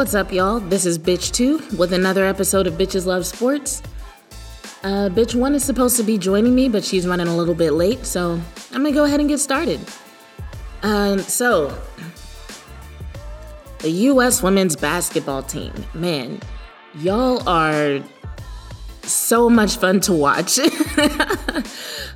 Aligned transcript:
What's 0.00 0.14
up, 0.14 0.32
y'all? 0.32 0.60
This 0.60 0.86
is 0.86 0.98
Bitch 0.98 1.30
2 1.30 1.76
with 1.76 1.92
another 1.92 2.24
episode 2.24 2.66
of 2.66 2.72
Bitches 2.78 3.04
Love 3.04 3.26
Sports. 3.26 3.82
Uh, 4.82 5.10
Bitch 5.10 5.34
1 5.34 5.54
is 5.54 5.62
supposed 5.62 5.98
to 5.98 6.02
be 6.02 6.16
joining 6.16 6.54
me, 6.54 6.70
but 6.70 6.82
she's 6.82 7.06
running 7.06 7.28
a 7.28 7.36
little 7.36 7.54
bit 7.54 7.72
late, 7.72 8.06
so 8.06 8.40
I'm 8.72 8.82
gonna 8.82 8.92
go 8.92 9.04
ahead 9.04 9.20
and 9.20 9.28
get 9.28 9.40
started. 9.40 9.78
Um, 10.82 11.18
so, 11.18 11.78
the 13.80 13.90
U.S. 13.90 14.42
women's 14.42 14.74
basketball 14.74 15.42
team, 15.42 15.70
man, 15.92 16.40
y'all 16.94 17.46
are 17.46 18.00
so 19.02 19.50
much 19.50 19.76
fun 19.76 20.00
to 20.00 20.14
watch. 20.14 20.56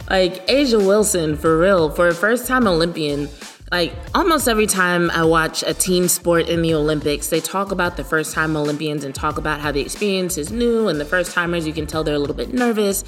like, 0.09 0.47
A'ja 0.49 0.79
Wilson, 0.87 1.37
for 1.37 1.59
real, 1.59 1.91
for 1.91 2.09
a 2.09 2.15
first 2.15 2.47
time 2.47 2.67
Olympian 2.67 3.29
like 3.73 3.93
almost 4.15 4.49
every 4.49 4.67
time 4.67 5.11
I 5.11 5.25
watch 5.25 5.65
a 5.67 5.75
team 5.75 6.09
sport 6.09 6.49
in 6.49 6.63
the 6.63 6.75
Olympics, 6.75 7.29
they 7.29 7.41
talk 7.41 7.73
about 7.73 7.97
the 7.97 8.05
first 8.05 8.35
time 8.35 8.57
Olympians 8.57 9.05
and 9.05 9.15
talk 9.15 9.39
about 9.39 9.61
how 9.61 9.73
the 9.73 9.81
experience 9.81 10.37
is 10.39 10.53
new 10.53 10.89
and 10.89 11.01
the 11.01 11.05
first 11.05 11.33
timers, 11.33 11.67
you 11.67 11.73
can 11.73 11.87
tell 11.87 12.05
they're 12.05 12.15
a 12.15 12.19
little 12.19 12.37
bit 12.37 12.53
nervous. 12.53 13.05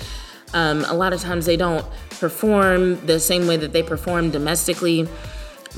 Um, 0.55 0.85
a 0.87 0.95
lot 0.95 1.13
of 1.13 1.21
times 1.21 1.47
they 1.47 1.57
don't 1.57 1.85
perform 2.11 3.05
the 3.07 3.21
same 3.21 3.47
way 3.47 3.57
that 3.59 3.73
they 3.73 3.83
perform 3.83 4.31
domestically. 4.31 5.09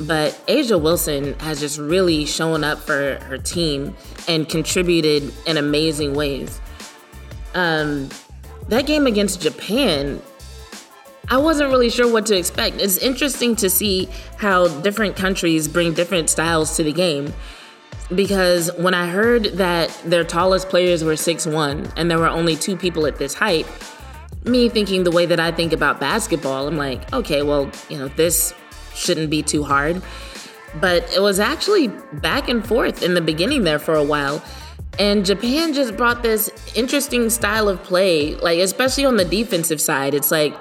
But 0.00 0.40
A'ja 0.46 0.80
Wilson 0.80 1.34
has 1.40 1.58
just 1.58 1.76
really 1.78 2.24
shown 2.24 2.62
up 2.62 2.78
for 2.78 3.18
her 3.24 3.36
team 3.36 3.96
and 4.28 4.48
contributed 4.48 5.34
in 5.44 5.56
amazing 5.56 6.14
ways. 6.14 6.60
Um, 7.54 8.08
that 8.68 8.86
game 8.86 9.06
against 9.06 9.40
Japan 9.40 10.22
I 11.30 11.36
wasn't 11.36 11.70
really 11.70 11.90
sure 11.90 12.10
what 12.10 12.26
to 12.26 12.36
expect. 12.36 12.80
It's 12.80 12.96
interesting 12.98 13.54
to 13.56 13.68
see 13.68 14.08
how 14.38 14.68
different 14.80 15.16
countries 15.16 15.68
bring 15.68 15.92
different 15.92 16.30
styles 16.30 16.76
to 16.76 16.82
the 16.82 16.92
game. 16.92 17.34
Because 18.14 18.70
when 18.78 18.94
I 18.94 19.08
heard 19.08 19.44
that 19.58 19.90
their 20.04 20.24
tallest 20.24 20.70
players 20.70 21.04
were 21.04 21.16
six 21.16 21.46
one 21.46 21.92
and 21.96 22.10
there 22.10 22.18
were 22.18 22.28
only 22.28 22.56
two 22.56 22.76
people 22.76 23.04
at 23.04 23.16
this 23.16 23.34
height, 23.34 23.66
me 24.44 24.70
thinking 24.70 25.04
the 25.04 25.10
way 25.10 25.26
that 25.26 25.38
I 25.38 25.52
think 25.52 25.74
about 25.74 26.00
basketball, 26.00 26.66
I'm 26.66 26.78
like, 26.78 27.12
okay, 27.12 27.42
well, 27.42 27.70
you 27.90 27.98
know, 27.98 28.08
this 28.08 28.54
shouldn't 28.94 29.28
be 29.28 29.42
too 29.42 29.62
hard. 29.62 30.00
But 30.80 31.12
it 31.14 31.20
was 31.20 31.38
actually 31.38 31.88
back 31.88 32.48
and 32.48 32.66
forth 32.66 33.02
in 33.02 33.12
the 33.12 33.20
beginning 33.20 33.64
there 33.64 33.78
for 33.78 33.94
a 33.94 34.04
while. 34.04 34.42
And 34.98 35.24
Japan 35.26 35.74
just 35.74 35.96
brought 35.96 36.22
this 36.22 36.50
interesting 36.74 37.28
style 37.28 37.68
of 37.68 37.82
play, 37.82 38.34
like, 38.36 38.58
especially 38.58 39.04
on 39.04 39.16
the 39.16 39.24
defensive 39.24 39.80
side. 39.80 40.14
It's 40.14 40.30
like, 40.30 40.54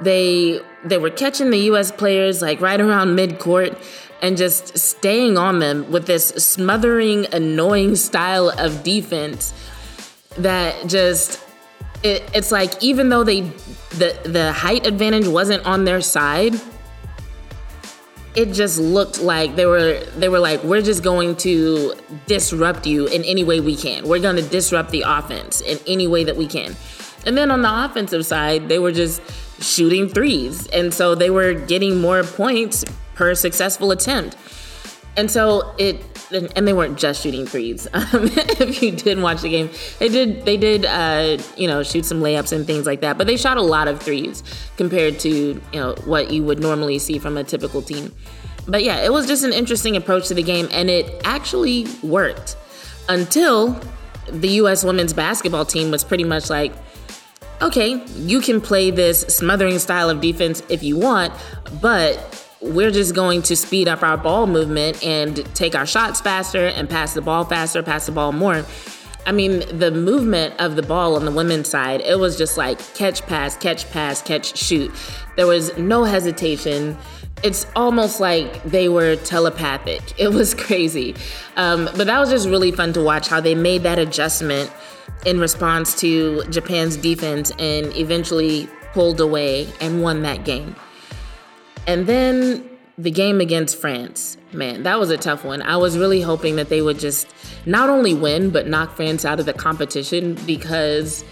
they 0.00 0.60
they 0.84 0.98
were 0.98 1.10
catching 1.10 1.50
the 1.50 1.58
US 1.70 1.90
players 1.90 2.42
like 2.42 2.60
right 2.60 2.80
around 2.80 3.16
midcourt 3.16 3.78
and 4.22 4.36
just 4.36 4.76
staying 4.78 5.36
on 5.36 5.58
them 5.58 5.90
with 5.90 6.06
this 6.06 6.28
smothering 6.28 7.26
annoying 7.32 7.96
style 7.96 8.50
of 8.58 8.82
defense 8.82 9.52
that 10.38 10.86
just 10.86 11.40
it, 12.02 12.22
it's 12.34 12.52
like 12.52 12.82
even 12.82 13.08
though 13.08 13.24
they 13.24 13.40
the 13.90 14.18
the 14.24 14.52
height 14.52 14.86
advantage 14.86 15.26
wasn't 15.26 15.64
on 15.64 15.84
their 15.84 16.00
side 16.00 16.54
it 18.36 18.52
just 18.52 18.78
looked 18.78 19.22
like 19.22 19.56
they 19.56 19.64
were 19.64 19.98
they 20.18 20.28
were 20.28 20.38
like 20.38 20.62
we're 20.62 20.82
just 20.82 21.02
going 21.02 21.34
to 21.36 21.94
disrupt 22.26 22.86
you 22.86 23.06
in 23.06 23.24
any 23.24 23.42
way 23.42 23.60
we 23.60 23.74
can. 23.74 24.06
We're 24.06 24.20
going 24.20 24.36
to 24.36 24.42
disrupt 24.42 24.90
the 24.90 25.04
offense 25.06 25.62
in 25.62 25.78
any 25.86 26.06
way 26.06 26.22
that 26.24 26.36
we 26.36 26.46
can. 26.46 26.76
And 27.24 27.36
then 27.36 27.50
on 27.50 27.62
the 27.62 27.84
offensive 27.84 28.26
side 28.26 28.68
they 28.68 28.78
were 28.78 28.92
just 28.92 29.22
shooting 29.60 30.08
threes. 30.08 30.66
And 30.68 30.92
so 30.92 31.14
they 31.14 31.30
were 31.30 31.54
getting 31.54 32.00
more 32.00 32.22
points 32.22 32.84
per 33.14 33.34
successful 33.34 33.90
attempt. 33.90 34.36
And 35.16 35.30
so 35.30 35.74
it, 35.78 36.04
and 36.30 36.68
they 36.68 36.72
weren't 36.72 36.98
just 36.98 37.22
shooting 37.22 37.46
threes. 37.46 37.88
Um, 37.94 38.30
if 38.32 38.82
you 38.82 38.92
did 38.92 39.20
watch 39.20 39.42
the 39.42 39.48
game, 39.48 39.70
they 39.98 40.08
did, 40.08 40.44
they 40.44 40.56
did, 40.56 40.84
uh, 40.84 41.38
you 41.56 41.66
know, 41.66 41.82
shoot 41.82 42.04
some 42.04 42.20
layups 42.20 42.52
and 42.52 42.66
things 42.66 42.86
like 42.86 43.00
that. 43.00 43.18
But 43.18 43.26
they 43.26 43.36
shot 43.36 43.56
a 43.56 43.62
lot 43.62 43.88
of 43.88 44.00
threes 44.00 44.42
compared 44.76 45.18
to, 45.20 45.28
you 45.30 45.60
know, 45.72 45.94
what 46.04 46.30
you 46.30 46.44
would 46.44 46.60
normally 46.60 46.98
see 46.98 47.18
from 47.18 47.36
a 47.36 47.44
typical 47.44 47.82
team. 47.82 48.14
But 48.68 48.84
yeah, 48.84 49.04
it 49.04 49.12
was 49.12 49.26
just 49.26 49.44
an 49.44 49.52
interesting 49.52 49.96
approach 49.96 50.28
to 50.28 50.34
the 50.34 50.42
game, 50.42 50.68
and 50.72 50.90
it 50.90 51.20
actually 51.24 51.86
worked 52.02 52.56
until 53.08 53.80
the 54.28 54.48
U.S. 54.48 54.84
women's 54.84 55.12
basketball 55.12 55.64
team 55.64 55.90
was 55.90 56.04
pretty 56.04 56.24
much 56.24 56.50
like, 56.50 56.72
okay, 57.62 58.04
you 58.16 58.40
can 58.40 58.60
play 58.60 58.90
this 58.90 59.20
smothering 59.22 59.78
style 59.78 60.10
of 60.10 60.20
defense 60.20 60.62
if 60.68 60.82
you 60.82 60.98
want, 60.98 61.32
but 61.80 62.42
we're 62.60 62.90
just 62.90 63.14
going 63.14 63.42
to 63.42 63.56
speed 63.56 63.88
up 63.88 64.02
our 64.02 64.16
ball 64.16 64.46
movement 64.46 65.02
and 65.04 65.44
take 65.54 65.74
our 65.74 65.86
shots 65.86 66.20
faster 66.20 66.66
and 66.66 66.88
pass 66.88 67.14
the 67.14 67.22
ball 67.22 67.44
faster, 67.44 67.82
pass 67.82 68.06
the 68.06 68.12
ball 68.12 68.32
more. 68.32 68.64
I 69.26 69.32
mean, 69.32 69.64
the 69.76 69.90
movement 69.90 70.54
of 70.60 70.76
the 70.76 70.82
ball 70.82 71.16
on 71.16 71.24
the 71.24 71.32
women's 71.32 71.68
side, 71.68 72.00
it 72.02 72.18
was 72.18 72.38
just 72.38 72.56
like 72.56 72.78
catch, 72.94 73.22
pass, 73.26 73.56
catch, 73.56 73.90
pass, 73.90 74.22
catch, 74.22 74.56
shoot. 74.56 74.92
There 75.36 75.46
was 75.46 75.76
no 75.76 76.04
hesitation. 76.04 76.96
It's 77.42 77.66
almost 77.74 78.20
like 78.20 78.62
they 78.62 78.88
were 78.88 79.16
telepathic. 79.16 80.02
It 80.18 80.28
was 80.28 80.54
crazy. 80.54 81.14
Um, 81.56 81.86
but 81.96 82.06
that 82.06 82.18
was 82.18 82.30
just 82.30 82.48
really 82.48 82.70
fun 82.70 82.92
to 82.94 83.02
watch 83.02 83.28
how 83.28 83.40
they 83.40 83.54
made 83.54 83.82
that 83.82 83.98
adjustment 83.98 84.70
in 85.24 85.40
response 85.40 85.98
to 86.00 86.44
Japan's 86.50 86.96
defense 86.96 87.50
and 87.58 87.94
eventually 87.96 88.68
pulled 88.92 89.20
away 89.20 89.68
and 89.80 90.02
won 90.02 90.22
that 90.22 90.44
game. 90.44 90.76
And 91.86 92.06
then 92.06 92.68
the 92.98 93.10
game 93.10 93.40
against 93.40 93.76
France, 93.76 94.36
man, 94.52 94.82
that 94.84 94.98
was 94.98 95.10
a 95.10 95.16
tough 95.16 95.44
one. 95.44 95.62
I 95.62 95.76
was 95.76 95.98
really 95.98 96.20
hoping 96.20 96.56
that 96.56 96.68
they 96.68 96.80
would 96.80 96.98
just 96.98 97.28
not 97.66 97.88
only 97.88 98.14
win, 98.14 98.50
but 98.50 98.66
knock 98.66 98.96
France 98.96 99.24
out 99.24 99.38
of 99.38 99.46
the 99.46 99.52
competition 99.52 100.34
because 100.46 101.24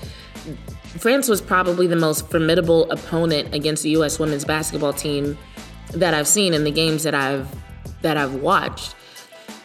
France 0.99 1.29
was 1.29 1.41
probably 1.41 1.87
the 1.87 1.97
most 1.97 2.31
formidable 2.31 2.91
opponent 2.91 3.55
against 3.55 3.83
the 3.83 3.91
US 3.91 4.19
women's 4.19 4.45
basketball 4.45 4.93
team 4.93 5.39
that 5.93 6.15
I've 6.15 6.29
seen 6.29 6.55
in 6.55 6.65
the 6.65 6.71
games 6.71 7.03
that 7.05 7.15
I've 7.15 7.49
that 8.03 8.17
I've 8.17 8.35
watched. 8.35 8.95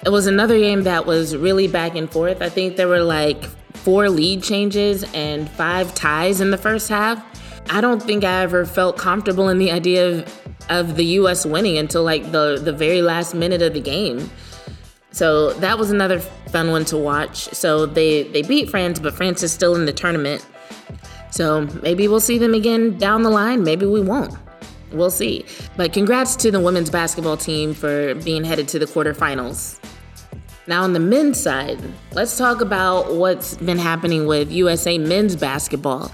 It 0.06 0.10
was 0.10 0.28
another 0.28 0.58
game 0.58 0.84
that 0.84 1.06
was 1.06 1.36
really 1.36 1.68
back 1.68 1.96
and 1.96 2.10
forth. 2.10 2.42
I 2.42 2.48
think 2.48 2.78
there 2.78 2.88
were 2.88 3.04
like 3.04 3.44
four 3.84 4.10
lead 4.10 4.44
changes 4.44 5.04
and 5.14 5.50
five 5.50 5.94
ties 5.96 6.42
in 6.42 6.52
the 6.52 6.58
first 6.58 6.90
half. 6.90 7.24
I 7.70 7.82
don't 7.82 8.02
think 8.02 8.24
I 8.24 8.42
ever 8.42 8.66
felt 8.66 8.98
comfortable 8.98 9.50
in 9.50 9.58
the 9.58 9.72
idea 9.72 10.10
of, 10.10 10.42
of 10.70 10.96
the 10.96 11.06
US 11.06 11.46
winning 11.46 11.78
until 11.78 12.04
like 12.04 12.32
the, 12.32 12.60
the 12.62 12.74
very 12.74 13.02
last 13.02 13.34
minute 13.34 13.62
of 13.62 13.74
the 13.74 13.82
game. 13.82 14.30
So 15.12 15.54
that 15.54 15.78
was 15.78 15.92
another 15.92 16.20
fun 16.20 16.72
one 16.72 16.86
to 16.86 16.98
watch. 16.98 17.50
So 17.50 17.86
they, 17.86 18.24
they 18.24 18.42
beat 18.42 18.70
France, 18.70 19.00
but 19.00 19.14
France 19.14 19.44
is 19.44 19.52
still 19.52 19.76
in 19.76 19.86
the 19.86 19.94
tournament. 19.94 20.46
So 21.32 21.62
maybe 21.82 22.08
we'll 22.08 22.20
see 22.20 22.38
them 22.38 22.54
again 22.54 22.98
down 22.98 23.24
the 23.24 23.30
line. 23.30 23.64
Maybe 23.64 23.86
we 23.86 24.02
won't. 24.02 24.36
We'll 24.92 25.12
see. 25.12 25.46
But 25.78 25.94
congrats 25.94 26.36
to 26.38 26.52
the 26.52 26.60
women's 26.60 26.90
basketball 26.90 27.38
team 27.38 27.74
for 27.74 28.16
being 28.16 28.44
headed 28.44 28.68
to 28.70 28.80
the 28.80 28.86
quarterfinals. 28.86 29.80
Now, 30.70 30.84
on 30.84 30.94
the 30.94 31.00
men's 31.00 31.42
side, 31.42 31.80
let's 32.12 32.38
talk 32.38 32.62
about 32.62 33.16
what's 33.16 33.58
been 33.58 33.80
happening 33.80 34.28
with 34.28 34.52
USA 34.52 35.00
men's 35.00 35.36
basketball. 35.36 36.12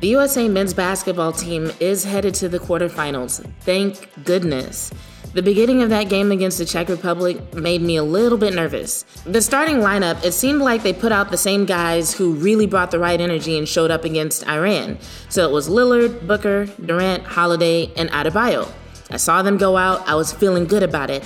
The 0.00 0.08
USA 0.08 0.48
men's 0.48 0.74
basketball 0.74 1.30
team 1.30 1.70
is 1.78 2.02
headed 2.02 2.34
to 2.34 2.48
the 2.48 2.58
quarterfinals. 2.58 3.48
Thank 3.60 4.24
goodness. 4.24 4.92
The 5.34 5.42
beginning 5.42 5.82
of 5.82 5.90
that 5.90 6.08
game 6.08 6.32
against 6.32 6.58
the 6.58 6.64
Czech 6.64 6.88
Republic 6.88 7.54
made 7.54 7.80
me 7.80 7.94
a 7.94 8.02
little 8.02 8.38
bit 8.38 8.54
nervous. 8.54 9.04
The 9.24 9.40
starting 9.40 9.76
lineup, 9.76 10.24
it 10.24 10.32
seemed 10.32 10.60
like 10.60 10.82
they 10.82 10.92
put 10.92 11.12
out 11.12 11.30
the 11.30 11.36
same 11.36 11.64
guys 11.64 12.12
who 12.12 12.32
really 12.32 12.66
brought 12.66 12.90
the 12.90 12.98
right 12.98 13.20
energy 13.20 13.56
and 13.56 13.68
showed 13.68 13.92
up 13.92 14.04
against 14.04 14.48
Iran. 14.48 14.98
So 15.28 15.48
it 15.48 15.52
was 15.52 15.68
Lillard, 15.68 16.26
Booker, 16.26 16.66
Durant, 16.84 17.22
Holiday, 17.22 17.92
and 17.96 18.10
Adebayo. 18.10 18.68
I 19.12 19.16
saw 19.16 19.42
them 19.42 19.58
go 19.58 19.76
out, 19.76 20.06
I 20.08 20.16
was 20.16 20.32
feeling 20.32 20.66
good 20.66 20.82
about 20.82 21.08
it. 21.08 21.24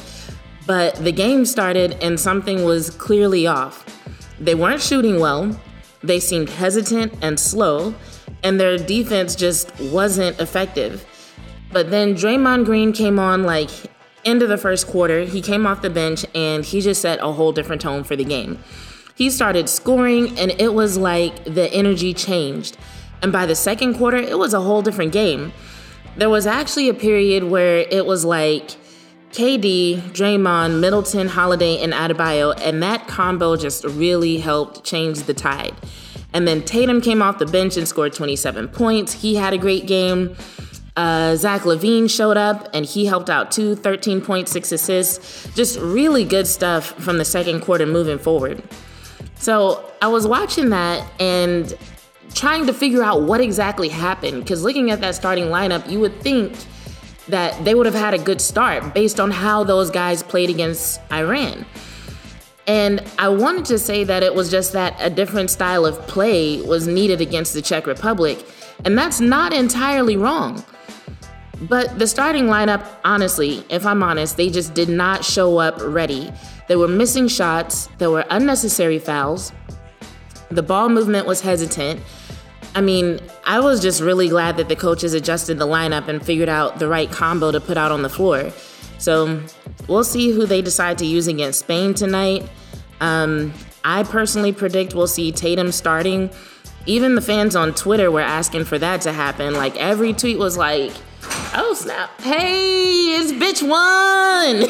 But 0.66 0.96
the 0.96 1.12
game 1.12 1.44
started 1.44 1.92
and 2.02 2.18
something 2.18 2.64
was 2.64 2.90
clearly 2.90 3.46
off. 3.46 3.84
They 4.38 4.54
weren't 4.54 4.82
shooting 4.82 5.20
well, 5.20 5.58
they 6.02 6.20
seemed 6.20 6.50
hesitant 6.50 7.14
and 7.22 7.38
slow, 7.38 7.94
and 8.42 8.58
their 8.58 8.76
defense 8.76 9.34
just 9.34 9.78
wasn't 9.80 10.40
effective. 10.40 11.06
But 11.72 11.90
then 11.90 12.14
Draymond 12.14 12.64
Green 12.64 12.92
came 12.92 13.18
on 13.18 13.44
like 13.44 13.70
end 14.24 14.42
of 14.42 14.48
the 14.48 14.58
first 14.58 14.86
quarter. 14.86 15.24
He 15.24 15.40
came 15.40 15.66
off 15.66 15.82
the 15.82 15.90
bench 15.90 16.24
and 16.34 16.64
he 16.64 16.80
just 16.80 17.00
set 17.00 17.18
a 17.20 17.32
whole 17.32 17.52
different 17.52 17.82
tone 17.82 18.04
for 18.04 18.16
the 18.16 18.24
game. 18.24 18.58
He 19.14 19.30
started 19.30 19.68
scoring 19.68 20.38
and 20.38 20.50
it 20.60 20.74
was 20.74 20.96
like 20.96 21.44
the 21.44 21.72
energy 21.72 22.14
changed. 22.14 22.76
And 23.22 23.32
by 23.32 23.46
the 23.46 23.54
second 23.54 23.94
quarter, 23.94 24.16
it 24.16 24.38
was 24.38 24.52
a 24.52 24.60
whole 24.60 24.82
different 24.82 25.12
game. 25.12 25.52
There 26.16 26.30
was 26.30 26.46
actually 26.46 26.88
a 26.88 26.94
period 26.94 27.44
where 27.44 27.86
it 27.90 28.04
was 28.04 28.24
like 28.24 28.76
KD, 29.32 30.00
Draymond, 30.12 30.80
Middleton, 30.80 31.28
Holiday, 31.28 31.82
and 31.82 31.92
Adebayo, 31.92 32.54
and 32.60 32.82
that 32.82 33.08
combo 33.08 33.56
just 33.56 33.84
really 33.84 34.38
helped 34.38 34.84
change 34.84 35.22
the 35.22 35.34
tide. 35.34 35.74
And 36.34 36.46
then 36.46 36.62
Tatum 36.62 37.00
came 37.00 37.22
off 37.22 37.38
the 37.38 37.46
bench 37.46 37.76
and 37.76 37.88
scored 37.88 38.12
27 38.12 38.68
points. 38.68 39.12
He 39.12 39.34
had 39.34 39.52
a 39.52 39.58
great 39.58 39.86
game. 39.86 40.36
Uh, 40.96 41.36
Zach 41.36 41.62
LaVine 41.62 42.10
showed 42.10 42.36
up 42.36 42.68
and 42.74 42.84
he 42.84 43.06
helped 43.06 43.30
out 43.30 43.50
too, 43.50 43.74
13.6 43.74 44.72
assists. 44.72 45.54
Just 45.54 45.78
really 45.78 46.24
good 46.24 46.46
stuff 46.46 46.90
from 47.02 47.18
the 47.18 47.24
second 47.24 47.60
quarter 47.60 47.86
moving 47.86 48.18
forward. 48.18 48.62
So 49.36 49.90
I 50.02 50.08
was 50.08 50.26
watching 50.26 50.70
that 50.70 51.10
and 51.18 51.74
trying 52.34 52.66
to 52.66 52.72
figure 52.72 53.02
out 53.02 53.22
what 53.22 53.40
exactly 53.40 53.88
happened. 53.88 54.42
Because 54.42 54.62
looking 54.62 54.90
at 54.90 55.00
that 55.00 55.14
starting 55.14 55.46
lineup, 55.46 55.88
you 55.90 56.00
would 56.00 56.20
think 56.20 56.54
that 57.28 57.64
they 57.64 57.74
would 57.74 57.86
have 57.86 57.94
had 57.94 58.14
a 58.14 58.18
good 58.18 58.40
start 58.40 58.94
based 58.94 59.20
on 59.20 59.30
how 59.30 59.64
those 59.64 59.90
guys 59.90 60.22
played 60.22 60.50
against 60.50 61.00
Iran. 61.12 61.64
And 62.66 63.02
I 63.18 63.28
wanted 63.28 63.64
to 63.66 63.78
say 63.78 64.04
that 64.04 64.22
it 64.22 64.34
was 64.34 64.50
just 64.50 64.72
that 64.72 64.96
a 65.00 65.10
different 65.10 65.50
style 65.50 65.84
of 65.84 65.98
play 66.06 66.60
was 66.62 66.86
needed 66.86 67.20
against 67.20 67.54
the 67.54 67.62
Czech 67.62 67.86
Republic. 67.86 68.44
And 68.84 68.96
that's 68.96 69.20
not 69.20 69.52
entirely 69.52 70.16
wrong. 70.16 70.64
But 71.62 71.98
the 71.98 72.06
starting 72.06 72.46
lineup, 72.46 72.84
honestly, 73.04 73.64
if 73.68 73.86
I'm 73.86 74.02
honest, 74.02 74.36
they 74.36 74.50
just 74.50 74.74
did 74.74 74.88
not 74.88 75.24
show 75.24 75.58
up 75.58 75.76
ready. 75.80 76.32
They 76.68 76.76
were 76.76 76.88
missing 76.88 77.28
shots, 77.28 77.88
there 77.98 78.10
were 78.10 78.24
unnecessary 78.30 78.98
fouls, 78.98 79.52
the 80.52 80.62
ball 80.62 80.88
movement 80.88 81.26
was 81.26 81.40
hesitant. 81.40 82.00
I 82.74 82.80
mean, 82.80 83.20
I 83.44 83.60
was 83.60 83.80
just 83.80 84.00
really 84.00 84.28
glad 84.28 84.56
that 84.56 84.68
the 84.68 84.76
coaches 84.76 85.12
adjusted 85.12 85.58
the 85.58 85.66
lineup 85.66 86.08
and 86.08 86.24
figured 86.24 86.48
out 86.48 86.78
the 86.78 86.88
right 86.88 87.10
combo 87.10 87.52
to 87.52 87.60
put 87.60 87.76
out 87.76 87.92
on 87.92 88.02
the 88.02 88.08
floor. 88.08 88.50
So 88.98 89.42
we'll 89.88 90.04
see 90.04 90.30
who 90.30 90.46
they 90.46 90.62
decide 90.62 90.96
to 90.98 91.06
use 91.06 91.26
against 91.26 91.60
Spain 91.60 91.92
tonight. 91.92 92.48
Um, 93.00 93.52
I 93.84 94.04
personally 94.04 94.52
predict 94.52 94.94
we'll 94.94 95.06
see 95.06 95.32
Tatum 95.32 95.72
starting. 95.72 96.30
Even 96.86 97.14
the 97.14 97.20
fans 97.20 97.56
on 97.56 97.74
Twitter 97.74 98.10
were 98.10 98.20
asking 98.20 98.64
for 98.64 98.78
that 98.78 99.02
to 99.02 99.12
happen. 99.12 99.54
Like 99.54 99.76
every 99.76 100.12
tweet 100.12 100.38
was 100.38 100.56
like, 100.56 100.92
"Oh 101.54 101.74
snap! 101.78 102.20
Hey, 102.20 103.16
it's 103.16 103.32
bitch 103.32 103.62
one." 103.62 104.68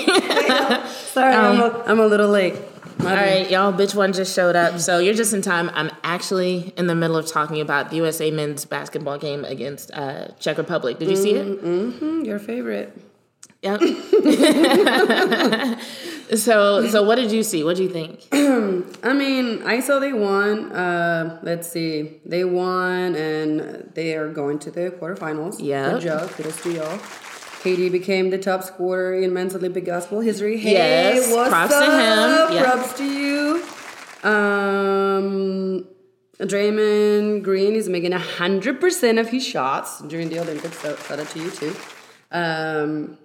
Sorry, 0.88 1.34
um, 1.34 1.60
I'm, 1.60 1.60
a, 1.60 1.84
I'm 1.84 2.00
a 2.00 2.06
little 2.06 2.28
late. 2.28 2.54
All 3.00 3.06
right, 3.06 3.50
y'all, 3.50 3.72
bitch 3.72 3.94
one 3.94 4.12
just 4.12 4.34
showed 4.34 4.56
up. 4.56 4.78
So 4.78 4.98
you're 4.98 5.14
just 5.14 5.32
in 5.32 5.42
time. 5.42 5.70
I'm 5.74 5.90
actually 6.04 6.72
in 6.76 6.86
the 6.86 6.94
middle 6.94 7.16
of 7.16 7.26
talking 7.26 7.60
about 7.60 7.90
the 7.90 7.96
USA 7.96 8.30
men's 8.30 8.64
basketball 8.64 9.18
game 9.18 9.44
against 9.44 9.90
uh, 9.92 10.28
Czech 10.38 10.58
Republic. 10.58 10.98
Did 10.98 11.10
you 11.10 11.16
see 11.16 11.34
it? 11.34 11.62
Mm-hmm, 11.62 12.24
your 12.24 12.38
favorite. 12.38 12.96
Yep. 13.62 13.80
so, 16.36 16.86
so 16.88 17.02
what 17.04 17.14
did 17.14 17.30
you 17.30 17.44
see? 17.44 17.62
What 17.62 17.76
do 17.76 17.84
you 17.84 17.88
think? 17.88 18.26
I 18.32 19.12
mean, 19.12 19.62
I 19.64 19.78
saw 19.80 20.00
they 20.00 20.12
won. 20.12 20.72
Uh, 20.72 21.38
let's 21.42 21.70
see, 21.70 22.20
they 22.24 22.44
won, 22.44 23.14
and 23.14 23.90
they 23.94 24.16
are 24.16 24.32
going 24.32 24.58
to 24.60 24.70
the 24.72 24.90
quarterfinals. 24.90 25.56
Yeah. 25.60 25.92
Good 25.92 26.02
job. 26.02 26.30
Kudos 26.30 26.60
to 26.64 26.72
y'all. 26.72 26.98
KD 27.62 27.92
became 27.92 28.30
the 28.30 28.38
top 28.38 28.62
scorer 28.64 29.14
in 29.14 29.32
men's 29.32 29.54
Olympic 29.54 29.84
basketball 29.84 30.20
history. 30.20 30.58
Hey, 30.58 30.72
yes, 30.72 31.32
what's 31.32 31.48
props 31.48 31.72
up? 31.72 31.84
to 31.84 31.90
him. 31.92 32.56
Yeah. 32.56 32.72
Props 32.72 32.92
to 32.98 33.04
you. 33.04 33.64
Um, 34.28 35.86
Draymond 36.38 37.42
Green 37.44 37.74
is 37.74 37.88
making 37.88 38.12
hundred 38.12 38.80
percent 38.80 39.18
of 39.18 39.28
his 39.28 39.44
shots 39.46 40.00
during 40.02 40.28
the 40.28 40.40
Olympics. 40.40 40.78
So 40.80 40.96
shout 40.96 41.20
out 41.20 41.28
to 41.30 41.38
you 41.38 41.50
too. 41.50 41.74
Um, 42.32 43.18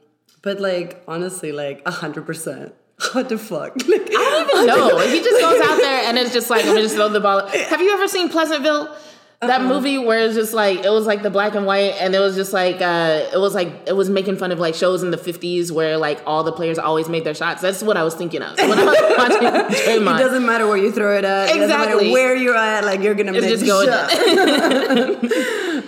but 0.43 0.59
like 0.59 1.03
honestly, 1.07 1.51
like 1.51 1.87
hundred 1.87 2.25
percent. 2.25 2.73
What 3.13 3.29
the 3.29 3.37
fuck? 3.37 3.73
Like, 3.87 4.09
I 4.09 4.45
don't 4.47 4.49
even 4.55 4.65
know. 4.67 4.99
he 5.07 5.19
just 5.21 5.39
goes 5.39 5.61
out 5.61 5.77
there 5.85 6.03
and 6.09 6.17
it's 6.17 6.33
just 6.33 6.49
like 6.49 6.65
I'm 6.65 6.75
just 6.77 6.95
throw 6.95 7.09
the 7.09 7.19
ball. 7.19 7.47
Have 7.47 7.79
you 7.81 7.91
ever 7.93 8.07
seen 8.07 8.29
Pleasantville? 8.29 8.95
That 9.41 9.61
uh-uh. 9.61 9.69
movie 9.69 9.99
where 9.99 10.25
it's 10.25 10.33
just 10.33 10.51
like 10.51 10.83
it 10.83 10.89
was 10.89 11.05
like 11.05 11.21
the 11.21 11.29
black 11.29 11.53
and 11.53 11.67
white, 11.67 11.93
and 12.01 12.15
it 12.15 12.19
was 12.19 12.35
just 12.35 12.53
like 12.53 12.81
uh, 12.81 13.29
it 13.31 13.37
was 13.37 13.53
like 13.53 13.67
it 13.85 13.95
was 13.95 14.09
making 14.09 14.37
fun 14.37 14.51
of 14.51 14.57
like 14.57 14.73
shows 14.73 15.03
in 15.03 15.11
the 15.11 15.17
fifties 15.17 15.71
where 15.71 15.95
like 15.97 16.19
all 16.25 16.43
the 16.43 16.51
players 16.51 16.79
always 16.79 17.07
made 17.07 17.23
their 17.23 17.35
shots. 17.35 17.61
That's 17.61 17.83
what 17.83 17.97
I 17.97 18.03
was 18.03 18.15
thinking 18.15 18.41
of 18.41 18.57
when 18.57 18.71
I 18.71 18.83
was 18.83 18.97
watching 19.17 19.47
Draymond. 19.47 20.15
It 20.15 20.23
doesn't 20.23 20.43
matter 20.43 20.65
where 20.65 20.77
you 20.77 20.91
throw 20.91 21.15
it 21.15 21.23
at. 21.23 21.55
Exactly. 21.55 22.11
where 22.11 22.35
you're 22.35 22.57
at, 22.57 22.83
like 22.83 23.01
you're 23.01 23.13
gonna 23.13 23.33
it's 23.33 23.45
make 23.45 23.59
just 23.59 23.63
the 23.63 23.85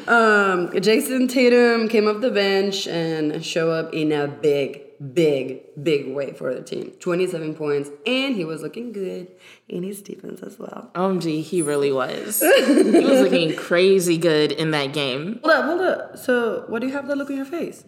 shot. 0.05 0.07
um, 0.07 0.69
Jayson 0.79 1.27
Tatum 1.27 1.89
came 1.89 2.07
off 2.07 2.21
the 2.21 2.29
bench 2.29 2.87
and 2.87 3.43
show 3.43 3.71
up 3.71 3.91
in 3.95 4.11
a 4.11 4.27
big 4.27 4.88
big, 5.13 5.61
big 5.81 6.13
way 6.13 6.33
for 6.33 6.53
the 6.53 6.61
team. 6.61 6.91
27 6.99 7.55
points, 7.55 7.89
and 8.05 8.35
he 8.35 8.43
was 8.45 8.61
looking 8.61 8.91
good 8.91 9.27
in 9.67 9.83
his 9.83 10.01
defense 10.01 10.41
as 10.41 10.59
well. 10.59 10.91
OMG, 10.95 11.41
he 11.41 11.61
really 11.61 11.91
was. 11.91 12.41
he 12.41 12.99
was 13.01 13.21
looking 13.21 13.55
crazy 13.57 14.17
good 14.17 14.51
in 14.51 14.71
that 14.71 14.93
game. 14.93 15.39
Hold 15.43 15.53
up, 15.53 15.65
hold 15.65 15.81
up. 15.81 16.17
So, 16.17 16.65
what 16.67 16.81
do 16.81 16.87
you 16.87 16.93
have 16.93 17.07
that 17.07 17.17
look 17.17 17.29
on 17.29 17.37
your 17.37 17.45
face? 17.45 17.83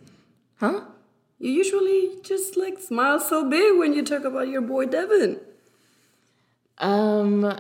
Huh? 0.56 0.82
You 1.40 1.52
usually 1.52 2.20
just 2.24 2.56
like 2.56 2.80
smile 2.80 3.20
so 3.20 3.50
big 3.50 3.78
when 3.78 3.94
you 3.94 4.04
talk 4.04 4.24
about 4.24 4.48
your 4.48 4.62
boy 4.62 4.86
Devin. 4.86 5.40
Um, 6.78 7.60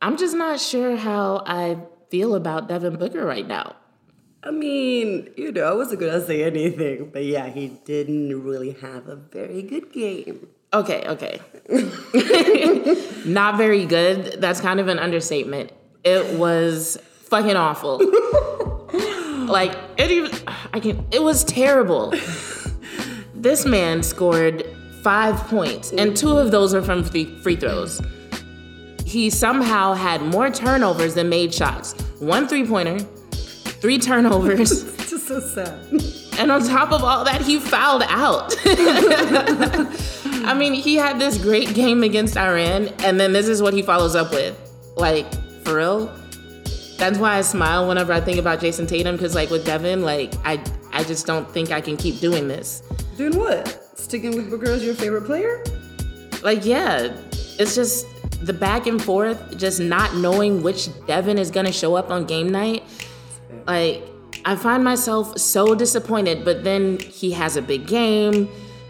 I'm 0.00 0.16
just 0.16 0.34
not 0.34 0.60
sure 0.60 0.96
how 0.96 1.42
I 1.46 1.78
feel 2.10 2.34
about 2.34 2.68
Devin 2.68 2.96
Booker 2.96 3.24
right 3.24 3.46
now. 3.46 3.76
I 4.44 4.50
mean, 4.50 5.30
you 5.36 5.52
know, 5.52 5.64
I 5.64 5.72
wasn't 5.72 6.00
gonna 6.00 6.24
say 6.24 6.42
anything, 6.42 7.10
but 7.12 7.24
yeah, 7.24 7.48
he 7.48 7.68
didn't 7.84 8.42
really 8.42 8.72
have 8.72 9.06
a 9.06 9.14
very 9.14 9.62
good 9.62 9.92
game. 9.92 10.48
Okay, 10.74 11.04
okay. 11.06 11.40
Not 13.24 13.56
very 13.56 13.84
good. 13.86 14.40
That's 14.40 14.60
kind 14.60 14.80
of 14.80 14.88
an 14.88 14.98
understatement. 14.98 15.70
It 16.02 16.38
was 16.38 16.98
fucking 17.24 17.56
awful. 17.56 17.98
like 19.46 19.76
it 19.96 20.10
even 20.10 20.32
I 20.72 20.80
can 20.80 21.06
it 21.12 21.22
was 21.22 21.44
terrible. 21.44 22.10
this 23.34 23.64
man 23.64 24.02
scored 24.02 24.64
5 25.02 25.36
points 25.48 25.92
and 25.92 26.16
two 26.16 26.36
of 26.38 26.50
those 26.50 26.74
are 26.74 26.82
from 26.82 27.04
free 27.04 27.56
throws. 27.56 28.00
He 29.04 29.30
somehow 29.30 29.92
had 29.92 30.22
more 30.22 30.50
turnovers 30.50 31.14
than 31.14 31.28
made 31.28 31.52
shots. 31.52 31.92
One 32.18 32.48
three-pointer, 32.48 33.04
three 33.82 33.98
turnovers. 33.98 34.70
it's 34.94 35.10
just 35.10 35.26
so 35.26 35.40
sad. 35.40 36.38
And 36.38 36.50
on 36.52 36.64
top 36.64 36.92
of 36.92 37.02
all 37.02 37.24
that, 37.24 37.42
he 37.42 37.58
fouled 37.58 38.04
out. 38.06 38.54
I 40.44 40.54
mean, 40.56 40.72
he 40.72 40.94
had 40.94 41.18
this 41.18 41.36
great 41.36 41.74
game 41.74 42.04
against 42.04 42.36
Iran, 42.36 42.88
and 43.00 43.18
then 43.20 43.32
this 43.32 43.48
is 43.48 43.60
what 43.60 43.74
he 43.74 43.82
follows 43.82 44.14
up 44.14 44.30
with. 44.30 44.56
Like, 44.96 45.26
for 45.64 45.76
real? 45.76 46.06
That's 46.96 47.18
why 47.18 47.36
I 47.36 47.40
smile 47.42 47.88
whenever 47.88 48.12
I 48.12 48.20
think 48.20 48.38
about 48.38 48.60
Jayson 48.60 48.86
Tatum, 48.86 49.16
because 49.16 49.34
like 49.34 49.50
with 49.50 49.66
Devin, 49.66 50.02
like 50.02 50.32
I 50.44 50.62
I 50.92 51.02
just 51.02 51.26
don't 51.26 51.50
think 51.50 51.72
I 51.72 51.80
can 51.80 51.96
keep 51.96 52.20
doing 52.20 52.46
this. 52.46 52.82
Doing 53.16 53.36
what? 53.36 53.98
Sticking 53.98 54.36
with 54.36 54.48
Booker 54.48 54.70
as 54.70 54.84
your 54.84 54.94
favorite 54.94 55.24
player? 55.24 55.64
Like, 56.42 56.64
yeah. 56.64 57.16
It's 57.58 57.74
just 57.74 58.06
the 58.44 58.52
back 58.52 58.86
and 58.86 59.02
forth, 59.02 59.58
just 59.58 59.80
not 59.80 60.14
knowing 60.14 60.62
which 60.62 60.88
Devin 61.06 61.38
is 61.38 61.50
gonna 61.50 61.72
show 61.72 61.96
up 61.96 62.10
on 62.10 62.24
game 62.24 62.48
night 62.48 62.84
like, 63.66 64.02
I 64.44 64.56
find 64.56 64.82
myself 64.82 65.38
so 65.38 65.74
disappointed, 65.74 66.44
but 66.44 66.64
then 66.64 66.98
he 66.98 67.32
has 67.32 67.56
a 67.56 67.62
big 67.62 67.86
game, 67.86 68.48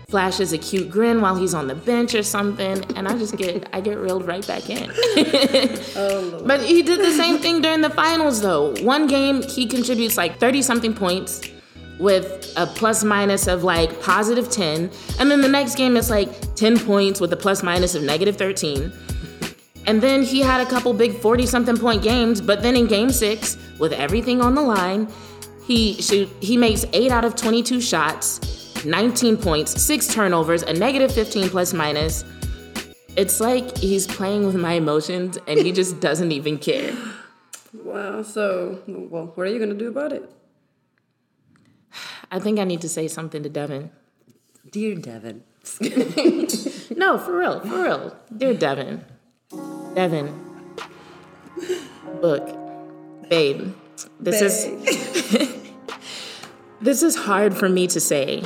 flashes 0.09 0.53
a 0.53 0.59
cute 0.59 0.91
grin 0.91 1.21
while 1.21 1.35
he's 1.35 1.55
on 1.55 1.67
the 1.67 1.75
bench 1.75 2.15
or 2.15 2.23
something, 2.23 2.85
and 2.97 3.09
I 3.09 3.17
just 3.17 3.37
get 3.37 3.69
I 3.73 3.81
get 3.81 3.99
reeled 3.99 4.27
right 4.27 4.47
back 4.47 4.69
in. 4.71 4.91
oh, 5.97 6.43
but 6.47 6.61
he 6.61 6.83
did 6.83 7.01
the 7.01 7.13
same 7.13 7.39
thing 7.39 7.63
during 7.63 7.81
the 7.81 7.91
finals 7.91 8.41
though. 8.41 8.75
One 8.83 9.07
game 9.07 9.43
he 9.43 9.67
contributes 9.67 10.17
like 10.17 10.39
30 10.39 10.63
something 10.63 10.95
points 10.95 11.49
with 11.99 12.53
a 12.57 12.67
plus 12.67 13.05
minus 13.05 13.47
of 13.47 13.65
like 13.65 14.01
positive 14.03 14.51
10, 14.51 14.91
and 15.19 15.31
then 15.31 15.41
the 15.41 15.49
next 15.49 15.77
game 15.77 15.97
it's 15.97 16.11
like 16.11 16.55
10 16.57 16.79
points 16.81 17.21
with 17.21 17.33
a 17.33 17.37
plus 17.37 17.63
minus 17.63 17.95
of 17.95 18.03
negative 18.03 18.37
13. 18.37 18.93
And 19.87 20.01
then 20.01 20.23
he 20.23 20.41
had 20.41 20.61
a 20.61 20.71
couple 20.71 20.93
big 20.95 21.19
40 21.19 21.47
something 21.47 21.77
point 21.77 22.03
games, 22.03 22.41
but 22.41 22.63
then 22.63 22.77
in 22.77 22.87
game 22.87 23.11
six, 23.11 23.57
with 23.79 23.93
everything 23.93 24.41
on 24.41 24.55
the 24.55 24.63
line, 24.63 25.09
he 25.65 26.01
shoot, 26.01 26.29
he 26.41 26.57
makes 26.57 26.85
8 26.93 27.11
out 27.11 27.25
of 27.25 27.35
22 27.37 27.81
shots, 27.81 28.85
19 28.85 29.37
points, 29.37 29.81
6 29.81 30.07
turnovers, 30.09 30.63
a 30.63 30.73
negative 30.73 31.13
15 31.13 31.49
plus 31.49 31.73
minus. 31.73 32.25
It's 33.17 33.41
like 33.41 33.77
he's 33.77 34.07
playing 34.07 34.47
with 34.47 34.55
my 34.55 34.75
emotions 34.75 35.39
and 35.47 35.59
he 35.59 35.73
just 35.73 36.01
doesn't 36.07 36.33
even 36.33 36.59
care. 36.59 36.95
Wow, 37.75 38.23
so 38.23 38.83
well, 38.87 39.33
what 39.35 39.47
are 39.47 39.51
you 39.51 39.59
going 39.59 39.71
to 39.71 39.77
do 39.77 39.89
about 39.89 40.13
it? 40.13 40.31
I 42.31 42.39
think 42.39 42.59
I 42.59 42.65
need 42.65 42.81
to 42.81 42.89
say 42.89 43.09
something 43.09 43.43
to 43.43 43.49
Devin. 43.49 43.91
Dear 44.71 44.95
Devin. 44.95 45.43
no, 46.97 47.19
for 47.19 47.37
real, 47.37 47.61
for 47.61 47.83
real. 47.83 48.17
Dear 48.35 48.55
Devin. 48.55 49.05
Devin, 49.95 50.33
look, 52.21 52.49
babe, 53.29 53.75
this 54.19 54.63
babe. 54.63 54.81
is 54.87 55.63
this 56.81 57.03
is 57.03 57.17
hard 57.17 57.55
for 57.55 57.69
me 57.69 57.87
to 57.89 58.01
say, 58.01 58.43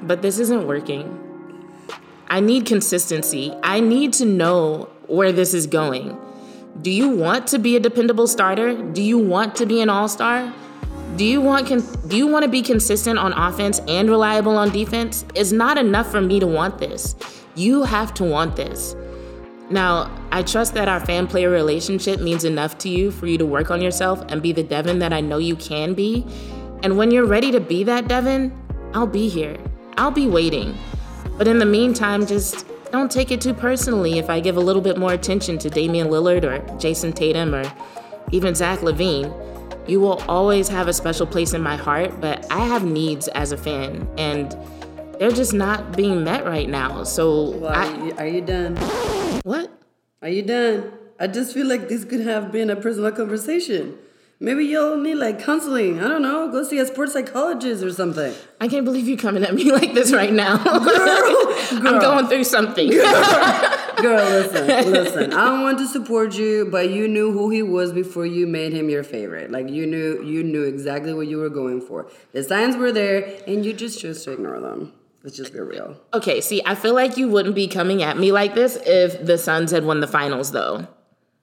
but 0.00 0.22
this 0.22 0.38
isn't 0.38 0.66
working. 0.66 1.18
I 2.28 2.40
need 2.40 2.64
consistency. 2.64 3.54
I 3.62 3.80
need 3.80 4.14
to 4.14 4.24
know 4.24 4.88
where 5.06 5.32
this 5.32 5.52
is 5.52 5.66
going. 5.66 6.18
Do 6.80 6.90
you 6.90 7.10
want 7.10 7.46
to 7.48 7.58
be 7.58 7.76
a 7.76 7.80
dependable 7.80 8.26
starter? 8.26 8.74
Do 8.74 9.02
you 9.02 9.18
want 9.18 9.54
to 9.56 9.66
be 9.66 9.82
an 9.82 9.90
all-star? 9.90 10.52
Do 11.16 11.26
you 11.26 11.42
want 11.42 11.68
con- 11.68 11.86
do 12.08 12.16
you 12.16 12.26
want 12.26 12.44
to 12.44 12.48
be 12.48 12.62
consistent 12.62 13.18
on 13.18 13.34
offense 13.34 13.80
and 13.86 14.08
reliable 14.08 14.56
on 14.56 14.70
defense? 14.70 15.26
It's 15.34 15.52
not 15.52 15.76
enough 15.76 16.10
for 16.10 16.22
me 16.22 16.40
to 16.40 16.46
want 16.46 16.78
this. 16.78 17.14
You 17.54 17.82
have 17.82 18.14
to 18.14 18.24
want 18.24 18.56
this. 18.56 18.96
Now, 19.72 20.10
I 20.30 20.42
trust 20.42 20.74
that 20.74 20.86
our 20.86 21.00
fan 21.00 21.26
player 21.26 21.48
relationship 21.48 22.20
means 22.20 22.44
enough 22.44 22.76
to 22.78 22.90
you 22.90 23.10
for 23.10 23.26
you 23.26 23.38
to 23.38 23.46
work 23.46 23.70
on 23.70 23.80
yourself 23.80 24.22
and 24.28 24.42
be 24.42 24.52
the 24.52 24.62
Devin 24.62 24.98
that 24.98 25.14
I 25.14 25.22
know 25.22 25.38
you 25.38 25.56
can 25.56 25.94
be. 25.94 26.26
And 26.82 26.98
when 26.98 27.10
you're 27.10 27.26
ready 27.26 27.50
to 27.52 27.60
be 27.60 27.82
that 27.84 28.06
Devin, 28.06 28.52
I'll 28.92 29.06
be 29.06 29.30
here. 29.30 29.56
I'll 29.96 30.10
be 30.10 30.26
waiting. 30.26 30.76
But 31.38 31.48
in 31.48 31.58
the 31.58 31.64
meantime, 31.64 32.26
just 32.26 32.66
don't 32.90 33.10
take 33.10 33.30
it 33.30 33.40
too 33.40 33.54
personally 33.54 34.18
if 34.18 34.28
I 34.28 34.40
give 34.40 34.58
a 34.58 34.60
little 34.60 34.82
bit 34.82 34.98
more 34.98 35.14
attention 35.14 35.56
to 35.60 35.70
Damian 35.70 36.08
Lillard 36.08 36.44
or 36.44 36.58
Jayson 36.78 37.14
Tatum 37.14 37.54
or 37.54 37.64
even 38.30 38.54
Zach 38.54 38.80
LaVine. 38.80 39.32
You 39.88 40.00
will 40.00 40.22
always 40.28 40.68
have 40.68 40.86
a 40.86 40.92
special 40.92 41.26
place 41.26 41.54
in 41.54 41.62
my 41.62 41.76
heart, 41.76 42.20
but 42.20 42.46
I 42.52 42.66
have 42.66 42.84
needs 42.84 43.26
as 43.28 43.50
a 43.50 43.56
fan, 43.56 44.08
and 44.16 44.56
they're 45.18 45.32
just 45.32 45.52
not 45.52 45.96
being 45.96 46.22
met 46.22 46.44
right 46.44 46.68
now. 46.68 47.02
So, 47.02 47.56
Well, 47.56 47.72
I, 47.74 48.12
are 48.18 48.26
you 48.26 48.42
done? 48.42 48.76
What? 49.42 49.70
Are 50.20 50.28
you 50.28 50.42
done? 50.42 50.92
I 51.18 51.26
just 51.26 51.54
feel 51.54 51.66
like 51.66 51.88
this 51.88 52.04
could 52.04 52.20
have 52.20 52.52
been 52.52 52.70
a 52.70 52.76
personal 52.76 53.12
conversation. 53.12 53.98
Maybe 54.40 54.64
you'll 54.64 54.96
need 54.96 55.14
like 55.14 55.40
counseling. 55.40 56.00
I 56.00 56.08
don't 56.08 56.22
know. 56.22 56.50
Go 56.50 56.64
see 56.64 56.78
a 56.78 56.86
sports 56.86 57.12
psychologist 57.12 57.84
or 57.84 57.92
something. 57.92 58.34
I 58.60 58.66
can't 58.66 58.84
believe 58.84 59.06
you 59.06 59.16
coming 59.16 59.44
at 59.44 59.54
me 59.54 59.70
like 59.80 59.94
this 59.94 60.12
right 60.12 60.32
now. 60.32 60.56
girl. 60.56 60.82
I'm 61.86 62.00
going 62.00 62.26
through 62.26 62.42
something. 62.44 62.90
Girl, 62.90 63.04
listen, 64.02 64.66
listen. 64.92 65.32
I 65.32 65.62
want 65.62 65.78
to 65.78 65.86
support 65.86 66.34
you, 66.34 66.66
but 66.70 66.90
you 66.90 67.06
knew 67.06 67.30
who 67.30 67.50
he 67.50 67.62
was 67.62 67.92
before 67.92 68.26
you 68.26 68.48
made 68.48 68.72
him 68.72 68.90
your 68.90 69.04
favorite. 69.04 69.52
Like 69.52 69.68
you 69.68 69.86
knew, 69.86 70.24
you 70.24 70.42
knew 70.42 70.64
exactly 70.64 71.14
what 71.14 71.28
you 71.28 71.38
were 71.38 71.50
going 71.50 71.80
for. 71.80 72.10
The 72.32 72.42
signs 72.42 72.76
were 72.76 72.90
there, 72.90 73.40
and 73.46 73.64
you 73.64 73.72
just 73.72 74.00
chose 74.00 74.24
to 74.24 74.32
ignore 74.32 74.58
them. 74.58 74.92
Let's 75.24 75.36
just 75.36 75.52
be 75.52 75.60
real. 75.60 75.96
Okay, 76.12 76.40
see, 76.40 76.62
I 76.66 76.74
feel 76.74 76.94
like 76.94 77.16
you 77.16 77.28
wouldn't 77.28 77.54
be 77.54 77.68
coming 77.68 78.02
at 78.02 78.18
me 78.18 78.32
like 78.32 78.54
this 78.54 78.76
if 78.84 79.24
the 79.24 79.38
Suns 79.38 79.70
had 79.70 79.84
won 79.84 80.00
the 80.00 80.08
finals, 80.08 80.50
though. 80.52 80.86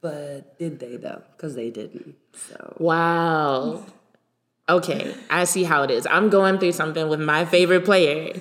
But 0.01 0.57
did 0.57 0.79
they 0.79 0.95
though? 0.97 1.21
Because 1.35 1.55
they 1.55 1.69
didn't. 1.69 2.15
So 2.33 2.75
Wow. 2.79 3.85
Okay, 4.69 5.15
I 5.29 5.45
see 5.45 5.63
how 5.63 5.83
it 5.83 5.91
is. 5.91 6.05
I'm 6.09 6.29
going 6.29 6.59
through 6.59 6.73
something 6.73 7.09
with 7.09 7.19
my 7.19 7.43
favorite 7.45 7.85
player, 7.85 8.33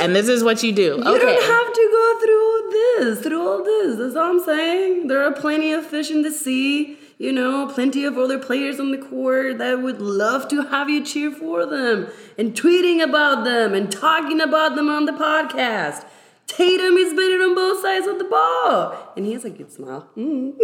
and 0.00 0.14
this 0.16 0.28
is 0.28 0.42
what 0.42 0.62
you 0.62 0.72
do. 0.72 0.82
you 0.82 0.92
Okay. 0.94 1.02
don't 1.04 1.42
have 1.42 1.72
to 1.72 1.88
go 1.92 2.20
through 2.20 2.70
this, 2.70 3.20
through 3.20 3.48
all 3.48 3.62
this. 3.64 3.98
That's 3.98 4.16
all 4.16 4.30
I'm 4.30 4.40
saying. 4.44 5.08
There 5.08 5.22
are 5.22 5.32
plenty 5.32 5.72
of 5.72 5.84
fish 5.86 6.10
in 6.10 6.22
the 6.22 6.30
sea. 6.30 6.96
You 7.18 7.32
know, 7.32 7.66
plenty 7.66 8.04
of 8.04 8.16
other 8.16 8.38
players 8.38 8.78
on 8.78 8.92
the 8.92 8.98
court 8.98 9.58
that 9.58 9.82
would 9.82 10.00
love 10.00 10.46
to 10.48 10.62
have 10.62 10.88
you 10.88 11.04
cheer 11.04 11.32
for 11.32 11.66
them 11.66 12.06
and 12.38 12.54
tweeting 12.54 13.02
about 13.02 13.44
them 13.44 13.74
and 13.74 13.90
talking 13.90 14.40
about 14.40 14.76
them 14.76 14.88
on 14.88 15.04
the 15.04 15.12
podcast. 15.12 16.06
Tatum 16.46 16.96
is 16.96 17.12
better 17.12 17.42
on 17.42 17.54
both 17.56 17.82
sides 17.82 18.06
of 18.06 18.18
the 18.18 18.24
ball. 18.24 19.12
And 19.16 19.26
he 19.26 19.32
has 19.32 19.44
a 19.44 19.50
good 19.50 19.72
smile. 19.72 20.08
and 20.16 20.54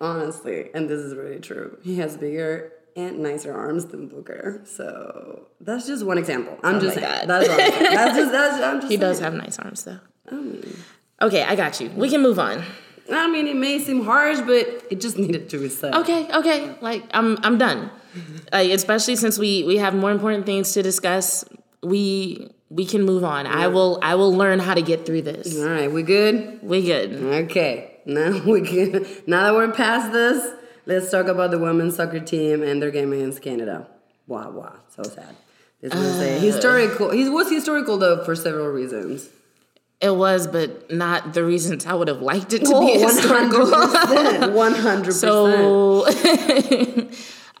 honestly, 0.00 0.68
and 0.74 0.88
this 0.88 1.00
is 1.00 1.14
really 1.14 1.40
true, 1.40 1.78
he 1.82 1.96
has 1.96 2.16
bigger 2.18 2.72
and 2.94 3.20
nicer 3.20 3.54
arms 3.54 3.86
than 3.86 4.08
Booker. 4.08 4.60
So 4.66 5.46
that's 5.60 5.86
just 5.86 6.04
one 6.04 6.18
example. 6.18 6.58
I'm 6.62 6.76
oh 6.76 6.80
just 6.80 6.96
my 6.96 7.02
saying. 7.02 7.26
God. 7.26 7.28
That's 7.28 7.48
That's 7.48 8.16
just, 8.18 8.32
that's, 8.32 8.62
I'm 8.62 8.80
just 8.80 8.90
He 8.90 8.96
does 8.98 9.20
have 9.20 9.32
nice 9.34 9.58
arms, 9.58 9.84
though. 9.84 10.00
I 10.30 10.34
mean, 10.34 10.76
Okay, 11.22 11.42
I 11.42 11.56
got 11.56 11.80
you. 11.80 11.88
We 11.96 12.10
can 12.10 12.20
move 12.22 12.38
on. 12.38 12.62
I 13.10 13.26
mean, 13.30 13.46
it 13.46 13.56
may 13.56 13.78
seem 13.78 14.04
harsh, 14.04 14.40
but 14.40 14.66
it 14.90 15.00
just 15.00 15.16
needed 15.24 15.48
to 15.50 15.58
be 15.58 15.68
said. 15.68 15.94
Okay, 15.94 16.28
okay. 16.32 16.74
Like 16.80 17.04
I'm, 17.12 17.38
I'm 17.42 17.58
done. 17.58 17.90
Like, 18.52 18.70
especially 18.70 19.16
since 19.16 19.38
we 19.38 19.62
we 19.64 19.76
have 19.76 19.94
more 19.94 20.10
important 20.10 20.46
things 20.46 20.72
to 20.72 20.82
discuss. 20.82 21.44
We 21.82 22.50
we 22.70 22.84
can 22.86 23.02
move 23.04 23.22
on. 23.22 23.46
I 23.46 23.68
will 23.68 23.98
I 24.02 24.14
will 24.16 24.32
learn 24.34 24.58
how 24.58 24.74
to 24.74 24.82
get 24.82 25.06
through 25.06 25.22
this. 25.22 25.56
All 25.56 25.68
right, 25.68 25.92
we 25.92 26.02
good? 26.02 26.58
We 26.62 26.82
good. 26.82 27.12
Okay. 27.46 28.00
Now 28.06 28.42
we 28.46 28.62
can. 28.62 29.06
Now 29.26 29.44
that 29.44 29.54
we're 29.54 29.70
past 29.72 30.12
this, 30.12 30.40
let's 30.86 31.10
talk 31.10 31.26
about 31.28 31.50
the 31.52 31.58
women's 31.58 31.96
soccer 31.96 32.18
team 32.20 32.62
and 32.62 32.80
their 32.82 32.90
game 32.90 33.12
against 33.12 33.42
Canada. 33.42 33.86
Wow, 34.26 34.50
wow, 34.50 34.76
so 34.88 35.02
sad. 35.04 35.36
This 35.80 35.94
was 35.94 36.18
Uh. 36.18 36.24
a 36.24 36.38
historical. 36.40 37.10
He 37.10 37.28
was 37.28 37.48
historical 37.50 37.98
though 37.98 38.24
for 38.24 38.34
several 38.34 38.68
reasons. 38.68 39.28
It 40.00 40.14
was, 40.14 40.46
but 40.46 40.92
not 40.92 41.34
the 41.34 41.44
reasons 41.44 41.84
I 41.84 41.92
would 41.94 42.06
have 42.08 42.22
liked 42.22 42.52
it 42.52 42.60
to 42.64 42.70
Oh, 42.72 42.86
be 42.86 42.92
historical. 43.00 43.66
100%. 43.66 45.04
100%. 45.04 45.12
So, 45.12 46.06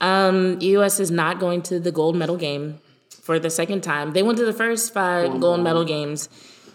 um, 0.00 0.60
U.S. 0.60 1.00
is 1.00 1.10
not 1.10 1.40
going 1.40 1.62
to 1.62 1.80
the 1.80 1.90
gold 1.90 2.14
medal 2.16 2.36
game 2.36 2.78
for 3.22 3.38
the 3.40 3.50
second 3.50 3.82
time. 3.82 4.12
They 4.12 4.22
went 4.22 4.38
to 4.38 4.44
the 4.44 4.52
first 4.52 4.94
five 4.94 5.40
gold 5.40 5.60
medal 5.60 5.84
games, 5.84 6.28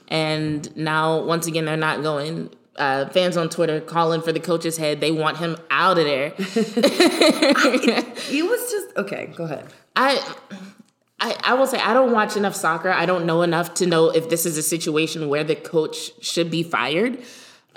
and 0.10 0.76
now 0.76 1.22
once 1.24 1.48
again 1.48 1.64
they're 1.66 1.78
not 1.78 2.04
going. 2.04 2.50
Uh, 2.76 3.08
fans 3.10 3.38
on 3.38 3.50
Twitter 3.50 3.80
calling 3.80 4.20
for 4.22 4.32
the 4.32 4.40
coach's 4.40 4.78
head. 4.78 5.00
They 5.00 5.12
want 5.12 5.38
him 5.38 5.58
out 5.70 6.00
of 6.00 6.06
there. 6.06 6.34
it 6.40 8.44
was 8.50 8.72
just 8.72 8.98
okay. 8.98 9.28
Go 9.36 9.44
ahead. 9.44 9.68
I, 9.96 10.20
I, 11.24 11.38
I 11.42 11.54
will 11.54 11.68
say 11.68 11.80
I 11.80 11.94
don't 11.94 12.12
watch 12.12 12.36
enough 12.36 12.54
soccer. 12.54 12.92
I 12.92 13.06
don't 13.06 13.26
know 13.26 13.44
enough 13.44 13.76
to 13.76 13.86
know 13.86 14.10
if 14.10 14.30
this 14.30 14.46
is 14.46 14.58
a 14.58 14.64
situation 14.64 15.30
where 15.30 15.46
the 15.46 15.56
coach 15.56 16.12
should 16.22 16.52
be 16.52 16.64
fired. 16.64 17.18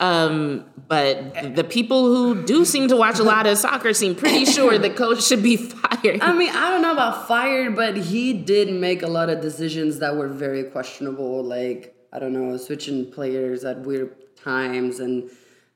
Um, 0.00 0.64
but 0.88 1.54
the 1.54 1.62
people 1.62 2.04
who 2.06 2.44
do 2.44 2.64
seem 2.64 2.88
to 2.88 2.96
watch 2.96 3.20
a 3.20 3.22
lot 3.22 3.46
of 3.46 3.56
soccer 3.56 3.94
seem 3.94 4.16
pretty 4.16 4.44
sure 4.44 4.76
the 4.78 4.90
coach 4.90 5.22
should 5.22 5.44
be 5.44 5.56
fired. 5.56 6.20
I 6.22 6.32
mean, 6.32 6.50
I 6.50 6.70
don't 6.70 6.82
know 6.82 6.92
about 6.92 7.28
fired, 7.28 7.76
but 7.76 7.96
he 7.96 8.32
did 8.32 8.68
make 8.72 9.02
a 9.02 9.06
lot 9.06 9.30
of 9.30 9.40
decisions 9.40 10.00
that 10.00 10.16
were 10.16 10.28
very 10.28 10.64
questionable. 10.64 11.44
Like, 11.44 11.94
I 12.12 12.18
don't 12.18 12.32
know, 12.32 12.56
switching 12.56 13.12
players 13.12 13.64
at 13.64 13.78
weird 13.78 14.12
times 14.36 14.98
and 14.98 15.30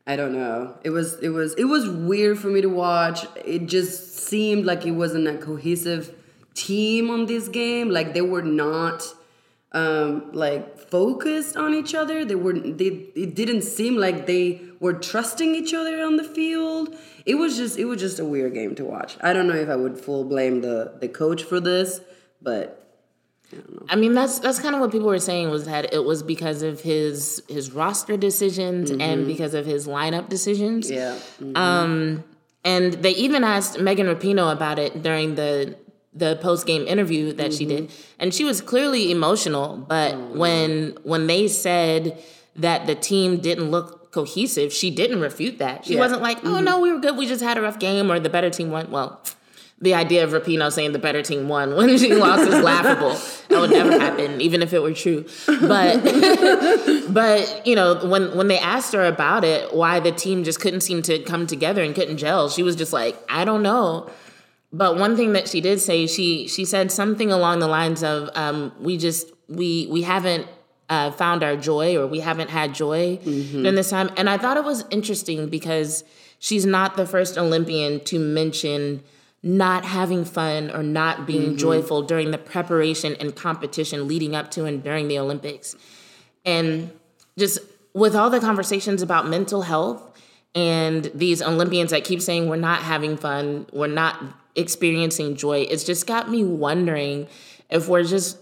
I 0.08 0.16
don't 0.16 0.32
know. 0.32 0.76
It 0.82 0.90
was 0.90 1.20
it 1.20 1.28
was 1.28 1.54
it 1.54 1.64
was 1.64 1.88
weird 1.88 2.36
for 2.36 2.48
me 2.48 2.62
to 2.62 2.68
watch. 2.68 3.24
It 3.44 3.66
just 3.66 4.16
seemed 4.16 4.64
like 4.64 4.84
it 4.84 4.92
wasn't 4.92 5.28
a 5.28 5.38
cohesive 5.38 6.16
team 6.66 7.10
on 7.10 7.26
this 7.26 7.48
game. 7.48 7.90
Like 7.90 8.14
they 8.14 8.26
were 8.34 8.42
not 8.42 9.02
um 9.72 10.32
like 10.32 10.64
focused 10.78 11.56
on 11.56 11.74
each 11.74 11.94
other. 11.94 12.24
They 12.24 12.34
were 12.34 12.58
they 12.80 12.90
it 13.24 13.34
didn't 13.34 13.62
seem 13.62 13.96
like 13.96 14.26
they 14.26 14.44
were 14.80 14.94
trusting 14.94 15.54
each 15.54 15.72
other 15.74 16.02
on 16.02 16.16
the 16.16 16.24
field. 16.24 16.94
It 17.24 17.36
was 17.36 17.56
just 17.56 17.78
it 17.78 17.84
was 17.84 18.00
just 18.00 18.18
a 18.18 18.24
weird 18.24 18.54
game 18.54 18.74
to 18.76 18.84
watch. 18.84 19.16
I 19.20 19.32
don't 19.32 19.46
know 19.46 19.60
if 19.66 19.68
I 19.68 19.76
would 19.76 19.98
full 19.98 20.24
blame 20.24 20.60
the 20.60 20.96
the 21.00 21.08
coach 21.08 21.42
for 21.42 21.60
this, 21.60 22.00
but 22.42 22.76
I 23.88 23.96
mean, 23.96 24.14
that's 24.14 24.38
that's 24.38 24.58
kind 24.60 24.74
of 24.74 24.80
what 24.80 24.92
people 24.92 25.08
were 25.08 25.18
saying 25.18 25.50
was 25.50 25.64
that 25.66 25.92
it 25.92 26.04
was 26.04 26.22
because 26.22 26.62
of 26.62 26.80
his 26.80 27.42
his 27.48 27.72
roster 27.72 28.16
decisions 28.16 28.90
and 28.90 29.26
because 29.26 29.54
of 29.54 29.66
his 29.66 29.86
lineup 29.86 30.28
decisions. 30.28 30.90
yeah. 30.90 31.18
Um, 31.54 32.24
and 32.64 32.92
they 32.94 33.12
even 33.12 33.42
asked 33.42 33.80
Megan 33.80 34.06
Rapinoe 34.06 34.52
about 34.52 34.78
it 34.78 35.02
during 35.02 35.34
the 35.34 35.76
the 36.12 36.36
post 36.36 36.66
game 36.66 36.86
interview 36.86 37.32
that 37.34 37.52
she 37.52 37.64
did, 37.64 37.84
mm-hmm. 37.84 38.12
and 38.18 38.34
she 38.34 38.44
was 38.44 38.60
clearly 38.60 39.10
emotional. 39.10 39.76
But 39.76 40.14
mm-hmm. 40.14 40.38
when 40.38 40.98
when 41.02 41.26
they 41.26 41.48
said 41.48 42.22
that 42.56 42.86
the 42.86 42.94
team 42.94 43.38
didn't 43.38 43.70
look 43.70 44.12
cohesive, 44.12 44.72
she 44.72 44.90
didn't 44.90 45.20
refute 45.20 45.58
that. 45.58 45.84
She 45.84 45.94
Yeah. 45.94 46.00
wasn't 46.00 46.22
like, 46.22 46.38
"Oh 46.44 46.48
mm-hmm. 46.48 46.64
no, 46.64 46.80
we 46.80 46.92
were 46.92 46.98
good. 46.98 47.16
We 47.16 47.26
just 47.26 47.42
had 47.42 47.58
a 47.58 47.62
rough 47.62 47.78
game," 47.78 48.10
or 48.10 48.18
the 48.18 48.30
better 48.30 48.50
team 48.50 48.70
won. 48.70 48.90
Well. 48.90 49.20
The 49.82 49.94
idea 49.94 50.24
of 50.24 50.32
Rapinoe 50.32 50.70
saying 50.70 50.92
the 50.92 50.98
better 50.98 51.22
team 51.22 51.48
won 51.48 51.74
when 51.74 51.96
she 51.96 52.12
lost 52.26 52.42
is 52.42 52.62
laughable. 52.62 53.18
That 53.48 53.60
would 53.60 53.70
never 53.70 53.98
happen, 53.98 54.38
even 54.42 54.60
if 54.60 54.74
it 54.74 54.82
were 54.82 54.92
true. 54.92 55.24
But 55.46 56.02
but 57.08 57.66
you 57.66 57.76
know 57.76 57.94
when 58.06 58.36
when 58.36 58.48
they 58.48 58.58
asked 58.58 58.92
her 58.92 59.06
about 59.06 59.42
it 59.42 59.72
why 59.74 59.98
the 59.98 60.12
team 60.12 60.44
just 60.44 60.60
couldn't 60.60 60.82
seem 60.82 61.00
to 61.02 61.20
come 61.20 61.46
together 61.46 61.82
and 61.82 61.94
couldn't 61.94 62.18
gel 62.18 62.50
she 62.50 62.62
was 62.62 62.76
just 62.76 62.92
like 62.92 63.16
i 63.28 63.44
don't 63.44 63.62
know 63.62 64.10
but 64.72 64.96
one 64.96 65.16
thing 65.16 65.32
that 65.32 65.48
she 65.48 65.60
did 65.60 65.80
say 65.80 66.06
she 66.06 66.46
she 66.46 66.64
said 66.64 66.92
something 66.92 67.32
along 67.32 67.58
the 67.58 67.68
lines 67.68 68.02
of 68.02 68.30
um, 68.34 68.72
we 68.80 68.96
just 68.96 69.30
we 69.48 69.88
we 69.90 70.02
haven't 70.02 70.46
uh, 70.88 71.10
found 71.10 71.42
our 71.42 71.56
joy 71.56 71.96
or 71.96 72.06
we 72.06 72.20
haven't 72.20 72.50
had 72.50 72.74
joy 72.74 73.16
during 73.22 73.74
this 73.74 73.90
time. 73.90 74.10
And 74.16 74.28
i 74.28 74.36
thought 74.36 74.56
it 74.56 74.64
was 74.64 74.84
interesting 74.90 75.48
because 75.48 76.04
she's 76.38 76.66
not 76.66 76.96
the 76.96 77.06
first 77.06 77.38
olympian 77.38 78.00
to 78.04 78.18
mention 78.18 79.02
not 79.42 79.84
having 79.84 80.24
fun 80.24 80.70
or 80.70 80.82
not 80.82 81.26
being 81.26 81.56
joyful 81.56 82.02
during 82.02 82.30
the 82.30 82.38
preparation 82.38 83.16
and 83.20 83.34
competition 83.34 84.06
leading 84.06 84.34
up 84.34 84.50
to 84.50 84.66
and 84.66 84.82
during 84.82 85.08
the 85.08 85.18
olympics. 85.18 85.74
And 86.44 86.92
just 87.38 87.58
with 87.94 88.14
all 88.14 88.30
the 88.30 88.40
conversations 88.40 89.02
about 89.02 89.26
mental 89.26 89.62
health 89.62 90.09
and 90.54 91.10
these 91.14 91.42
Olympians 91.42 91.90
that 91.90 92.04
keep 92.04 92.20
saying 92.20 92.48
we're 92.48 92.56
not 92.56 92.82
having 92.82 93.16
fun, 93.16 93.66
we're 93.72 93.86
not 93.86 94.22
experiencing 94.56 95.36
joy, 95.36 95.60
it's 95.70 95.84
just 95.84 96.06
got 96.06 96.28
me 96.30 96.44
wondering 96.44 97.28
if 97.68 97.88
we're 97.88 98.04
just 98.04 98.38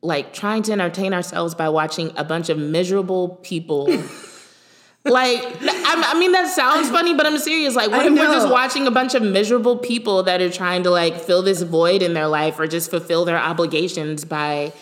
like 0.00 0.32
trying 0.32 0.62
to 0.64 0.72
entertain 0.72 1.14
ourselves 1.14 1.54
by 1.54 1.68
watching 1.68 2.12
a 2.16 2.24
bunch 2.24 2.48
of 2.48 2.58
miserable 2.58 3.40
people. 3.42 3.86
like 5.04 5.40
I 5.44 6.12
I, 6.14 6.18
mean, 6.18 6.32
that 6.32 6.48
sounds 6.48 6.90
funny, 6.90 7.14
but 7.14 7.26
I'm 7.26 7.38
serious. 7.38 7.74
Like, 7.74 7.90
what 7.90 8.00
I 8.00 8.06
if 8.06 8.12
we're 8.12 8.32
just 8.32 8.48
watching 8.48 8.86
a 8.86 8.90
bunch 8.90 9.14
of 9.14 9.22
miserable 9.22 9.76
people 9.76 10.22
that 10.24 10.40
are 10.40 10.50
trying 10.50 10.82
to 10.84 10.90
like 10.90 11.20
fill 11.20 11.42
this 11.42 11.62
void 11.62 12.02
in 12.02 12.14
their 12.14 12.28
life 12.28 12.58
or 12.58 12.66
just 12.66 12.90
fulfill 12.90 13.24
their 13.24 13.38
obligations 13.38 14.24
by 14.24 14.72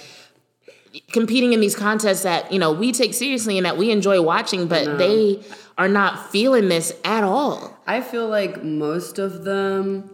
competing 1.13 1.53
in 1.53 1.61
these 1.61 1.77
contests 1.77 2.23
that 2.23 2.53
you 2.53 2.59
know 2.59 2.73
we 2.73 2.93
take 2.93 3.15
seriously 3.15 3.57
and 3.59 3.67
that 3.67 3.77
we 3.77 3.91
enjoy 3.91 4.21
watching, 4.21 4.67
but 4.67 4.99
they 4.99 5.43
are 5.79 5.89
not 5.89 6.31
feeling 6.31 6.69
this 6.69 6.93
at 7.05 7.25
all. 7.25 7.79
I 7.87 8.01
feel 8.01 8.29
like 8.29 8.63
most 8.63 9.19
of 9.19 9.45
them 9.45 10.11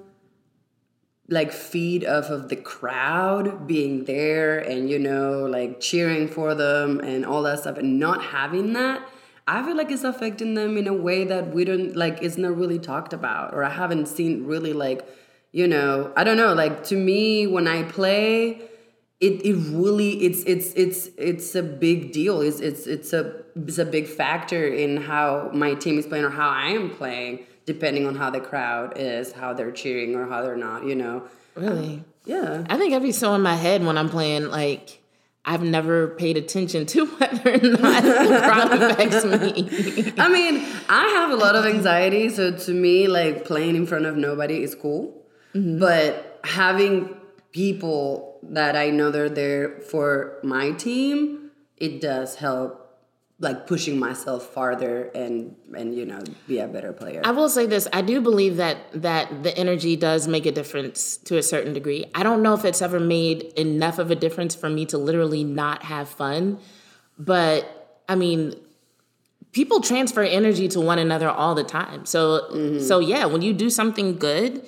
like 1.28 1.52
feed 1.52 2.04
off 2.04 2.26
of 2.26 2.48
the 2.48 2.56
crowd 2.56 3.66
being 3.66 4.04
there 4.04 4.58
and 4.58 4.88
you 4.88 4.98
know 4.98 5.44
like 5.46 5.80
cheering 5.80 6.28
for 6.28 6.54
them 6.54 7.00
and 7.00 7.26
all 7.26 7.42
that 7.42 7.58
stuff 7.58 7.76
and 7.78 7.98
not 7.98 8.22
having 8.22 8.72
that 8.74 9.02
I 9.48 9.64
feel 9.64 9.76
like 9.76 9.90
it's 9.90 10.04
affecting 10.04 10.54
them 10.54 10.76
in 10.76 10.86
a 10.86 10.92
way 10.92 11.24
that 11.24 11.52
we 11.52 11.64
don't 11.64 11.96
like 11.96 12.22
it's 12.22 12.36
not 12.36 12.56
really 12.56 12.78
talked 12.78 13.12
about 13.12 13.54
or 13.54 13.64
I 13.64 13.70
haven't 13.70 14.06
seen 14.06 14.46
really 14.46 14.72
like 14.72 15.06
you 15.52 15.66
know 15.66 16.12
I 16.16 16.24
don't 16.24 16.36
know 16.36 16.52
like 16.52 16.84
to 16.84 16.96
me 16.96 17.46
when 17.46 17.66
I 17.66 17.82
play 17.84 18.60
it, 19.20 19.46
it 19.46 19.54
really 19.74 20.10
it's 20.24 20.42
it's 20.42 20.72
it's 20.74 21.08
it's 21.16 21.54
a 21.54 21.62
big 21.62 22.12
deal. 22.12 22.42
It's 22.42 22.60
it's 22.60 22.86
it's 22.86 23.12
a 23.12 23.42
it's 23.54 23.78
a 23.78 23.84
big 23.84 24.06
factor 24.06 24.66
in 24.66 24.98
how 24.98 25.50
my 25.54 25.74
team 25.74 25.98
is 25.98 26.06
playing 26.06 26.24
or 26.24 26.30
how 26.30 26.50
I 26.50 26.68
am 26.68 26.90
playing 26.90 27.46
depending 27.64 28.06
on 28.06 28.14
how 28.14 28.30
the 28.30 28.40
crowd 28.40 28.92
is 28.96 29.32
how 29.32 29.54
they're 29.54 29.72
cheering 29.72 30.14
or 30.14 30.28
how 30.28 30.42
they're 30.42 30.56
not 30.56 30.84
you 30.84 30.94
know? 30.94 31.22
Um, 31.56 31.64
really, 31.64 32.04
yeah. 32.26 32.64
I 32.68 32.76
think 32.76 32.92
I'd 32.92 33.02
be 33.02 33.12
so 33.12 33.34
in 33.34 33.40
my 33.40 33.56
head 33.56 33.84
when 33.84 33.98
I'm 33.98 34.08
playing 34.08 34.48
like. 34.48 35.02
I've 35.48 35.62
never 35.62 36.08
paid 36.08 36.36
attention 36.36 36.86
to 36.86 37.06
whether 37.18 37.54
or 37.54 37.58
not 37.58 38.02
the 38.02 38.40
crowd 38.42 38.82
affects 38.82 39.24
me. 39.24 40.12
I 40.18 40.28
mean 40.28 40.56
I 40.88 41.06
have 41.06 41.30
a 41.30 41.36
lot 41.36 41.54
of 41.54 41.64
anxiety 41.64 42.30
so 42.30 42.50
to 42.50 42.72
me 42.72 43.06
like 43.06 43.44
playing 43.44 43.76
in 43.76 43.86
front 43.86 44.06
of 44.06 44.16
nobody 44.16 44.64
is 44.64 44.74
cool. 44.74 45.24
Mm-hmm. 45.54 45.78
But 45.78 46.40
having 46.42 47.16
people 47.52 48.38
that 48.42 48.76
I 48.76 48.90
know 48.90 49.10
they're 49.10 49.28
there 49.28 49.80
for 49.80 50.38
my 50.42 50.72
team 50.72 51.50
it 51.76 52.00
does 52.00 52.36
help 52.36 52.86
like 53.38 53.66
pushing 53.66 53.98
myself 53.98 54.46
farther 54.46 55.10
and 55.14 55.54
and 55.76 55.94
you 55.94 56.06
know 56.06 56.20
be 56.48 56.58
a 56.58 56.66
better 56.66 56.92
player 56.92 57.20
I 57.22 57.32
will 57.32 57.50
say 57.50 57.66
this: 57.66 57.86
I 57.92 58.00
do 58.00 58.20
believe 58.20 58.56
that 58.56 58.78
that 59.02 59.42
the 59.42 59.56
energy 59.56 59.94
does 59.96 60.26
make 60.26 60.46
a 60.46 60.52
difference 60.52 61.18
to 61.18 61.36
a 61.36 61.42
certain 61.42 61.74
degree. 61.74 62.06
I 62.14 62.22
don't 62.22 62.42
know 62.42 62.54
if 62.54 62.64
it's 62.64 62.80
ever 62.80 62.98
made 62.98 63.42
enough 63.56 63.98
of 63.98 64.10
a 64.10 64.14
difference 64.14 64.54
for 64.54 64.70
me 64.70 64.86
to 64.86 64.98
literally 64.98 65.44
not 65.44 65.82
have 65.84 66.08
fun, 66.08 66.58
but 67.18 68.02
I 68.08 68.14
mean, 68.14 68.54
people 69.52 69.80
transfer 69.80 70.22
energy 70.22 70.68
to 70.68 70.80
one 70.80 70.98
another 70.98 71.28
all 71.28 71.54
the 71.54 71.64
time. 71.64 72.06
So 72.06 72.48
mm-hmm. 72.50 72.80
so 72.80 73.00
yeah, 73.00 73.26
when 73.26 73.42
you 73.42 73.52
do 73.52 73.68
something 73.68 74.16
good, 74.16 74.66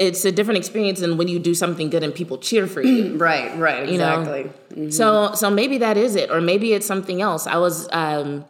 it's 0.00 0.24
a 0.24 0.32
different 0.32 0.56
experience 0.56 1.00
than 1.00 1.18
when 1.18 1.28
you 1.28 1.38
do 1.38 1.54
something 1.54 1.90
good 1.90 2.02
and 2.02 2.12
people 2.12 2.38
cheer 2.38 2.66
for 2.66 2.82
you. 2.82 3.16
right 3.18 3.56
right 3.58 3.88
you 3.88 3.98
know? 3.98 4.22
exactly 4.22 4.90
So 4.90 5.34
so 5.34 5.50
maybe 5.50 5.78
that 5.78 5.96
is 5.96 6.16
it, 6.16 6.30
or 6.30 6.40
maybe 6.40 6.72
it's 6.72 6.86
something 6.86 7.20
else. 7.22 7.46
I 7.46 7.58
was 7.58 7.88
um, 7.92 8.46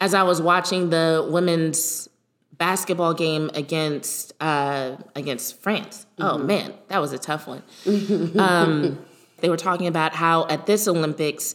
as 0.00 0.14
I 0.14 0.22
was 0.22 0.40
watching 0.40 0.90
the 0.90 1.26
women's 1.28 2.08
basketball 2.58 3.14
game 3.14 3.50
against 3.54 4.34
uh, 4.40 4.96
against 5.16 5.60
France. 5.62 6.06
Oh 6.18 6.38
man, 6.38 6.74
that 6.88 7.00
was 7.00 7.12
a 7.12 7.18
tough 7.18 7.48
one. 7.48 7.62
um, 8.38 9.04
they 9.38 9.48
were 9.48 9.56
talking 9.56 9.86
about 9.86 10.14
how 10.14 10.46
at 10.48 10.66
this 10.66 10.86
Olympics, 10.86 11.54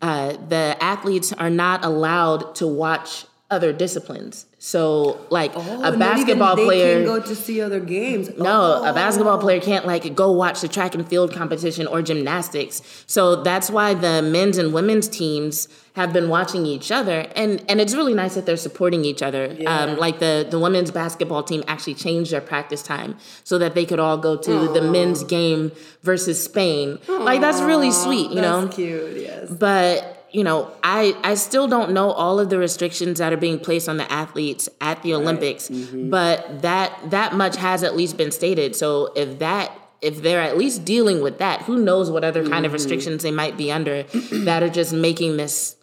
uh, 0.00 0.32
the 0.48 0.76
athletes 0.80 1.32
are 1.32 1.50
not 1.50 1.84
allowed 1.84 2.54
to 2.56 2.66
watch 2.66 3.26
other 3.52 3.72
disciplines. 3.72 4.46
So 4.58 5.20
like 5.30 5.52
Oh, 5.54 5.82
a 5.84 5.96
basketball 5.96 6.56
they 6.56 6.64
player. 6.64 6.96
can 6.96 7.04
go 7.06 7.20
to 7.20 7.34
see 7.34 7.60
other 7.60 7.80
games. 7.80 8.30
No, 8.38 8.82
a 8.84 8.92
basketball 8.92 9.36
Oh. 9.38 9.40
player 9.40 9.60
can't 9.60 9.86
like 9.86 10.14
go 10.14 10.32
watch 10.32 10.60
the 10.62 10.68
track 10.68 10.94
and 10.94 11.06
field 11.06 11.32
competition 11.32 11.86
or 11.86 12.00
gymnastics. 12.02 12.80
So 13.06 13.42
that's 13.42 13.70
why 13.70 13.94
the 13.94 14.22
men's 14.22 14.56
and 14.58 14.72
women's 14.72 15.08
teams 15.08 15.68
have 15.94 16.10
been 16.14 16.30
watching 16.30 16.64
each 16.64 16.90
other, 16.90 17.26
and 17.36 17.62
and 17.68 17.78
it's 17.78 17.94
really 17.94 18.14
nice 18.14 18.34
that 18.36 18.46
they're 18.46 18.56
supporting 18.56 19.04
each 19.04 19.22
other. 19.22 19.54
Um, 19.66 19.98
like 19.98 20.20
the 20.20 20.46
the 20.48 20.58
women's 20.58 20.90
basketball 20.90 21.42
team 21.42 21.62
actually 21.68 21.94
changed 21.94 22.30
their 22.32 22.40
practice 22.40 22.82
time 22.82 23.16
so 23.44 23.58
that 23.58 23.74
they 23.74 23.84
could 23.84 24.00
all 24.00 24.16
go 24.16 24.36
to 24.36 24.68
the 24.72 24.80
men's 24.80 25.22
game 25.22 25.70
versus 26.02 26.42
Spain. 26.42 26.98
Like 27.08 27.42
that's 27.42 27.60
really 27.60 27.90
sweet, 27.90 28.30
you 28.30 28.40
know 28.40 28.62
That's 28.62 28.76
cute. 28.76 29.16
Yes. 29.18 29.50
but 29.50 30.21
you 30.32 30.42
know 30.42 30.70
i 30.82 31.16
i 31.22 31.34
still 31.34 31.68
don't 31.68 31.92
know 31.92 32.10
all 32.10 32.40
of 32.40 32.48
the 32.48 32.58
restrictions 32.58 33.18
that 33.18 33.32
are 33.32 33.36
being 33.36 33.58
placed 33.58 33.88
on 33.88 33.98
the 33.98 34.10
athletes 34.10 34.68
at 34.80 35.02
the 35.02 35.14
olympics 35.14 35.68
mm-hmm. 35.68 36.08
but 36.10 36.62
that 36.62 36.98
that 37.10 37.34
much 37.34 37.56
has 37.56 37.82
at 37.82 37.96
least 37.96 38.16
been 38.16 38.32
stated. 38.32 38.74
So 38.76 39.12
if 39.14 39.38
that 39.38 39.72
if 40.00 40.20
they're 40.22 40.42
at 40.42 40.58
least 40.58 40.84
dealing 40.84 41.22
with 41.22 41.38
that 41.38 41.62
who 41.62 41.78
knows 41.78 42.10
what 42.10 42.24
other 42.24 42.42
kind 42.42 42.66
of 42.66 42.70
mm-hmm. 42.70 42.74
restrictions 42.74 43.22
they 43.22 43.30
might 43.30 43.56
be 43.56 43.70
under 43.70 44.02
that 44.02 44.62
are 44.62 44.68
just 44.68 44.92
making 44.92 45.36
this 45.36 45.76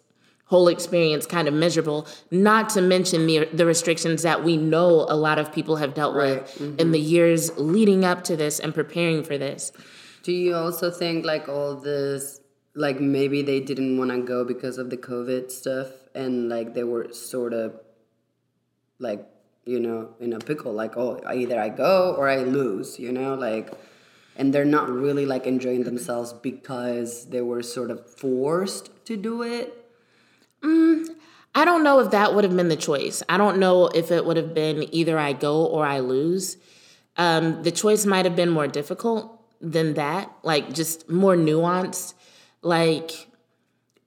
whole 0.46 0.68
experience 0.68 1.26
kind 1.26 1.46
of 1.48 1.54
miserable 1.54 2.06
not 2.30 2.68
to 2.70 2.82
mention 2.82 3.26
the 3.26 3.46
the 3.52 3.64
restrictions 3.64 4.22
that 4.22 4.44
we 4.44 4.56
know 4.56 5.06
a 5.08 5.16
lot 5.16 5.38
of 5.38 5.52
people 5.52 5.76
have 5.76 5.94
dealt 5.94 6.14
with 6.14 6.60
in 6.60 6.76
mm-hmm. 6.76 6.90
the 6.90 7.00
years 7.00 7.56
leading 7.56 8.04
up 8.04 8.24
to 8.24 8.36
this 8.36 8.58
and 8.60 8.74
preparing 8.74 9.22
for 9.22 9.38
this. 9.38 9.72
Do 10.22 10.32
you 10.32 10.54
also 10.54 10.90
think 10.90 11.24
like 11.24 11.48
all 11.48 11.76
this, 11.76 12.39
like 12.80 13.00
maybe 13.00 13.42
they 13.42 13.60
didn't 13.60 13.98
want 13.98 14.10
to 14.10 14.22
go 14.22 14.44
because 14.44 14.78
of 14.78 14.90
the 14.90 14.96
COVID 14.96 15.50
stuff, 15.50 15.88
and 16.14 16.48
like 16.48 16.74
they 16.74 16.84
were 16.84 17.12
sort 17.12 17.52
of, 17.52 17.78
like 18.98 19.26
you 19.64 19.78
know, 19.78 20.14
in 20.18 20.32
a 20.32 20.38
pickle, 20.38 20.72
like 20.72 20.96
oh, 20.96 21.20
either 21.28 21.60
I 21.60 21.68
go 21.68 22.14
or 22.16 22.28
I 22.28 22.38
lose, 22.38 22.98
you 22.98 23.12
know, 23.12 23.34
like, 23.34 23.70
and 24.36 24.52
they're 24.52 24.64
not 24.64 24.88
really 24.88 25.26
like 25.26 25.46
enjoying 25.46 25.84
themselves 25.84 26.32
because 26.32 27.26
they 27.26 27.42
were 27.42 27.62
sort 27.62 27.90
of 27.90 28.08
forced 28.16 28.90
to 29.06 29.16
do 29.16 29.42
it. 29.42 29.76
I 31.54 31.64
don't 31.64 31.82
know 31.82 31.98
if 32.00 32.10
that 32.12 32.34
would 32.34 32.44
have 32.44 32.56
been 32.56 32.68
the 32.68 32.76
choice. 32.76 33.22
I 33.28 33.36
don't 33.36 33.58
know 33.58 33.88
if 33.88 34.10
it 34.10 34.24
would 34.24 34.36
have 34.36 34.54
been 34.54 34.92
either 34.94 35.18
I 35.18 35.32
go 35.32 35.66
or 35.66 35.84
I 35.84 35.98
lose. 35.98 36.56
Um, 37.16 37.62
the 37.62 37.72
choice 37.72 38.06
might 38.06 38.24
have 38.24 38.36
been 38.36 38.50
more 38.50 38.68
difficult 38.68 39.42
than 39.60 39.94
that, 39.94 40.30
like 40.42 40.72
just 40.72 41.10
more 41.10 41.36
nuanced. 41.36 42.14
Like 42.62 43.28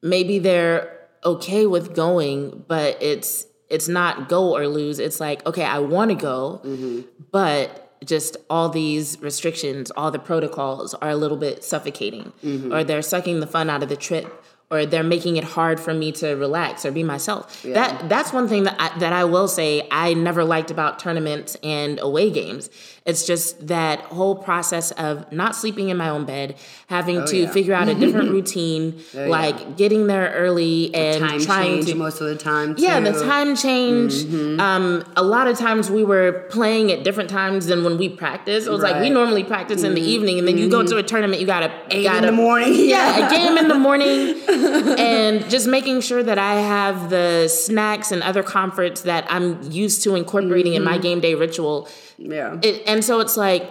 maybe 0.01 0.39
they're 0.39 0.99
okay 1.23 1.65
with 1.65 1.95
going, 1.95 2.63
but 2.67 3.01
it's 3.01 3.45
it's 3.69 3.87
not 3.87 4.29
go 4.29 4.55
or 4.55 4.67
lose. 4.67 4.99
It's 4.99 5.19
like 5.19 5.45
okay, 5.45 5.63
I 5.63 5.79
want 5.79 6.11
to 6.11 6.15
go, 6.15 6.61
mm-hmm. 6.63 7.01
but 7.31 7.79
just 8.05 8.37
all 8.49 8.69
these 8.69 9.17
restrictions, 9.21 9.91
all 9.91 10.11
the 10.11 10.19
protocols 10.19 10.93
are 10.95 11.09
a 11.09 11.15
little 11.15 11.37
bit 11.37 11.63
suffocating, 11.63 12.33
mm-hmm. 12.43 12.73
or 12.73 12.83
they're 12.83 13.01
sucking 13.01 13.39
the 13.39 13.47
fun 13.47 13.69
out 13.69 13.81
of 13.81 13.89
the 13.89 13.95
trip, 13.95 14.43
or 14.73 14.87
they're 14.87 15.03
making 15.03 15.37
it 15.37 15.43
hard 15.43 15.79
for 15.79 15.93
me 15.93 16.11
to 16.11 16.33
relax 16.33 16.83
or 16.83 16.91
be 16.91 17.03
myself. 17.03 17.61
That 17.61 18.09
that's 18.09 18.33
one 18.33 18.47
thing 18.47 18.63
that 18.63 18.75
I, 18.79 18.97
that 18.99 19.13
I 19.13 19.23
will 19.23 19.47
say 19.47 19.87
I 19.91 20.15
never 20.15 20.43
liked 20.43 20.71
about 20.71 20.97
tournaments 20.97 21.55
and 21.61 21.99
away 21.99 22.31
games. 22.31 22.71
It's 23.05 23.27
just 23.27 23.67
that 23.67 23.99
whole 23.99 24.33
process 24.33 24.91
of 24.91 25.29
not 25.31 25.57
sleeping 25.57 25.89
in 25.89 25.97
my 25.97 26.07
own 26.07 26.25
bed, 26.25 26.55
having 26.87 27.17
oh, 27.17 27.25
to 27.27 27.41
yeah. 27.41 27.51
figure 27.51 27.73
out 27.73 27.89
a 27.89 27.95
different 27.95 28.31
routine, 28.37 29.01
oh, 29.15 29.27
like 29.27 29.75
getting 29.75 30.07
there 30.07 30.31
early 30.31 30.93
and 30.95 31.19
Time 31.19 31.41
trying 31.41 31.75
change 31.75 31.87
to 31.87 31.95
most 31.95 32.21
of 32.21 32.27
the 32.27 32.37
time. 32.37 32.75
yeah, 32.77 33.01
the 33.01 33.11
time 33.11 33.57
change. 33.57 34.13
Mm-hmm. 34.13 34.59
Um, 34.59 35.03
a 35.17 35.23
lot 35.23 35.47
of 35.47 35.57
times 35.57 35.91
we 35.91 36.05
were 36.05 36.47
playing 36.49 36.93
at 36.93 37.03
different 37.03 37.29
times 37.29 37.65
than 37.65 37.83
when 37.83 37.97
we 37.97 38.07
practice. 38.07 38.67
It 38.67 38.71
was 38.71 38.81
like 38.81 39.01
we 39.01 39.09
normally 39.09 39.43
practice 39.43 39.83
in 39.83 39.95
the 39.95 39.99
mm-hmm. 39.99 40.09
evening, 40.09 40.39
and 40.39 40.47
then 40.47 40.57
you 40.57 40.69
go 40.69 40.81
to 40.81 40.95
a 40.95 40.99
mm-hmm. 40.99 41.07
tournament, 41.07 41.41
you 41.41 41.47
gotta 41.47 41.73
Eight 41.91 42.03
gotta, 42.03 42.19
in 42.19 42.25
the 42.25 42.31
morning. 42.31 42.73
Yeah, 42.93 43.27
a 43.27 43.29
game 43.29 43.57
in 43.57 43.67
the 43.67 43.75
morning, 43.75 44.07
and 44.63 45.49
just 45.49 45.67
making 45.67 46.01
sure 46.01 46.23
that 46.23 46.37
I 46.37 46.55
have 46.55 47.09
the 47.09 47.47
snacks 47.47 48.11
and 48.11 48.23
other 48.23 48.43
comforts 48.43 49.01
that 49.01 49.25
I'm 49.29 49.61
used 49.71 50.03
to 50.03 50.15
incorporating 50.15 50.73
in 50.73 50.83
my 50.83 50.93
mm-hmm. 50.93 51.01
game 51.01 51.19
day 51.19 51.35
ritual. 51.35 51.87
Yeah. 52.17 52.59
It, 52.61 52.83
and 52.87 53.03
so 53.03 53.19
it's 53.19 53.37
like 53.37 53.69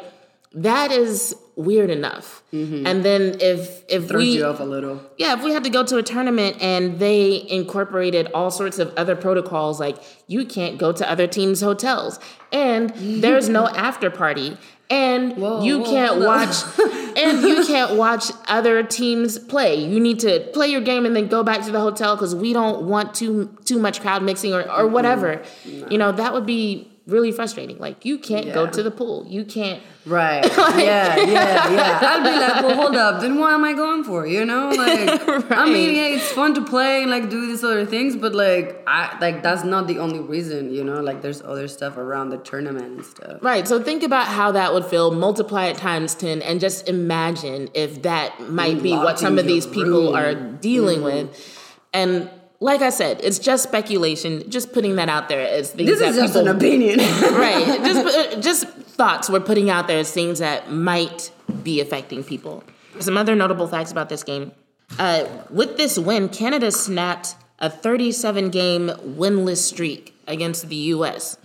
that 0.54 0.92
is 0.92 1.34
weird 1.56 1.90
enough. 1.90 2.42
Mm-hmm. 2.52 2.86
And 2.86 3.04
then 3.04 3.36
if 3.40 3.84
if 3.88 4.08
Throws 4.08 4.22
we 4.22 4.36
you 4.38 4.46
off 4.46 4.60
a 4.60 4.64
little. 4.64 5.00
yeah, 5.18 5.34
if 5.34 5.42
we 5.42 5.52
had 5.52 5.64
to 5.64 5.70
go 5.70 5.84
to 5.84 5.96
a 5.96 6.02
tournament 6.02 6.56
and 6.60 6.98
they 6.98 7.46
incorporated 7.48 8.30
all 8.34 8.50
sorts 8.50 8.78
of 8.78 8.92
other 8.96 9.16
protocols, 9.16 9.80
like 9.80 9.96
you 10.26 10.44
can't 10.44 10.78
go 10.78 10.92
to 10.92 11.10
other 11.10 11.26
teams' 11.26 11.60
hotels, 11.60 12.18
and 12.52 12.90
there's 13.22 13.48
no 13.48 13.68
after 13.76 14.10
party, 14.10 14.56
and 14.92 15.36
Whoa, 15.38 15.62
you 15.62 15.78
whoa, 15.78 15.90
can't 15.90 16.22
up. 16.22 16.26
watch, 16.26 17.16
and 17.16 17.40
you 17.42 17.64
can't 17.66 17.96
watch 17.96 18.30
other 18.46 18.82
teams 18.82 19.38
play. 19.38 19.74
You 19.76 19.98
need 19.98 20.20
to 20.20 20.40
play 20.52 20.68
your 20.68 20.82
game 20.82 21.06
and 21.06 21.16
then 21.16 21.28
go 21.28 21.42
back 21.42 21.64
to 21.64 21.70
the 21.70 21.80
hotel 21.80 22.14
because 22.14 22.34
we 22.34 22.52
don't 22.52 22.82
want 22.86 23.14
too 23.14 23.56
too 23.64 23.78
much 23.78 24.02
crowd 24.02 24.22
mixing 24.22 24.52
or 24.52 24.70
or 24.70 24.86
whatever. 24.86 25.42
You 25.64 25.96
know 25.96 26.12
that 26.12 26.34
would 26.34 26.44
be 26.44 26.91
really 27.06 27.32
frustrating. 27.32 27.78
Like 27.78 28.04
you 28.04 28.18
can't 28.18 28.52
go 28.52 28.66
to 28.66 28.82
the 28.82 28.90
pool. 28.90 29.26
You 29.28 29.44
can't. 29.44 29.82
Right. 30.04 30.44
yeah, 30.56 31.16
yeah, 31.16 31.70
yeah. 31.70 31.98
I'd 32.02 32.24
be 32.24 32.38
like, 32.38 32.62
well, 32.62 32.76
hold 32.76 32.96
up. 32.96 33.20
Then 33.20 33.38
what 33.38 33.52
am 33.52 33.64
I 33.64 33.72
going 33.72 34.02
for? 34.04 34.26
You 34.26 34.44
know, 34.44 34.68
like, 34.76 35.50
I 35.50 35.66
mean, 35.66 35.94
yeah, 35.94 36.16
it's 36.16 36.30
fun 36.32 36.54
to 36.54 36.64
play 36.64 37.02
and 37.02 37.10
like 37.10 37.30
do 37.30 37.46
these 37.46 37.62
other 37.62 37.86
things, 37.86 38.16
but 38.16 38.34
like, 38.34 38.82
I 38.86 39.16
like 39.20 39.42
that's 39.42 39.64
not 39.64 39.86
the 39.86 39.98
only 39.98 40.20
reason. 40.20 40.72
You 40.72 40.84
know, 40.84 41.00
like 41.00 41.22
there's 41.22 41.42
other 41.42 41.68
stuff 41.68 41.96
around 41.96 42.30
the 42.30 42.38
tournament 42.38 42.86
and 42.86 43.04
stuff. 43.04 43.38
Right. 43.42 43.66
So 43.66 43.82
think 43.82 44.02
about 44.02 44.26
how 44.26 44.52
that 44.52 44.72
would 44.74 44.84
feel. 44.86 45.12
Multiply 45.12 45.66
it 45.66 45.76
times 45.76 46.14
ten, 46.14 46.42
and 46.42 46.60
just 46.60 46.88
imagine 46.88 47.68
if 47.74 48.02
that 48.02 48.40
might 48.40 48.82
be 48.82 48.92
what 48.92 49.18
some 49.18 49.38
of 49.38 49.46
these 49.46 49.66
people 49.66 50.12
room. 50.12 50.14
are 50.14 50.34
dealing 50.34 51.00
mm-hmm. 51.00 51.28
with. 51.28 51.58
And 51.94 52.30
like 52.62 52.80
I 52.80 52.90
said, 52.90 53.20
it's 53.22 53.38
just 53.38 53.64
speculation. 53.64 54.48
Just 54.50 54.72
putting 54.72 54.96
that 54.96 55.08
out 55.08 55.28
there 55.28 55.40
as 55.46 55.70
things 55.72 55.90
This 55.90 56.00
is 56.00 56.16
just 56.16 56.34
people 56.34 56.48
an 56.48 56.56
opinion. 56.56 56.98
right. 57.46 57.66
Just 57.84 58.16
uh, 58.16 58.40
just 58.40 58.68
thoughts 58.98 59.28
we're 59.28 59.40
putting 59.40 59.68
out 59.68 59.88
there 59.88 59.98
as 59.98 60.12
things 60.12 60.38
that 60.38 60.70
might 60.70 61.32
be 61.62 61.80
affecting 61.80 62.22
people. 62.22 62.62
Some 63.00 63.16
other 63.16 63.34
notable 63.34 63.66
facts 63.66 63.90
about 63.90 64.08
this 64.08 64.22
game. 64.22 64.52
Uh, 64.98 65.24
with 65.50 65.76
this 65.76 65.98
win, 65.98 66.28
Canada 66.28 66.70
snapped 66.70 67.34
a 67.58 67.68
37 67.68 68.50
game 68.50 68.88
winless 69.20 69.58
streak 69.58 70.14
against 70.26 70.68
the 70.68 70.76
U.S. 70.96 71.38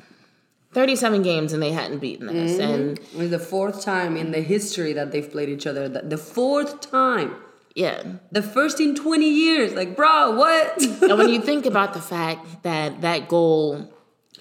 37 0.74 1.24
games 1.24 1.54
and 1.54 1.64
they 1.64 1.72
hadn't 1.72 2.00
beaten 2.00 2.30
us. 2.30 2.60
And 2.60 3.00
It 3.00 3.16
was 3.16 3.30
the 3.32 3.40
fourth 3.40 3.82
time 3.82 4.16
in 4.18 4.32
the 4.32 4.42
history 4.42 4.94
that 4.94 5.12
they've 5.12 5.30
played 5.32 5.50
each 5.50 5.66
other. 5.66 5.88
that- 5.90 6.10
The 6.10 6.18
fourth 6.18 6.82
time. 6.92 7.36
Yeah. 7.78 8.02
The 8.32 8.42
first 8.42 8.80
in 8.80 8.96
20 8.96 9.30
years. 9.30 9.74
Like, 9.74 9.96
bro, 9.96 10.32
what? 10.32 10.82
And 11.04 11.16
when 11.20 11.30
you 11.30 11.40
think 11.50 11.68
about 11.68 11.94
the 11.94 12.02
fact 12.02 12.64
that 12.64 13.02
that 13.02 13.30
goal 13.30 13.94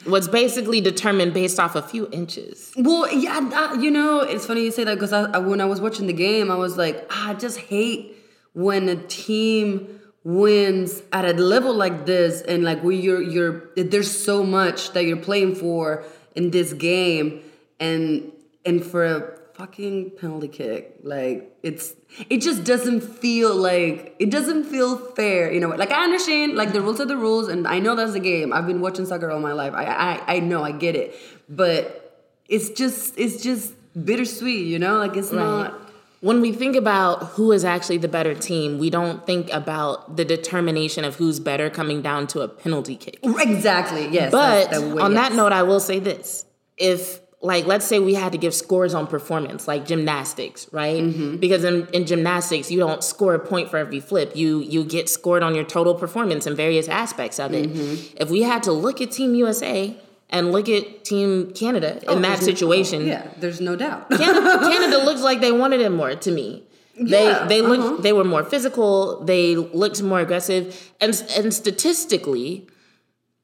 was 0.06 0.26
basically 0.26 0.80
determined 0.80 1.34
based 1.34 1.60
off 1.60 1.76
a 1.76 1.82
few 1.82 2.08
inches. 2.12 2.72
Well, 2.78 3.12
yeah, 3.12 3.40
that, 3.50 3.82
you 3.82 3.90
know, 3.90 4.20
it's 4.20 4.46
funny 4.46 4.64
you 4.64 4.70
say 4.70 4.84
that 4.84 4.94
because 4.94 5.12
I, 5.12 5.24
I, 5.24 5.38
when 5.38 5.60
I 5.60 5.66
was 5.66 5.82
watching 5.82 6.06
the 6.06 6.14
game, 6.14 6.50
I 6.50 6.54
was 6.54 6.78
like, 6.78 7.06
ah, 7.10 7.30
I 7.30 7.34
just 7.34 7.58
hate 7.58 8.16
when 8.54 8.88
a 8.88 8.96
team 8.96 10.00
wins 10.24 11.02
at 11.12 11.26
a 11.26 11.34
level 11.34 11.74
like 11.74 12.06
this, 12.06 12.40
and 12.40 12.64
like 12.64 12.80
where 12.80 12.94
you're 12.94 13.20
you're 13.20 13.68
there's 13.76 14.10
so 14.10 14.44
much 14.44 14.92
that 14.92 15.04
you're 15.04 15.18
playing 15.18 15.54
for 15.54 16.04
in 16.34 16.52
this 16.52 16.72
game, 16.72 17.42
and 17.78 18.32
and 18.64 18.82
for 18.84 19.04
a 19.04 19.38
fucking 19.56 20.10
penalty 20.20 20.48
kick, 20.48 20.96
like 21.02 21.56
it's 21.62 21.94
it 22.28 22.38
just 22.38 22.64
doesn't 22.64 23.00
feel 23.00 23.54
like 23.54 24.14
it 24.18 24.30
doesn't 24.30 24.64
feel 24.64 24.96
fair, 24.98 25.52
you 25.52 25.60
know. 25.60 25.68
Like 25.68 25.90
I 25.90 26.04
understand, 26.04 26.54
like 26.54 26.72
the 26.72 26.80
rules 26.80 27.00
are 27.00 27.06
the 27.06 27.16
rules, 27.16 27.48
and 27.48 27.66
I 27.66 27.78
know 27.78 27.94
that's 27.96 28.12
the 28.12 28.20
game. 28.20 28.52
I've 28.52 28.66
been 28.66 28.80
watching 28.80 29.06
soccer 29.06 29.30
all 29.30 29.40
my 29.40 29.52
life. 29.52 29.72
I 29.74 29.84
I, 29.84 30.34
I 30.36 30.38
know, 30.40 30.62
I 30.62 30.72
get 30.72 30.94
it, 30.94 31.14
but 31.48 32.24
it's 32.48 32.70
just 32.70 33.18
it's 33.18 33.42
just 33.42 33.72
bittersweet, 34.04 34.66
you 34.66 34.78
know. 34.78 34.98
Like 34.98 35.16
it's 35.16 35.32
not. 35.32 35.74
When 36.20 36.40
we 36.40 36.50
think 36.52 36.76
about 36.76 37.24
who 37.34 37.52
is 37.52 37.62
actually 37.64 37.98
the 37.98 38.08
better 38.08 38.34
team, 38.34 38.78
we 38.78 38.88
don't 38.90 39.24
think 39.26 39.52
about 39.52 40.16
the 40.16 40.24
determination 40.24 41.04
of 41.04 41.16
who's 41.16 41.38
better 41.38 41.68
coming 41.70 42.00
down 42.02 42.26
to 42.28 42.40
a 42.40 42.48
penalty 42.48 42.96
kick. 42.96 43.18
Exactly. 43.22 44.08
Yes. 44.08 44.32
But 44.32 44.70
that's 44.70 44.80
the 44.80 44.94
way- 44.94 45.02
on 45.02 45.14
that 45.14 45.32
note, 45.34 45.52
I 45.52 45.62
will 45.62 45.78
say 45.78 45.98
this. 45.98 46.46
If 46.78 47.20
like 47.46 47.64
let's 47.66 47.86
say 47.86 47.98
we 47.98 48.14
had 48.14 48.32
to 48.32 48.38
give 48.38 48.54
scores 48.54 48.92
on 48.92 49.06
performance, 49.06 49.66
like 49.68 49.86
gymnastics, 49.86 50.66
right? 50.72 51.02
Mm-hmm. 51.02 51.36
Because 51.36 51.62
in, 51.64 51.86
in 51.92 52.04
gymnastics, 52.04 52.70
you 52.72 52.78
don't 52.78 53.02
score 53.04 53.34
a 53.34 53.38
point 53.38 53.70
for 53.70 53.76
every 53.78 54.00
flip. 54.00 54.34
You 54.34 54.60
you 54.60 54.84
get 54.84 55.08
scored 55.08 55.42
on 55.42 55.54
your 55.54 55.64
total 55.64 55.94
performance 55.94 56.46
in 56.46 56.56
various 56.56 56.88
aspects 56.88 57.38
of 57.38 57.54
it. 57.54 57.70
Mm-hmm. 57.72 58.16
If 58.22 58.28
we 58.30 58.42
had 58.42 58.62
to 58.64 58.72
look 58.72 59.00
at 59.00 59.10
Team 59.12 59.34
USA 59.36 59.96
and 60.28 60.50
look 60.50 60.68
at 60.68 61.04
Team 61.04 61.52
Canada 61.52 61.90
in 61.92 62.00
that 62.02 62.08
Oh, 62.08 62.18
there's 62.20 62.40
no- 62.40 62.46
situation, 62.52 63.06
yeah, 63.06 63.28
there's 63.38 63.60
no 63.60 63.76
doubt. 63.76 64.10
Canada, 64.10 64.58
Canada 64.72 64.98
looks 65.04 65.20
like 65.22 65.40
they 65.40 65.52
wanted 65.52 65.80
it 65.80 65.90
more 65.90 66.14
to 66.16 66.30
me. 66.32 66.64
They 66.98 67.26
Yeah, 67.26 67.46
they 67.46 67.60
looked 67.62 67.84
uh-huh. 67.84 68.02
they 68.02 68.12
were 68.12 68.24
more 68.24 68.42
physical. 68.42 69.22
They 69.24 69.54
looked 69.54 70.02
more 70.02 70.20
aggressive, 70.20 70.64
and 71.00 71.12
and 71.38 71.54
statistically, 71.54 72.66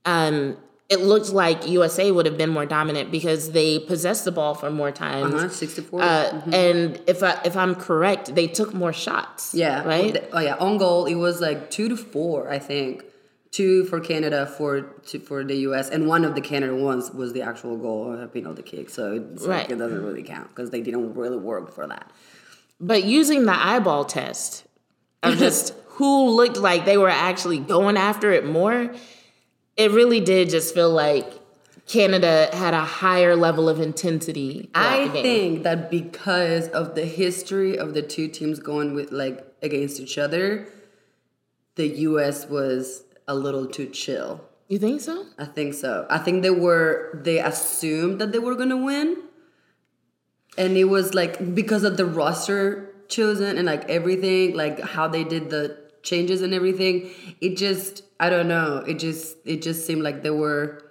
um, 0.04 0.56
it 0.94 1.00
looked 1.12 1.30
like 1.42 1.58
USA 1.78 2.06
would 2.14 2.26
have 2.30 2.38
been 2.42 2.50
more 2.58 2.66
dominant 2.78 3.06
because 3.18 3.42
they 3.58 3.70
possessed 3.92 4.24
the 4.28 4.32
ball 4.38 4.54
for 4.54 4.70
more 4.70 4.92
times. 5.06 5.34
Uh-huh, 5.34 5.48
64. 5.48 6.02
Uh, 6.02 6.42
And 6.52 7.00
if 7.06 7.22
I 7.22 7.32
if 7.44 7.54
I'm 7.62 7.74
correct, 7.88 8.24
they 8.38 8.46
took 8.58 8.70
more 8.82 8.92
shots. 9.06 9.42
yeah. 9.54 9.82
right. 9.94 10.14
Oh 10.36 10.40
yeah. 10.48 10.56
On 10.66 10.72
goal, 10.84 11.00
it 11.06 11.18
was 11.26 11.40
like 11.40 11.58
two 11.76 11.88
to 11.92 11.96
four, 11.96 12.38
I 12.56 12.58
think. 12.70 12.94
Two 13.60 13.84
for 13.90 13.98
Canada, 14.00 14.46
for 14.58 14.70
two 15.08 15.20
for 15.28 15.38
the 15.44 15.56
U.S., 15.68 15.86
and 15.94 16.00
one 16.14 16.24
of 16.28 16.32
the 16.38 16.40
Canada 16.40 16.74
ones 16.74 17.04
was 17.20 17.28
the 17.36 17.42
actual 17.50 17.76
goal, 17.86 18.00
a 18.18 18.26
penalty 18.26 18.62
kick. 18.62 18.88
So 18.88 19.02
it's 19.16 19.42
like 19.44 19.50
Right. 19.68 19.70
it 19.74 19.76
doesn't 19.82 20.02
really 20.08 20.22
count 20.34 20.48
because 20.48 20.70
they 20.74 20.80
didn't 20.80 21.12
really 21.22 21.36
work 21.52 21.66
for 21.76 21.84
that. 21.92 22.06
But 22.80 23.04
using 23.04 23.44
the 23.44 23.54
eyeball 23.70 24.04
test 24.06 24.64
of 25.22 25.36
just 25.36 25.74
who 25.98 26.30
looked 26.30 26.56
like 26.56 26.86
they 26.86 26.96
were 27.04 27.10
actually 27.30 27.58
going 27.74 27.98
after 27.98 28.28
it 28.38 28.44
more, 28.46 28.78
it 29.76 29.90
really 29.90 30.20
did 30.20 30.50
just 30.50 30.74
feel 30.74 30.90
like 30.90 31.26
Canada 31.86 32.48
had 32.52 32.74
a 32.74 32.84
higher 32.84 33.34
level 33.34 33.68
of 33.68 33.80
intensity. 33.80 34.70
I 34.74 35.08
think 35.08 35.64
that 35.64 35.90
because 35.90 36.68
of 36.68 36.94
the 36.94 37.04
history 37.04 37.76
of 37.76 37.94
the 37.94 38.02
two 38.02 38.28
teams 38.28 38.60
going 38.60 38.94
with 38.94 39.12
like 39.12 39.44
against 39.62 40.00
each 40.00 40.18
other, 40.18 40.66
the 41.74 41.86
U.S. 41.86 42.46
was 42.46 43.04
a 43.26 43.34
little 43.34 43.66
too 43.66 43.86
chill. 43.86 44.44
You 44.68 44.78
think 44.78 45.00
so? 45.00 45.26
I 45.38 45.44
think 45.44 45.74
so. 45.74 46.06
I 46.08 46.18
think 46.18 46.42
they 46.42 46.50
were 46.50 47.20
they 47.22 47.40
assumed 47.40 48.20
that 48.20 48.32
they 48.32 48.38
were 48.38 48.54
gonna 48.54 48.76
win. 48.76 49.16
And 50.56 50.76
it 50.76 50.84
was 50.84 51.14
like 51.14 51.54
because 51.54 51.82
of 51.82 51.96
the 51.96 52.06
roster 52.06 52.94
chosen 53.08 53.58
and 53.58 53.66
like 53.66 53.88
everything, 53.90 54.54
like 54.54 54.80
how 54.80 55.08
they 55.08 55.24
did 55.24 55.50
the 55.50 55.81
changes 56.02 56.42
and 56.42 56.52
everything, 56.54 57.10
it 57.40 57.56
just 57.56 58.02
I 58.20 58.30
don't 58.30 58.48
know. 58.48 58.78
It 58.86 58.98
just 58.98 59.36
it 59.44 59.62
just 59.62 59.86
seemed 59.86 60.02
like 60.02 60.22
they 60.22 60.30
were 60.30 60.82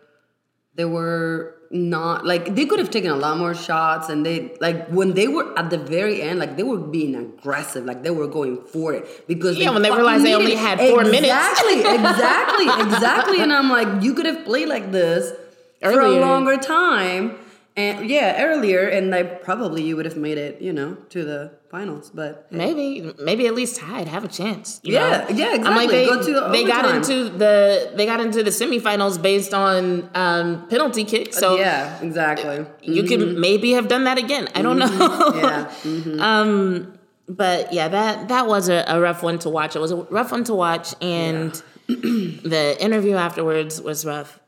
they 0.75 0.85
were 0.85 1.55
not 1.73 2.25
like 2.25 2.53
they 2.55 2.65
could 2.65 2.79
have 2.79 2.89
taken 2.89 3.11
a 3.11 3.15
lot 3.15 3.37
more 3.37 3.53
shots 3.53 4.09
and 4.09 4.25
they 4.25 4.53
like 4.59 4.87
when 4.89 5.13
they 5.13 5.27
were 5.27 5.57
at 5.57 5.69
the 5.69 5.77
very 5.77 6.21
end 6.21 6.37
like 6.37 6.57
they 6.57 6.63
were 6.63 6.77
being 6.77 7.15
aggressive 7.15 7.85
like 7.85 8.03
they 8.03 8.09
were 8.09 8.27
going 8.27 8.57
for 8.65 8.93
it 8.93 9.25
because 9.25 9.57
Yeah, 9.57 9.67
they 9.67 9.73
when 9.75 9.81
they 9.83 9.91
realized 9.91 10.25
they 10.25 10.33
only 10.35 10.55
had 10.55 10.79
four 10.79 11.03
minutes. 11.03 11.27
exactly 11.27 11.79
exactly 11.95 12.65
exactly 12.85 13.41
and 13.41 13.53
i'm 13.53 13.69
like 13.69 14.03
you 14.03 14.13
could 14.13 14.25
have 14.25 14.43
played 14.43 14.67
like 14.67 14.91
this 14.91 15.31
for 15.79 16.01
a 16.01 16.09
longer 16.19 16.57
time 16.57 17.37
and 17.75 18.09
yeah 18.09 18.43
earlier 18.43 18.87
and 18.87 19.09
like 19.09 19.43
probably 19.43 19.83
you 19.83 19.95
would 19.95 20.05
have 20.05 20.17
made 20.17 20.37
it 20.37 20.61
you 20.61 20.73
know 20.73 20.95
to 21.09 21.23
the 21.23 21.51
finals 21.69 22.09
but 22.13 22.51
Maybe, 22.51 23.13
maybe 23.17 23.47
at 23.47 23.55
least 23.55 23.77
tied, 23.77 24.09
have 24.09 24.25
a 24.25 24.27
chance. 24.27 24.81
Yeah, 24.83 25.25
know? 25.29 25.29
yeah, 25.29 25.53
I'm 25.63 25.75
like 25.75 25.89
exactly. 25.89 25.95
they, 25.95 26.05
Go 26.05 26.23
to 26.23 26.33
the 26.33 26.47
they 26.49 26.63
got 26.65 26.95
into 26.95 27.29
the 27.29 27.93
they 27.95 28.05
got 28.05 28.19
into 28.19 28.43
the 28.43 28.49
semifinals 28.49 29.21
based 29.21 29.53
on 29.53 30.09
um, 30.13 30.67
penalty 30.67 31.05
kicks. 31.05 31.37
So 31.37 31.57
yeah 31.57 31.97
exactly 32.01 32.65
you 32.81 33.03
could 33.03 33.37
maybe 33.37 33.71
have 33.71 33.87
done 33.87 34.03
that 34.03 34.17
again. 34.17 34.49
I 34.53 34.61
don't 34.61 34.77
know. 34.77 35.31
yeah 35.35 35.71
Um, 36.19 36.97
but 37.29 37.71
yeah, 37.71 37.87
that 37.87 38.27
that 38.27 38.47
was 38.47 38.67
a, 38.67 38.83
a 38.87 38.99
rough 38.99 39.23
one 39.23 39.39
to 39.39 39.49
watch. 39.49 39.75
It 39.75 39.79
was 39.79 39.91
a 39.91 39.97
rough 39.97 40.31
one 40.31 40.43
to 40.45 40.53
watch, 40.53 40.93
and 41.01 41.53
the 41.87 42.77
interview 42.79 43.15
afterwards 43.15 43.81
was 43.81 44.05
rough. 44.05 44.39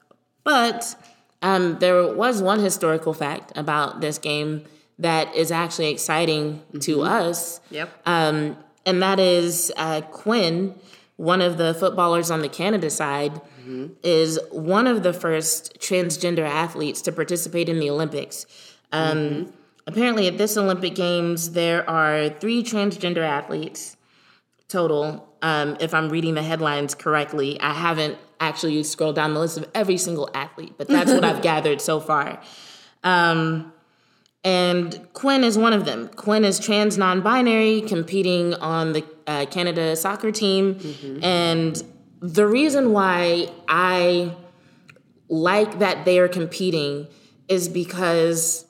But 0.43 0.95
um, 1.43 1.77
there 1.77 2.11
was 2.11 2.41
one 2.41 2.59
historical 2.59 3.13
fact 3.13 3.51
about 3.55 4.01
this 4.01 4.17
game 4.17 4.63
that 4.97 5.35
is 5.35 5.51
actually 5.51 5.91
exciting 5.91 6.63
to 6.79 7.03
us. 7.03 7.61
Yep. 7.69 7.89
Um, 8.07 8.57
and 8.85 9.01
that 9.03 9.19
is 9.19 9.71
uh, 9.77 10.01
Quinn, 10.01 10.73
one 11.17 11.41
of 11.41 11.57
the 11.57 11.75
footballers 11.75 12.31
on 12.31 12.41
the 12.41 12.49
Canada 12.49 12.89
side, 12.89 13.39
is 14.03 14.39
one 14.51 14.87
of 14.87 15.03
the 15.03 15.13
first 15.13 15.79
transgender 15.79 16.45
athletes 16.45 17.01
to 17.03 17.11
participate 17.11 17.69
in 17.69 17.79
the 17.79 17.89
Olympics. 17.89 18.45
Um, 18.91 19.53
Apparently, 19.85 20.27
at 20.27 20.37
this 20.37 20.55
Olympic 20.55 20.95
Games, 20.95 21.51
there 21.51 21.87
are 21.89 22.29
three 22.29 22.63
transgender 22.63 23.17
athletes 23.17 23.97
total. 24.69 25.27
Um, 25.41 25.75
if 25.81 25.93
I'm 25.93 26.09
reading 26.09 26.35
the 26.35 26.41
headlines 26.41 26.95
correctly, 26.95 27.59
I 27.59 27.73
haven't 27.73 28.17
actually 28.47 28.73
you 28.73 28.83
scroll 28.83 29.13
down 29.13 29.33
the 29.33 29.39
list 29.39 29.57
of 29.57 29.69
every 29.73 29.97
single 29.97 30.29
athlete, 30.33 30.73
but 30.77 30.87
that's 30.87 31.11
what 31.11 31.23
I've 31.23 31.41
gathered 31.51 31.81
so 31.81 31.99
far. 31.99 32.41
Um, 33.03 33.73
and 34.43 35.07
Quinn 35.13 35.43
is 35.43 35.57
one 35.57 35.73
of 35.73 35.85
them. 35.85 36.09
Quinn 36.09 36.43
is 36.43 36.59
trans 36.59 36.97
non 36.97 37.21
binary, 37.21 37.81
competing 37.81 38.53
on 38.55 38.93
the 38.93 39.05
uh, 39.25 39.45
Canada 39.45 39.95
soccer 39.95 40.31
team. 40.31 40.79
And 41.23 41.81
the 42.19 42.45
reason 42.45 42.91
why 42.91 43.49
I 43.67 44.35
like 45.29 45.79
that 45.79 46.05
they 46.05 46.19
are 46.19 46.27
competing 46.27 47.07
is 47.47 47.69
because 47.69 48.62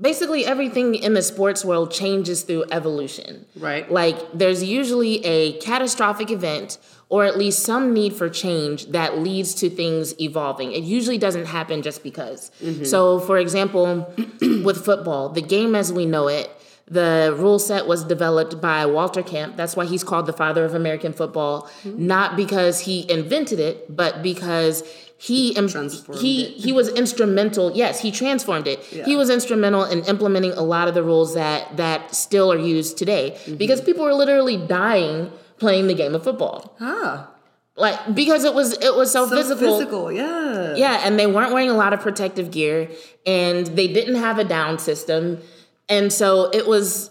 basically 0.00 0.46
everything 0.46 0.94
in 0.94 1.14
the 1.14 1.22
sports 1.22 1.64
world 1.64 1.90
changes 1.90 2.42
through 2.42 2.64
evolution. 2.70 3.46
Right. 3.56 3.90
Like 3.90 4.16
there's 4.32 4.62
usually 4.62 5.24
a 5.24 5.58
catastrophic 5.58 6.30
event 6.30 6.78
or 7.08 7.24
at 7.24 7.38
least 7.38 7.62
some 7.62 7.94
need 7.94 8.12
for 8.12 8.28
change 8.28 8.86
that 8.86 9.18
leads 9.18 9.54
to 9.54 9.70
things 9.70 10.18
evolving. 10.20 10.72
It 10.72 10.82
usually 10.82 11.18
doesn't 11.18 11.46
happen 11.46 11.82
just 11.82 12.02
because. 12.02 12.50
Mm-hmm. 12.62 12.84
So, 12.84 13.18
for 13.18 13.38
example, 13.38 14.12
with 14.40 14.84
football, 14.84 15.30
the 15.30 15.40
game 15.40 15.74
as 15.74 15.92
we 15.92 16.04
know 16.04 16.28
it, 16.28 16.50
the 16.90 17.34
rule 17.36 17.58
set 17.58 17.86
was 17.86 18.04
developed 18.04 18.60
by 18.60 18.86
Walter 18.86 19.22
Camp. 19.22 19.56
That's 19.56 19.76
why 19.76 19.84
he's 19.84 20.04
called 20.04 20.26
the 20.26 20.32
father 20.32 20.64
of 20.64 20.74
American 20.74 21.12
football, 21.12 21.62
mm-hmm. 21.82 22.06
not 22.06 22.36
because 22.36 22.80
he 22.80 23.10
invented 23.10 23.58
it, 23.58 23.94
but 23.94 24.22
because 24.22 24.82
he 25.20 25.52
he 25.52 26.42
it. 26.44 26.50
he 26.64 26.72
was 26.72 26.88
instrumental. 26.90 27.72
Yes, 27.74 28.00
he 28.00 28.10
transformed 28.12 28.66
it. 28.68 28.78
He 28.80 29.16
was 29.16 29.28
instrumental 29.30 29.84
in 29.84 30.04
implementing 30.04 30.52
a 30.52 30.62
lot 30.62 30.86
of 30.88 30.94
the 30.94 31.02
rules 31.02 31.34
that 31.34 31.76
that 31.76 32.14
still 32.14 32.52
are 32.52 32.58
used 32.58 32.96
today 32.96 33.32
Mm-hmm. 33.38 33.56
because 33.56 33.80
people 33.80 34.04
were 34.04 34.14
literally 34.14 34.56
dying 34.56 35.30
playing 35.58 35.88
the 35.88 35.94
game 35.94 36.14
of 36.14 36.22
football. 36.22 36.76
Ah, 36.80 37.28
Like 37.76 38.14
because 38.14 38.44
it 38.44 38.54
was 38.54 38.74
it 38.78 38.94
was 38.94 39.10
so, 39.10 39.26
so 39.26 39.34
physical. 39.36 39.78
physical. 39.78 40.12
Yeah. 40.12 40.76
Yeah, 40.76 41.00
and 41.04 41.18
they 41.18 41.26
weren't 41.26 41.52
wearing 41.52 41.70
a 41.70 41.74
lot 41.84 41.92
of 41.92 42.00
protective 42.00 42.52
gear 42.52 42.88
and 43.26 43.66
they 43.66 43.88
didn't 43.88 44.16
have 44.16 44.38
a 44.38 44.44
down 44.44 44.78
system. 44.78 45.40
And 45.88 46.12
so 46.12 46.48
it 46.52 46.66
was 46.68 47.10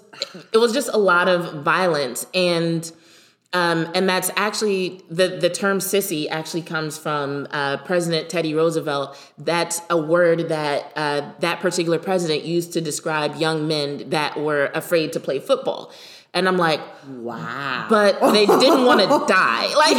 it 0.54 0.60
was 0.60 0.72
just 0.72 0.90
a 0.94 0.98
lot 0.98 1.28
of 1.28 1.64
violence 1.64 2.26
and 2.34 2.90
um, 3.54 3.90
and 3.96 4.08
that's 4.10 4.30
actually 4.36 5.02
the 5.10 5.28
the 5.40 5.50
term 5.50 5.80
sissy 5.80 6.28
actually 6.30 6.64
comes 6.64 6.98
from 6.98 7.48
uh, 7.52 7.78
President 7.78 8.30
Teddy 8.30 8.54
Roosevelt. 8.54 9.18
That's 9.38 9.82
a 9.90 9.98
word 9.98 10.50
that 10.50 10.92
uh, 10.96 11.32
that 11.40 11.60
particular 11.62 11.98
president 12.00 12.44
used 12.44 12.74
to 12.74 12.82
describe 12.82 13.36
young 13.38 13.68
men 13.68 14.10
that 14.10 14.38
were 14.40 14.70
afraid 14.74 15.14
to 15.14 15.20
play 15.20 15.40
football. 15.40 15.92
And 16.34 16.48
I'm 16.48 16.58
like, 16.58 16.82
Wow. 17.08 17.88
but 17.90 18.20
they 18.34 18.46
didn't 18.46 18.86
want 18.86 19.00
to 19.02 19.08
die. 19.28 19.74
Like, 19.76 19.98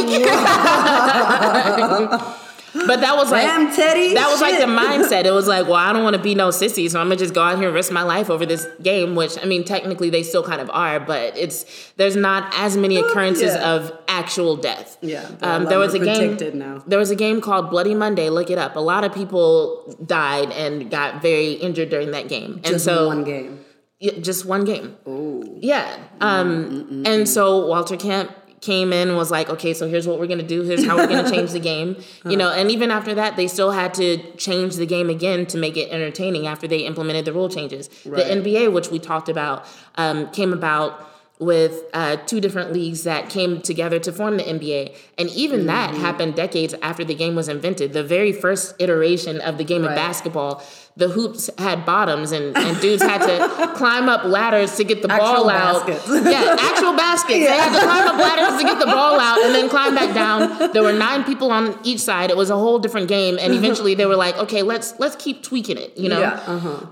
but 2.75 3.01
that 3.01 3.17
was 3.17 3.31
like 3.31 3.47
Damn, 3.47 3.75
Teddy. 3.75 4.15
that 4.15 4.29
was 4.29 4.41
like 4.41 4.59
the 4.59 4.67
mindset. 4.67 5.25
It 5.25 5.33
was 5.33 5.47
like, 5.55 5.67
well, 5.67 5.77
I 5.77 5.93
don't 5.93 6.03
want 6.05 6.17
to 6.17 6.23
be 6.23 6.35
no 6.35 6.49
sissy, 6.49 6.91
so 6.91 7.01
I'm 7.01 7.07
gonna 7.07 7.17
just 7.17 7.35
go 7.35 7.43
out 7.43 7.59
here 7.59 7.69
and 7.69 7.75
risk 7.75 7.93
my 7.93 8.03
life 8.03 8.31
over 8.31 8.45
this 8.47 8.67
game. 8.83 9.15
Which 9.15 9.39
I 9.43 9.45
mean, 9.47 9.65
technically 9.65 10.11
they 10.11 10.23
still 10.23 10.43
kind 10.43 10.61
of 10.61 10.71
are, 10.71 11.01
but 11.01 11.37
it's 11.37 11.65
there's 11.97 12.17
not 12.17 12.53
as 12.57 12.77
many 12.77 12.97
occurrences 12.97 13.55
yeah. 13.55 13.75
of 13.75 13.93
actual 14.09 14.57
death. 14.57 14.99
Yeah, 15.01 15.29
um, 15.43 15.65
there 15.65 15.79
was 15.79 15.95
a 15.95 15.99
game. 15.99 16.37
now. 16.59 16.83
There 16.87 16.99
was 16.99 17.11
a 17.11 17.17
game 17.17 17.41
called 17.41 17.71
Bloody 17.71 17.95
Monday. 17.95 18.31
Look 18.31 18.51
it 18.51 18.59
up. 18.59 18.77
A 18.77 18.81
lot 18.81 19.05
of 19.05 19.15
people 19.15 19.97
died 20.05 20.51
and 20.53 20.91
got 20.91 21.23
very 21.23 21.53
injured 21.53 21.91
during 21.91 22.11
that 22.13 22.29
game, 22.29 22.55
and 22.55 22.65
Just 22.65 22.85
so 22.85 23.07
one 23.09 23.25
game. 23.25 23.65
yeah, 24.01 24.19
just 24.21 24.45
one 24.45 24.65
game. 24.65 24.97
Oh. 25.07 25.45
Yeah. 25.61 25.97
Um, 26.21 27.03
and 27.07 27.29
so 27.29 27.67
Walter 27.67 27.97
Camp 27.97 28.31
came 28.61 28.93
in 28.93 29.17
was 29.17 29.31
like, 29.31 29.49
okay, 29.49 29.73
so 29.75 29.89
here's 29.89 30.07
what 30.07 30.19
we're 30.19 30.27
gonna 30.27 30.43
do. 30.43 30.63
Here's 30.63 30.85
how 30.85 30.97
we're 30.97 31.07
gonna 31.07 31.31
change 31.35 31.53
the 31.53 31.61
game. 31.61 31.97
You 32.25 32.37
know, 32.37 32.53
and 32.53 32.71
even 32.71 32.91
after 32.91 33.15
that, 33.15 33.37
they 33.37 33.47
still 33.47 33.71
had 33.71 33.95
to 33.95 34.19
change 34.37 34.77
the 34.77 34.87
game 34.87 35.11
again 35.11 35.47
to 35.47 35.59
make 35.59 35.77
it 35.77 35.91
entertaining 35.91 36.47
after 36.47 36.67
they 36.67 36.81
implemented 36.81 37.25
the 37.25 37.33
rule 37.33 37.49
changes. 37.49 37.89
Right. 38.05 38.27
The 38.27 38.35
NBA, 38.35 38.73
which 38.73 38.91
we 38.91 38.99
talked 38.99 39.29
about, 39.29 39.67
um, 39.97 40.31
came 40.31 40.53
about 40.53 41.08
with 41.41 41.85
uh, 41.95 42.17
two 42.27 42.41
different 42.41 42.73
leagues 42.73 43.05
that 43.05 43.29
came 43.31 43.61
together 43.63 43.99
to 44.01 44.13
form 44.13 44.37
the 44.39 44.43
NBA. 44.43 44.95
And 45.19 45.31
even 45.31 45.67
that 45.67 45.95
happened 45.95 46.35
decades 46.35 46.75
after 46.83 47.05
the 47.05 47.15
game 47.15 47.37
was 47.37 47.49
invented. 47.49 47.93
The 47.93 48.03
very 48.03 48.33
first 48.33 48.75
iteration 48.81 49.41
of 49.41 49.57
the 49.57 49.63
game 49.65 49.85
of 49.85 49.95
basketball, 49.95 50.65
the 50.97 51.09
hoops 51.09 51.49
had 51.59 51.87
bottoms 51.87 52.33
and, 52.33 52.57
and 52.57 52.81
dudes 52.81 53.03
had 53.03 53.19
to 53.25 53.73
climb 53.77 54.09
up 54.09 54.25
ladders 54.25 54.75
to 54.79 54.85
get 54.85 55.01
the 55.03 55.13
Actual 55.13 55.45
ball 55.45 55.51
out. 55.51 55.87
baskets. 55.87 56.09
Yeah, 56.29 56.57
actual 56.59 56.97
baskets. 56.97 57.39
They 57.39 57.47
had 57.47 57.73
to 57.79 57.85
climb 57.85 58.09
up 58.09 58.17
ladders 58.19 58.61
to 58.61 58.65
get 58.67 58.81
the 58.81 58.87
ball 58.87 59.21
out 59.21 59.39
and 59.39 59.55
then 59.55 59.69
climb 59.69 59.95
back 59.95 60.13
down. 60.15 60.73
There 60.73 60.83
were 60.83 60.93
nine 60.93 61.23
people 61.23 61.53
on 61.53 61.79
each 61.85 62.01
side. 62.01 62.31
It 62.31 62.37
was 62.37 62.51
a 62.51 62.57
whole 62.57 62.81
different 62.81 63.07
game. 63.07 63.39
And 63.41 63.55
eventually 63.55 63.95
they 63.95 64.07
were 64.07 64.17
like, 64.17 64.37
okay, 64.39 64.63
let's 64.63 64.99
let's 64.99 65.15
keep 65.15 65.45
tweaking 65.45 65.79
it, 65.79 65.97
you 65.97 66.09
know? 66.09 66.21
Yeah. 66.21 66.43
Uh-huh. 66.47 66.87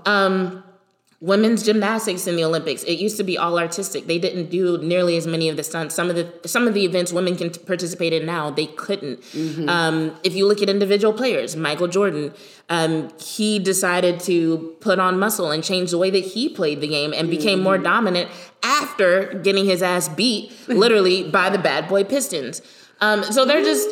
Women's 1.19 1.63
gymnastics 1.63 2.27
in 2.27 2.35
the 2.35 2.43
Olympics. 2.43 2.83
It 2.83 2.99
used 2.99 3.17
to 3.17 3.23
be 3.23 3.39
all 3.39 3.57
artistic. 3.57 4.05
They 4.05 4.19
didn't 4.19 4.51
do 4.51 4.77
nearly 4.77 5.17
as 5.17 5.25
many 5.25 5.49
of 5.49 5.57
the 5.57 5.63
stunts. 5.63 5.95
Some 5.95 6.11
of 6.11 6.15
the 6.15 6.31
some 6.47 6.67
of 6.67 6.75
the 6.75 6.85
events 6.85 7.11
women 7.11 7.35
can 7.35 7.49
participate 7.49 8.13
in 8.13 8.25
now, 8.25 8.51
they 8.51 8.67
couldn't. 8.67 9.23
Um, 9.67 10.15
if 10.23 10.35
you 10.35 10.47
look 10.47 10.61
at 10.61 10.69
individual 10.69 11.13
players, 11.13 11.55
Michael 11.55 11.87
Jordan, 11.87 12.33
um, 12.69 13.09
he 13.19 13.57
decided 13.57 14.19
to 14.21 14.75
put 14.79 14.99
on 14.99 15.17
muscle 15.17 15.49
and 15.49 15.63
change 15.63 15.89
the 15.91 15.97
way 15.97 16.11
that 16.11 16.23
he 16.23 16.49
played 16.49 16.81
the 16.81 16.87
game 16.87 17.13
and 17.13 17.29
became 17.29 17.61
more 17.61 17.77
dominant 17.79 18.29
after 18.61 19.33
getting 19.39 19.65
his 19.65 19.81
ass 19.81 20.07
beat, 20.09 20.51
literally 20.67 21.29
by 21.29 21.49
the 21.49 21.57
bad 21.57 21.87
boy 21.87 22.03
Pistons. 22.03 22.61
Um, 22.99 23.23
so 23.23 23.45
there 23.45 23.59
are 23.59 23.63
just 23.63 23.89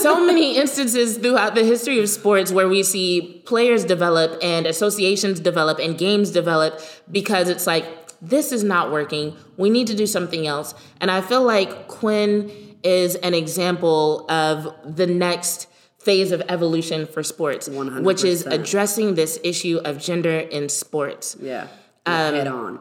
so 0.00 0.24
many 0.24 0.56
instances 0.62 1.18
throughout 1.18 1.54
the 1.54 1.64
history 1.64 1.98
of 1.98 2.08
sports 2.08 2.52
where 2.52 2.68
we 2.68 2.82
see 2.82 3.42
players 3.46 3.84
develop 3.84 4.38
and 4.42 4.66
associations 4.66 5.40
develop 5.40 5.78
and 5.78 5.98
games 5.98 6.30
develop 6.30 6.80
because 7.10 7.48
it's 7.48 7.66
like 7.66 7.84
this 8.20 8.52
is 8.52 8.62
not 8.62 8.90
working. 8.90 9.36
We 9.56 9.70
need 9.70 9.86
to 9.88 9.94
do 9.94 10.06
something 10.06 10.46
else. 10.46 10.74
And 11.00 11.10
I 11.10 11.20
feel 11.20 11.42
like 11.42 11.88
Quinn 11.88 12.50
is 12.82 13.16
an 13.16 13.34
example 13.34 14.30
of 14.30 14.72
the 14.84 15.06
next 15.06 15.66
phase 15.98 16.32
of 16.32 16.42
evolution 16.48 17.06
for 17.06 17.22
sports, 17.22 17.68
which 17.68 18.24
is 18.24 18.46
addressing 18.46 19.14
this 19.14 19.38
issue 19.42 19.80
of 19.84 19.98
gender 19.98 20.38
in 20.38 20.68
sports 20.68 21.36
Yeah. 21.40 21.66
Um, 22.06 22.34
Head 22.34 22.46
on. 22.46 22.80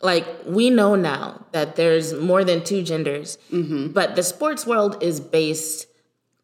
Like 0.00 0.26
we 0.46 0.70
know 0.70 0.94
now 0.94 1.44
that 1.52 1.76
there's 1.76 2.12
more 2.14 2.44
than 2.44 2.62
two 2.62 2.82
genders 2.82 3.38
Mm-hmm. 3.50 3.88
but 3.88 4.16
the 4.16 4.22
sports 4.22 4.66
world 4.66 5.02
is 5.02 5.20
based 5.20 5.86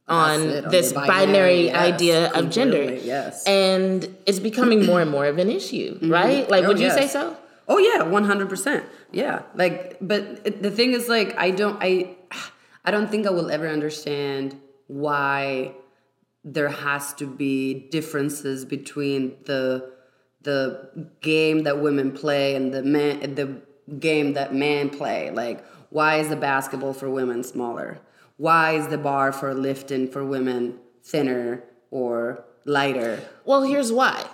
on 0.08 0.40
it, 0.40 0.64
on 0.64 0.70
this 0.70 0.92
binary, 0.92 1.06
binary, 1.08 1.64
yes, 1.66 1.76
idea 1.76 2.32
of 2.32 2.50
gender 2.50 2.94
yes. 2.94 3.44
and 3.46 4.16
it's 4.26 4.40
becoming 4.40 4.84
more 4.86 5.00
and 5.00 5.10
more 5.10 5.26
of 5.26 5.38
an 5.38 5.50
issue 5.50 5.98
right 6.02 6.48
like 6.50 6.64
Oh, 6.64 6.68
would 6.68 6.80
you 6.80 6.90
say 6.90 7.06
so 7.06 7.36
Oh 7.68 7.78
yeah, 7.78 8.02
one 8.02 8.24
hundred 8.24 8.48
percent. 8.48 8.84
Yeah, 9.12 9.42
like, 9.54 9.96
but 10.00 10.44
the 10.62 10.70
thing 10.70 10.92
is, 10.92 11.08
like, 11.08 11.38
I 11.38 11.52
don't, 11.52 11.78
I, 11.80 12.16
I 12.84 12.90
don't 12.90 13.08
think 13.08 13.26
I 13.26 13.30
will 13.30 13.50
ever 13.50 13.68
understand 13.68 14.60
why 14.88 15.72
there 16.44 16.68
has 16.68 17.14
to 17.14 17.26
be 17.26 17.88
differences 17.90 18.64
between 18.64 19.36
the 19.44 19.91
the 20.42 21.08
game 21.20 21.64
that 21.64 21.80
women 21.80 22.12
play 22.12 22.54
and 22.54 22.72
the 22.72 22.82
man 22.82 23.34
the 23.34 23.60
game 23.98 24.34
that 24.34 24.54
men 24.54 24.90
play. 24.90 25.30
Like, 25.30 25.64
why 25.90 26.16
is 26.16 26.28
the 26.28 26.36
basketball 26.36 26.94
for 26.94 27.08
women 27.10 27.42
smaller? 27.42 28.00
Why 28.36 28.72
is 28.72 28.88
the 28.88 28.98
bar 28.98 29.32
for 29.32 29.54
lifting 29.54 30.08
for 30.08 30.24
women 30.24 30.78
thinner 31.02 31.64
or 31.90 32.44
lighter? 32.64 33.20
well 33.44 33.62
here's 33.62 33.92
why 33.92 34.24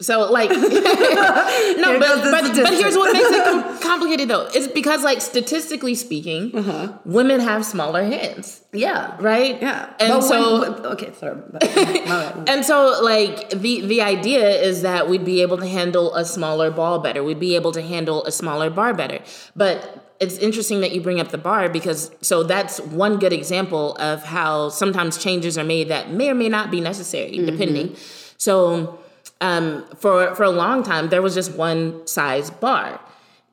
so 0.00 0.30
like 0.30 0.50
no 0.50 0.56
Here 0.56 1.98
but, 1.98 2.00
but, 2.00 2.56
but 2.56 2.72
here's 2.74 2.96
what 2.96 3.12
makes 3.12 3.30
it 3.30 3.44
com- 3.44 3.73
complicated 3.90 4.26
though 4.32 4.46
it's 4.56 4.68
because 4.80 5.00
like 5.08 5.20
statistically 5.20 5.94
speaking 5.94 6.42
Uh-huh. 6.60 6.84
women 7.18 7.38
have 7.50 7.60
smaller 7.74 8.02
hands 8.14 8.46
Yeah. 8.72 9.14
right 9.32 9.54
Yeah. 9.66 9.80
and 10.00 10.10
But 10.14 10.20
so 10.32 10.38
when, 10.60 10.72
okay, 10.94 11.10
sorry. 11.20 11.38
And 12.52 12.60
so, 12.70 12.76
like 13.12 13.36
the 13.64 13.74
the 13.92 14.00
idea 14.14 14.46
is 14.68 14.76
that 14.88 15.00
we'd 15.10 15.24
be 15.34 15.38
able 15.46 15.58
to 15.64 15.68
handle 15.78 16.06
a 16.14 16.24
smaller 16.36 16.68
ball 16.80 16.96
better. 17.06 17.20
We'd 17.28 17.44
be 17.50 17.54
able 17.60 17.72
to 17.78 17.82
handle 17.94 18.18
a 18.30 18.32
smaller 18.40 18.68
bar 18.78 18.92
better. 19.02 19.18
But 19.62 19.76
it's 20.24 20.36
interesting 20.46 20.78
that 20.84 20.92
you 20.94 21.00
bring 21.08 21.20
up 21.22 21.28
the 21.36 21.42
bar 21.50 21.62
because 21.78 22.00
so 22.30 22.36
that's 22.54 22.74
one 23.04 23.14
good 23.24 23.32
example 23.40 23.86
of 24.10 24.16
how 24.36 24.68
sometimes 24.82 25.12
changes 25.26 25.52
are 25.60 25.68
made 25.74 25.86
that 25.94 26.04
may 26.18 26.28
or 26.32 26.36
may 26.44 26.48
not 26.58 26.66
be 26.76 26.80
necessary, 26.90 27.36
depending. 27.50 27.88
So, 28.46 28.54
um, 29.40 29.66
for 30.02 30.34
for 30.38 30.44
a 30.52 30.54
long 30.64 30.78
time, 30.92 31.04
there 31.12 31.22
was 31.26 31.34
just 31.40 31.50
one 31.68 31.82
size 32.06 32.46
bar 32.64 32.88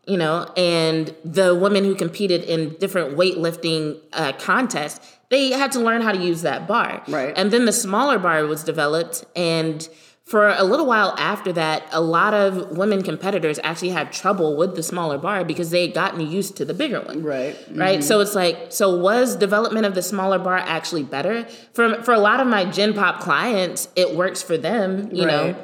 you 0.06 0.18
know, 0.18 0.52
and 0.58 1.16
the 1.24 1.56
women 1.56 1.84
who 1.84 1.96
competed 1.96 2.44
in 2.44 2.76
different 2.80 3.18
weightlifting 3.18 4.00
uh, 4.14 4.34
contests, 4.34 5.18
they 5.30 5.52
had 5.52 5.72
to 5.72 5.80
learn 5.80 6.02
how 6.02 6.12
to 6.12 6.20
use 6.20 6.42
that 6.42 6.68
bar. 6.68 7.04
Right. 7.08 7.34
And 7.36 7.52
then 7.52 7.66
the 7.66 7.72
smaller 7.72 8.20
bar 8.20 8.46
was 8.46 8.64
developed, 8.64 9.26
and 9.36 9.88
for 10.26 10.50
a 10.50 10.64
little 10.64 10.86
while 10.86 11.14
after 11.18 11.52
that, 11.52 11.84
a 11.92 12.00
lot 12.00 12.34
of 12.34 12.78
women 12.78 13.04
competitors 13.04 13.60
actually 13.64 13.90
had 13.90 14.14
trouble 14.14 14.56
with 14.56 14.76
the 14.78 14.84
smaller 14.84 15.18
bar 15.18 15.44
because 15.44 15.72
they 15.72 15.82
had 15.82 15.94
gotten 15.94 16.22
used 16.22 16.56
to 16.58 16.64
the 16.64 16.74
bigger 16.74 17.02
one. 17.02 17.22
Right. 17.22 17.58
Right. 17.72 18.02
So 18.02 18.22
it's 18.22 18.34
like, 18.34 18.68
so 18.70 18.96
was 18.98 19.36
development 19.36 19.86
of 19.86 19.94
the 19.94 20.02
smaller 20.02 20.40
bar 20.40 20.58
actually 20.58 21.04
better? 21.04 21.44
For 21.74 22.02
for 22.04 22.14
a 22.14 22.20
lot 22.20 22.40
of 22.40 22.48
my 22.48 22.64
Gen 22.64 22.94
Pop 22.94 23.20
clients, 23.20 23.90
it 23.98 24.16
works 24.16 24.42
for 24.42 24.58
them, 24.58 25.14
you 25.14 25.26
know. 25.26 25.56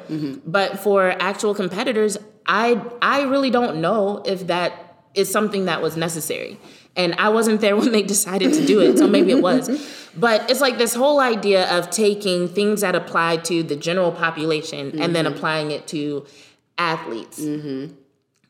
But 0.44 0.80
for 0.80 1.14
actual 1.18 1.54
competitors, 1.54 2.18
I 2.48 2.82
I 3.00 3.22
really 3.22 3.50
don't 3.50 3.80
know 3.80 4.22
if 4.24 4.48
that 4.48 4.72
is 5.14 5.30
something 5.30 5.66
that 5.66 5.82
was 5.82 5.96
necessary. 5.96 6.58
And 6.96 7.14
I 7.14 7.28
wasn't 7.28 7.60
there 7.60 7.76
when 7.80 7.92
they 7.92 8.02
decided 8.02 8.52
to 8.54 8.66
do 8.66 8.80
it, 8.80 8.98
so 8.98 9.06
maybe 9.06 9.30
it 9.30 9.42
was. 9.42 9.68
But 10.16 10.50
it's 10.50 10.60
like 10.60 10.78
this 10.78 10.94
whole 10.94 11.20
idea 11.20 11.70
of 11.78 11.90
taking 11.90 12.48
things 12.48 12.80
that 12.80 12.96
apply 12.96 13.36
to 13.36 13.62
the 13.62 13.76
general 13.76 14.10
population 14.10 15.00
and 15.00 15.14
then 15.14 15.26
mm-hmm. 15.26 15.34
applying 15.34 15.70
it 15.70 15.86
to 15.88 16.26
athletes. 16.76 17.40
Mm-hmm. 17.40 17.94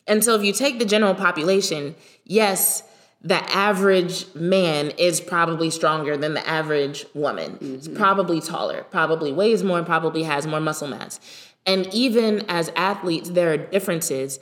And 0.06 0.24
so 0.24 0.34
if 0.34 0.42
you 0.42 0.54
take 0.54 0.78
the 0.78 0.87
general 0.87 1.14
population, 1.14 1.94
yes, 2.24 2.84
the 3.20 3.42
average 3.52 4.32
man 4.34 4.92
is 4.92 5.20
probably 5.20 5.68
stronger 5.70 6.16
than 6.16 6.34
the 6.34 6.48
average 6.48 7.04
woman. 7.12 7.58
It's 7.61 7.87
mm-hmm. 7.87 7.96
probably 7.96 8.40
taller, 8.40 8.84
probably 8.84 9.32
weighs 9.32 9.62
more, 9.62 9.82
probably 9.82 10.22
has 10.22 10.46
more 10.46 10.61
muscle 10.61 10.88
mass. 10.88 11.20
And 11.68 11.87
even 11.94 12.44
as 12.48 12.72
athletes, 12.74 13.31
there 13.31 13.52
are 13.52 13.57
differences. 13.57 14.40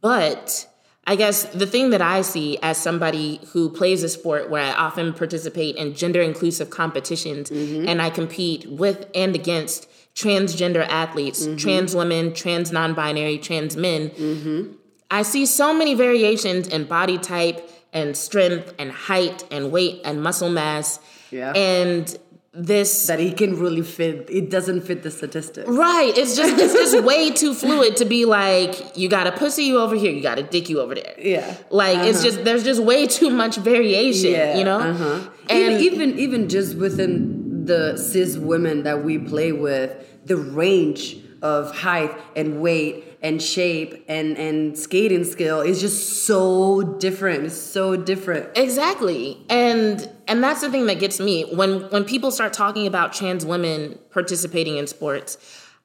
But 0.00 0.68
I 1.06 1.16
guess 1.16 1.44
the 1.44 1.66
thing 1.66 1.90
that 1.90 2.02
I 2.02 2.22
see 2.22 2.58
as 2.62 2.76
somebody 2.78 3.40
who 3.52 3.70
plays 3.70 4.02
a 4.02 4.08
sport 4.08 4.50
where 4.50 4.62
I 4.62 4.72
often 4.72 5.12
participate 5.12 5.76
in 5.76 5.94
gender 5.94 6.20
inclusive 6.20 6.70
competitions 6.70 7.50
mm-hmm. 7.50 7.88
and 7.88 8.02
I 8.02 8.10
compete 8.10 8.66
with 8.68 9.06
and 9.14 9.34
against 9.34 9.88
transgender 10.14 10.86
athletes, 10.88 11.46
mm-hmm. 11.46 11.56
trans 11.56 11.94
women, 11.94 12.34
trans 12.34 12.72
non 12.72 12.94
binary, 12.94 13.38
trans 13.38 13.76
men, 13.76 14.10
mm-hmm. 14.10 14.72
I 15.10 15.22
see 15.22 15.46
so 15.46 15.72
many 15.72 15.94
variations 15.94 16.66
in 16.66 16.84
body 16.84 17.18
type 17.18 17.70
and 17.92 18.16
strength 18.16 18.74
and 18.78 18.90
height 18.90 19.44
and 19.50 19.70
weight 19.70 20.00
and 20.04 20.22
muscle 20.22 20.50
mass. 20.50 20.98
Yeah. 21.30 21.52
And 21.52 22.16
this 22.56 23.06
that 23.08 23.18
he 23.18 23.32
can 23.32 23.58
really 23.58 23.82
fit. 23.82 24.28
It 24.30 24.48
doesn't 24.48 24.82
fit 24.82 25.02
the 25.02 25.10
statistics. 25.10 25.68
Right. 25.68 26.12
It's 26.16 26.36
just 26.36 26.56
it's 26.58 26.72
just 26.72 27.04
way 27.10 27.30
too 27.30 27.52
fluid 27.54 27.96
to 27.96 28.04
be 28.04 28.24
like, 28.24 28.96
you 28.96 29.08
got 29.08 29.26
a 29.26 29.32
pussy 29.32 29.64
you 29.64 29.80
over 29.80 29.96
here, 29.96 30.12
you 30.12 30.22
got 30.22 30.38
a 30.38 30.42
dick 30.42 30.68
you 30.68 30.80
over 30.80 30.94
there. 30.94 31.14
Yeah. 31.18 31.56
Like 31.70 31.98
it's 32.08 32.22
just 32.22 32.44
there's 32.44 32.62
just 32.64 32.80
way 32.82 33.06
too 33.06 33.30
much 33.30 33.56
variation, 33.56 34.30
Yeah, 34.32 34.56
you 34.56 34.64
know? 34.64 34.78
uh-huh. 34.78 35.30
And 35.50 35.80
even, 35.82 36.10
even 36.10 36.18
even 36.18 36.48
just 36.48 36.76
within 36.76 37.64
the 37.66 37.96
cis 37.96 38.36
women 38.36 38.84
that 38.84 39.04
we 39.04 39.18
play 39.18 39.52
with, 39.52 39.90
the 40.24 40.36
range 40.36 41.16
of 41.42 41.74
height 41.76 42.10
and 42.36 42.60
weight 42.60 43.13
and 43.24 43.42
shape 43.42 44.04
and 44.06 44.36
and 44.36 44.78
skating 44.78 45.24
skill 45.24 45.62
is 45.62 45.80
just 45.80 46.26
so 46.26 46.82
different. 47.00 47.44
It's 47.44 47.56
so 47.56 47.96
different. 47.96 48.50
Exactly. 48.56 49.38
And 49.48 50.08
and 50.28 50.44
that's 50.44 50.60
the 50.60 50.70
thing 50.70 50.86
that 50.86 51.00
gets 51.00 51.18
me 51.18 51.44
when 51.54 51.90
when 51.90 52.04
people 52.04 52.30
start 52.30 52.52
talking 52.52 52.86
about 52.86 53.14
trans 53.14 53.44
women 53.44 53.98
participating 54.10 54.76
in 54.76 54.86
sports, 54.86 55.38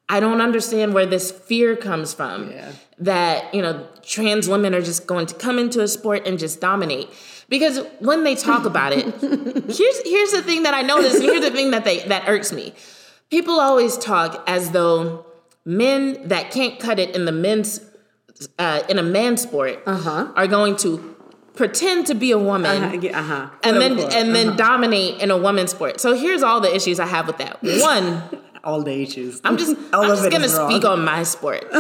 I 0.09 0.19
don't 0.19 0.41
understand 0.41 0.93
where 0.93 1.05
this 1.05 1.31
fear 1.31 1.77
comes 1.77 2.13
from. 2.13 2.51
Yeah. 2.51 2.71
That, 2.99 3.53
you 3.53 3.61
know, 3.61 3.87
trans 4.03 4.49
women 4.49 4.75
are 4.75 4.81
just 4.81 5.07
going 5.07 5.25
to 5.27 5.35
come 5.35 5.57
into 5.57 5.81
a 5.81 5.87
sport 5.87 6.27
and 6.27 6.37
just 6.37 6.59
dominate. 6.59 7.07
Because 7.47 7.79
when 7.99 8.25
they 8.25 8.35
talk 8.35 8.65
about 8.65 8.91
it, 8.91 9.05
here's 9.21 10.01
here's 10.03 10.31
the 10.31 10.43
thing 10.43 10.63
that 10.63 10.73
I 10.73 10.81
notice, 10.81 11.15
and 11.15 11.23
here's 11.23 11.41
the 11.41 11.51
thing 11.51 11.71
that 11.71 11.85
they 11.85 11.99
that 12.09 12.27
irks 12.27 12.51
me. 12.51 12.73
People 13.31 13.59
always 13.59 13.97
talk 13.97 14.43
as 14.47 14.71
though 14.71 15.25
men 15.65 16.27
that 16.27 16.51
can't 16.51 16.79
cut 16.79 16.99
it 16.99 17.15
in 17.15 17.25
the 17.25 17.31
men's 17.31 17.81
uh, 18.57 18.81
in 18.89 18.97
a 18.97 19.03
man's 19.03 19.41
sport 19.41 19.81
Uh-huh. 19.85 20.31
are 20.35 20.47
going 20.47 20.75
to 20.77 21.15
pretend 21.55 22.07
to 22.07 22.15
be 22.15 22.31
a 22.31 22.37
woman 22.39 22.83
Uh-huh. 22.83 22.97
yeah, 23.01 23.19
uh-huh. 23.19 23.49
and 23.63 23.77
then 23.81 23.99
and 23.99 24.33
then 24.35 24.47
Uh-huh. 24.49 24.57
dominate 24.57 25.21
in 25.21 25.29
a 25.31 25.37
woman's 25.37 25.71
sport. 25.71 25.99
So 25.99 26.13
here's 26.15 26.41
all 26.43 26.61
the 26.61 26.73
issues 26.73 26.99
I 26.99 27.05
have 27.05 27.27
with 27.27 27.37
that. 27.39 27.57
One, 27.63 28.23
all 28.63 28.81
the 28.83 28.93
issues. 29.01 29.41
I'm 29.43 29.57
just 29.57 29.75
all 29.93 30.03
I'm 30.03 30.09
just 30.15 30.31
gonna 30.31 30.47
speak 30.49 30.85
on 30.85 31.03
my 31.03 31.23
sport. 31.23 31.65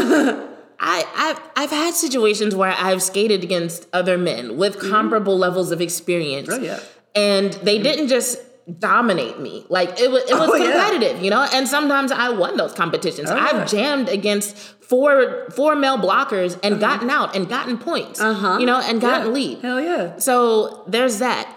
I, 0.81 1.03
I've 1.15 1.39
I've 1.57 1.69
had 1.71 1.93
situations 1.93 2.55
where 2.55 2.73
I've 2.77 3.01
skated 3.01 3.43
against 3.43 3.87
other 3.93 4.17
men 4.17 4.57
with 4.57 4.79
comparable 4.79 5.37
levels 5.37 5.71
of 5.71 5.81
experience. 5.81 6.47
Mm-hmm. 6.49 6.63
Oh, 6.63 6.65
yeah. 6.65 6.79
And 7.15 7.53
they 7.63 7.79
didn't 7.81 8.07
just 8.07 8.37
dominate 8.77 9.39
me. 9.39 9.65
Like 9.69 9.99
it 9.99 10.11
was 10.11 10.23
it 10.29 10.33
was 10.33 10.49
Oh, 10.51 10.55
yeah. 10.55 10.71
competitive, 10.71 11.21
you 11.23 11.29
know? 11.31 11.47
And 11.53 11.67
sometimes 11.67 12.11
I 12.11 12.29
won 12.29 12.57
those 12.57 12.73
competitions. 12.73 13.29
Oh. 13.31 13.37
I've 13.37 13.69
jammed 13.69 14.09
against 14.09 14.55
four 14.57 15.47
four 15.51 15.75
male 15.75 15.97
blockers 15.97 16.59
and 16.63 16.79
gotten 16.79 17.09
out 17.09 17.35
and 17.35 17.47
gotten 17.49 17.77
points. 17.77 18.19
Uh-huh. 18.19 18.57
You 18.59 18.65
know, 18.65 18.79
and 18.79 18.99
gotten 19.01 19.27
Yeah. 19.27 19.33
lead. 19.33 19.61
Hell 19.61 19.81
yeah. 19.81 20.17
So 20.17 20.83
there's 20.87 21.19
that. 21.19 21.47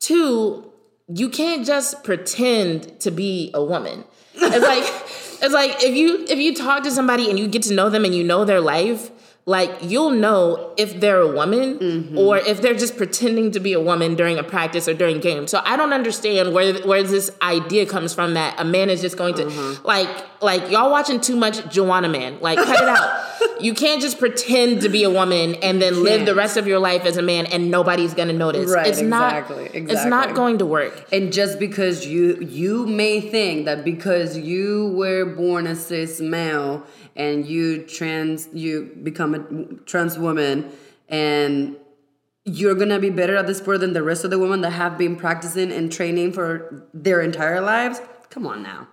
Two, 0.00 0.70
you 1.08 1.28
can't 1.28 1.64
just 1.64 2.02
pretend 2.04 2.98
to 3.00 3.10
be 3.10 3.50
a 3.54 3.62
woman. 3.62 4.04
It's 4.34 4.64
like 4.64 4.84
it's 5.42 5.54
like 5.54 5.82
if 5.82 5.94
you 5.94 6.24
if 6.28 6.38
you 6.38 6.54
talk 6.54 6.82
to 6.84 6.90
somebody 6.90 7.30
and 7.30 7.38
you 7.38 7.46
get 7.48 7.62
to 7.64 7.74
know 7.74 7.88
them 7.90 8.04
and 8.04 8.14
you 8.14 8.24
know 8.24 8.44
their 8.44 8.60
life, 8.60 9.10
like 9.44 9.70
you'll 9.82 10.10
know 10.10 10.72
if 10.76 11.00
they're 11.00 11.20
a 11.20 11.32
woman 11.32 11.78
Mm-hmm. 11.78 12.16
or 12.18 12.38
if 12.38 12.62
they're 12.62 12.74
just 12.76 12.96
pretending 12.96 13.50
to 13.52 13.60
be 13.60 13.72
a 13.72 13.80
woman 13.80 14.14
during 14.14 14.38
a 14.38 14.44
practice 14.44 14.86
or 14.86 14.94
during 14.94 15.18
game. 15.18 15.46
So 15.48 15.60
I 15.64 15.76
don't 15.76 15.92
understand 15.92 16.52
where 16.54 16.74
where 16.86 17.02
this 17.02 17.30
idea 17.42 17.86
comes 17.86 18.14
from 18.14 18.34
that 18.34 18.54
a 18.60 18.64
man 18.64 18.88
is 18.88 19.00
just 19.00 19.16
going 19.16 19.34
to 19.34 19.44
Mm-hmm. 19.46 19.84
like 19.86 20.08
like 20.40 20.70
y'all 20.70 20.90
watching 20.90 21.20
too 21.20 21.34
much 21.36 21.58
Juwanna 21.74 22.10
Mann. 22.10 22.38
Like 22.40 22.56
cut 22.58 22.82
it 22.82 22.88
out. 22.88 23.60
you 23.60 23.74
can't 23.74 24.00
just 24.00 24.18
pretend 24.20 24.82
to 24.82 24.88
be 24.88 25.02
a 25.04 25.10
woman 25.10 25.56
and 25.56 25.80
then 25.82 26.02
live 26.04 26.24
the 26.26 26.34
rest 26.34 26.56
of 26.56 26.66
your 26.68 26.78
life 26.78 27.04
as 27.04 27.16
a 27.16 27.22
man 27.22 27.46
and 27.46 27.70
nobody's 27.70 28.14
gonna 28.14 28.32
notice. 28.32 28.70
Right, 28.70 28.86
It's 28.86 29.00
not 29.00 29.50
exactly, 29.50 29.70
it's 29.92 30.04
not 30.04 30.34
going 30.34 30.58
to 30.58 30.66
work. 30.66 31.06
And 31.12 31.32
just 31.32 31.58
because 31.58 32.06
you 32.06 32.36
you 32.40 32.86
may 32.86 33.20
think 33.20 33.64
that 33.66 33.84
because 33.84 34.38
you 34.38 34.92
were 34.96 35.24
born 35.24 35.66
a 35.66 35.74
cis 35.74 36.20
male 36.20 36.84
and 37.16 37.46
you 37.46 37.84
trans 37.84 38.48
you 38.52 38.96
become 39.02 39.34
a 39.34 39.84
trans 39.84 40.18
woman 40.18 40.70
and 41.08 41.76
you're 42.44 42.74
gonna 42.74 42.98
be 42.98 43.10
better 43.10 43.36
at 43.36 43.46
the 43.46 43.54
sport 43.54 43.80
than 43.80 43.92
the 43.92 44.02
rest 44.02 44.24
of 44.24 44.30
the 44.30 44.38
women 44.38 44.60
that 44.62 44.70
have 44.70 44.98
been 44.98 45.16
practicing 45.16 45.70
and 45.70 45.92
training 45.92 46.32
for 46.32 46.86
their 46.92 47.20
entire 47.20 47.60
lives. 47.60 48.00
Come 48.30 48.46
on 48.46 48.62
now. 48.62 48.88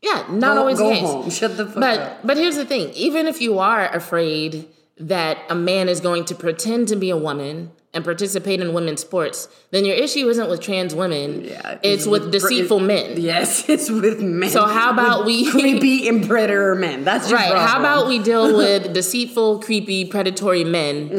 Yeah, 0.00 0.26
not 0.30 0.54
Go- 0.54 0.60
always 0.60 0.78
go 0.78 0.88
the 0.88 0.94
case. 0.94 1.02
home. 1.02 1.30
Shut 1.40 1.56
the 1.56 1.66
fuck 1.66 1.74
but, 1.76 1.98
up. 1.98 2.26
But 2.26 2.36
here's 2.36 2.56
the 2.56 2.64
thing: 2.64 2.90
even 2.94 3.26
if 3.26 3.40
you 3.40 3.58
are 3.58 3.88
afraid 3.88 4.68
that 4.98 5.38
a 5.48 5.54
man 5.54 5.88
is 5.88 6.00
going 6.00 6.24
to 6.26 6.34
pretend 6.34 6.88
to 6.88 6.96
be 6.96 7.10
a 7.10 7.16
woman 7.16 7.72
and 7.94 8.04
participate 8.04 8.58
in 8.60 8.72
women's 8.72 9.02
sports, 9.02 9.48
then 9.70 9.84
your 9.84 9.94
issue 9.94 10.26
isn't 10.28 10.48
with 10.48 10.60
trans 10.62 10.94
women. 10.94 11.44
Yeah, 11.44 11.78
it's 11.82 12.06
with 12.06 12.24
br- 12.24 12.30
deceitful 12.30 12.80
men. 12.80 13.20
Yes, 13.20 13.68
it's 13.68 13.90
with 13.90 14.20
men. 14.22 14.48
So 14.48 14.64
how 14.66 14.90
about 14.92 15.20
With 15.20 15.26
we- 15.26 15.50
creepy 15.50 16.08
and 16.08 16.26
predator 16.26 16.74
men? 16.74 17.04
That's 17.04 17.30
Right. 17.30 17.54
How 17.54 17.78
about 17.80 18.06
we 18.08 18.18
deal 18.18 18.56
with 18.56 18.94
deceitful, 18.94 19.60
creepy, 19.60 20.06
predatory 20.06 20.64
men 20.64 21.10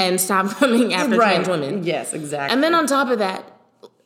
and 0.00 0.18
stop 0.20 0.50
coming 0.56 0.94
after 0.94 1.10
Mm-hmm. 1.10 1.18
right? 1.20 1.34
trans 1.44 1.48
women? 1.48 1.82
Yes, 1.84 2.14
exactly. 2.14 2.54
And 2.54 2.62
then 2.62 2.74
on 2.74 2.86
top 2.86 3.08
of 3.08 3.18
that, 3.18 3.44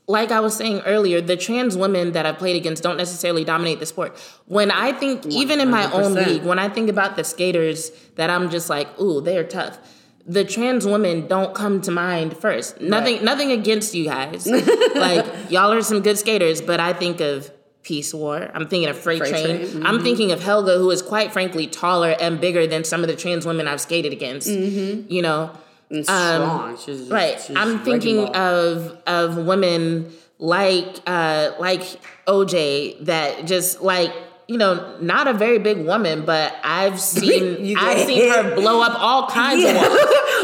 like 0.08 0.32
I 0.32 0.40
was 0.40 0.56
saying 0.56 0.80
earlier, 0.86 1.20
the 1.20 1.36
trans 1.36 1.76
women 1.76 2.12
that 2.12 2.24
I've 2.24 2.38
played 2.38 2.56
against 2.56 2.82
don't 2.82 2.96
necessarily 2.96 3.44
dominate 3.44 3.78
the 3.78 3.86
sport. 3.86 4.16
When 4.46 4.70
I 4.70 4.92
think, 4.92 5.26
even 5.26 5.60
in 5.60 5.70
my 5.70 5.90
own 5.92 6.14
league, 6.14 6.44
when 6.44 6.58
I 6.58 6.70
think 6.70 6.88
about 6.88 7.16
the 7.16 7.24
skaters 7.24 7.90
that 8.16 8.30
I'm 8.30 8.48
just 8.48 8.70
like, 8.70 8.98
ooh, 8.98 9.20
they're 9.20 9.44
tough. 9.44 9.78
The 10.26 10.44
trans 10.44 10.86
women 10.86 11.26
don't 11.26 11.54
come 11.54 11.82
to 11.82 11.90
mind 11.90 12.36
first. 12.36 12.80
Nothing, 12.80 13.22
nothing 13.22 13.52
against 13.52 13.94
you 13.94 14.06
guys. 14.06 14.46
like 14.94 15.26
y'all 15.50 15.72
are 15.72 15.82
some 15.82 16.00
good 16.00 16.18
skaters, 16.18 16.62
but 16.62 16.80
I 16.80 16.94
think 16.94 17.20
of 17.20 17.50
Peace 17.82 18.12
War. 18.12 18.50
I'm 18.54 18.66
thinking 18.66 18.88
of 18.88 18.98
Freight, 18.98 19.18
Freight 19.18 19.30
Train. 19.30 19.56
Train, 19.58 19.86
I'm 19.86 19.96
mm-hmm. 19.96 20.04
thinking 20.04 20.32
of 20.32 20.42
Helga, 20.42 20.78
who 20.78 20.90
is 20.90 21.02
quite 21.02 21.32
frankly 21.32 21.66
taller 21.66 22.16
and 22.18 22.40
bigger 22.40 22.66
than 22.66 22.84
some 22.84 23.02
of 23.02 23.08
the 23.08 23.16
trans 23.16 23.46
women 23.46 23.68
I've 23.68 23.80
skated 23.80 24.12
against. 24.12 24.48
Mm-hmm. 24.48 25.10
You 25.12 25.22
know, 25.22 25.50
And 25.90 26.04
strong. 26.04 26.76
she's 26.76 26.98
just, 26.98 27.10
Right. 27.10 27.40
she's 27.40 27.56
I'm 27.56 27.78
thinking 27.84 28.26
of 28.34 28.96
of 29.06 29.36
women 29.38 30.12
like 30.38 31.00
uh 31.06 31.52
like 31.58 31.82
OJ 32.26 33.04
that 33.06 33.46
just 33.46 33.80
like 33.82 34.12
you 34.46 34.56
know 34.56 34.96
not 35.00 35.26
a 35.28 35.32
very 35.32 35.58
big 35.58 35.78
woman, 35.86 36.24
but 36.24 36.54
I've 36.62 37.00
seen 37.14 37.76
I've 37.78 38.06
seen 38.06 38.30
her 38.30 38.54
blow 38.54 38.80
up 38.82 38.98
all 39.00 39.26
kinds 39.30 39.64
of 39.64 39.74
women. 39.74 39.98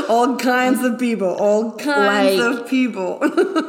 all 0.08 0.36
kinds 0.36 0.82
of 0.84 0.98
people, 0.98 1.28
all 1.28 1.72
kinds 1.76 2.38
Like- 2.40 2.60
of 2.60 2.68
people. 2.68 3.18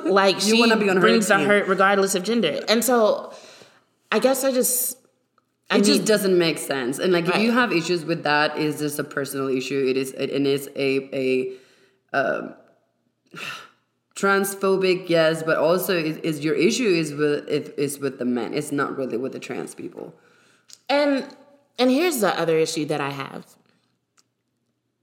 Like 0.06 0.40
she 0.40 0.60
wanna 0.60 0.78
be 0.78 0.90
on 0.90 0.98
her 0.98 1.02
brings 1.02 1.28
the 1.28 1.38
team. 1.38 1.48
hurt 1.48 1.68
regardless 1.68 2.16
of 2.16 2.24
gender, 2.24 2.62
and 2.70 2.84
so 2.84 3.34
I 4.12 4.20
guess 4.20 4.44
I 4.44 4.52
just 4.52 4.98
I 5.70 5.78
it 5.78 5.84
just 5.84 6.06
doesn't 6.06 6.38
make 6.38 6.58
sense. 6.60 7.00
And 7.00 7.12
like, 7.12 7.28
if 7.28 7.38
you 7.38 7.52
have 7.52 7.72
issues 7.72 8.06
with 8.06 8.24
that, 8.24 8.58
it's 8.58 8.80
just 8.80 9.00
a 9.00 9.04
personal 9.04 9.48
issue. 9.50 9.84
It 9.90 9.98
is, 9.98 10.12
it, 10.12 10.30
and 10.32 10.46
it's 10.48 10.68
a 10.76 11.10
a 11.16 11.52
um, 12.16 12.56
transphobic, 14.16 15.10
yes, 15.10 15.44
but 15.44 15.58
also 15.58 15.98
is, 15.98 16.18
is 16.18 16.44
your 16.44 16.56
issue 16.56 16.88
is 16.88 17.14
with 17.14 17.48
is, 17.48 17.70
is 17.70 18.00
with 18.00 18.18
the 18.18 18.26
men. 18.26 18.54
It's 18.54 18.72
not 18.72 18.98
really 18.98 19.18
with 19.18 19.34
the 19.34 19.40
trans 19.40 19.76
people. 19.76 20.14
And 20.90 21.28
and 21.78 21.92
here's 21.92 22.22
the 22.22 22.38
other 22.40 22.58
issue 22.58 22.86
that 22.86 23.02
I 23.02 23.10
have. 23.12 23.46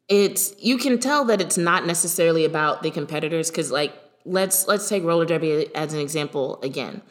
It's 0.08 0.54
you 0.58 0.78
can 0.78 0.98
tell 0.98 1.24
that 1.26 1.40
it's 1.40 1.58
not 1.58 1.86
necessarily 1.86 2.44
about 2.44 2.82
the 2.82 2.90
competitors 2.90 3.50
because 3.50 3.70
like 3.70 3.92
let's 4.24 4.66
let's 4.66 4.88
take 4.88 5.04
roller 5.04 5.24
derby 5.24 5.74
as 5.74 5.92
an 5.92 6.00
example 6.00 6.60
again. 6.62 7.02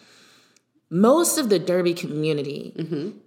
Most 0.89 1.37
of 1.37 1.47
the 1.49 1.57
derby 1.57 1.93
community 1.93 2.73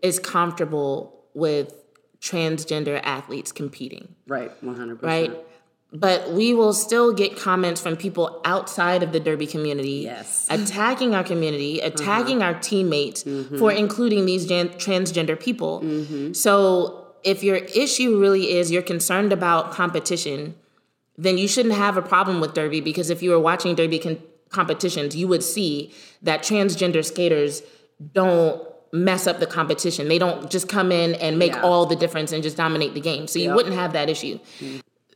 is 0.02 0.18
comfortable 0.18 1.24
with 1.32 1.74
transgender 2.20 3.00
athletes 3.02 3.52
competing, 3.52 4.14
Right, 4.26 4.50
one 4.62 4.76
hundred 4.76 5.02
right? 5.02 5.30
But 5.92 6.32
we 6.32 6.52
will 6.54 6.72
still 6.72 7.12
get 7.12 7.36
comments 7.36 7.80
from 7.80 7.96
people 7.96 8.40
outside 8.44 9.04
of 9.04 9.12
the 9.12 9.20
derby 9.20 9.46
community 9.46 10.02
Yes. 10.04 10.46
attacking 10.50 11.14
our 11.14 11.22
community, 11.22 11.78
mm-hmm. 11.78 11.86
attacking 11.86 12.42
our 12.42 12.54
teammates 12.54 13.22
mm-hmm. 13.22 13.58
for 13.58 13.70
including 13.70 14.26
these 14.26 14.44
gen- 14.46 14.70
transgender 14.70 15.38
people. 15.38 15.80
Mm-hmm. 15.82 16.32
So 16.32 17.06
if 17.22 17.44
your 17.44 17.56
issue 17.56 18.20
really 18.20 18.52
is 18.56 18.72
you're 18.72 18.82
concerned 18.82 19.32
about 19.32 19.70
competition, 19.72 20.56
then 21.16 21.38
you 21.38 21.46
shouldn't 21.46 21.76
have 21.76 21.96
a 21.96 22.02
problem 22.02 22.40
with 22.40 22.54
derby 22.54 22.80
because 22.80 23.08
if 23.08 23.22
you 23.22 23.30
were 23.30 23.38
watching 23.38 23.76
derby 23.76 24.00
con- 24.00 24.20
competitions, 24.50 25.14
you 25.14 25.28
would 25.28 25.44
see 25.44 25.92
that 26.22 26.42
transgender 26.42 27.04
skaters 27.04 27.62
don't 28.12 28.60
mess 28.92 29.26
up 29.26 29.38
the 29.40 29.46
competition. 29.46 30.08
They 30.08 30.18
don't 30.18 30.50
just 30.50 30.68
come 30.68 30.90
in 30.92 31.14
and 31.14 31.38
make 31.38 31.52
Yeah. 31.52 31.62
all 31.62 31.86
the 31.86 31.96
difference 31.96 32.32
and 32.32 32.42
just 32.42 32.56
dominate 32.56 32.94
the 32.94 33.00
game. 33.00 33.26
So 33.26 33.38
you 33.38 33.46
Yep. 33.46 33.56
wouldn't 33.56 33.74
have 33.74 33.92
that 33.92 34.08
issue. 34.10 34.38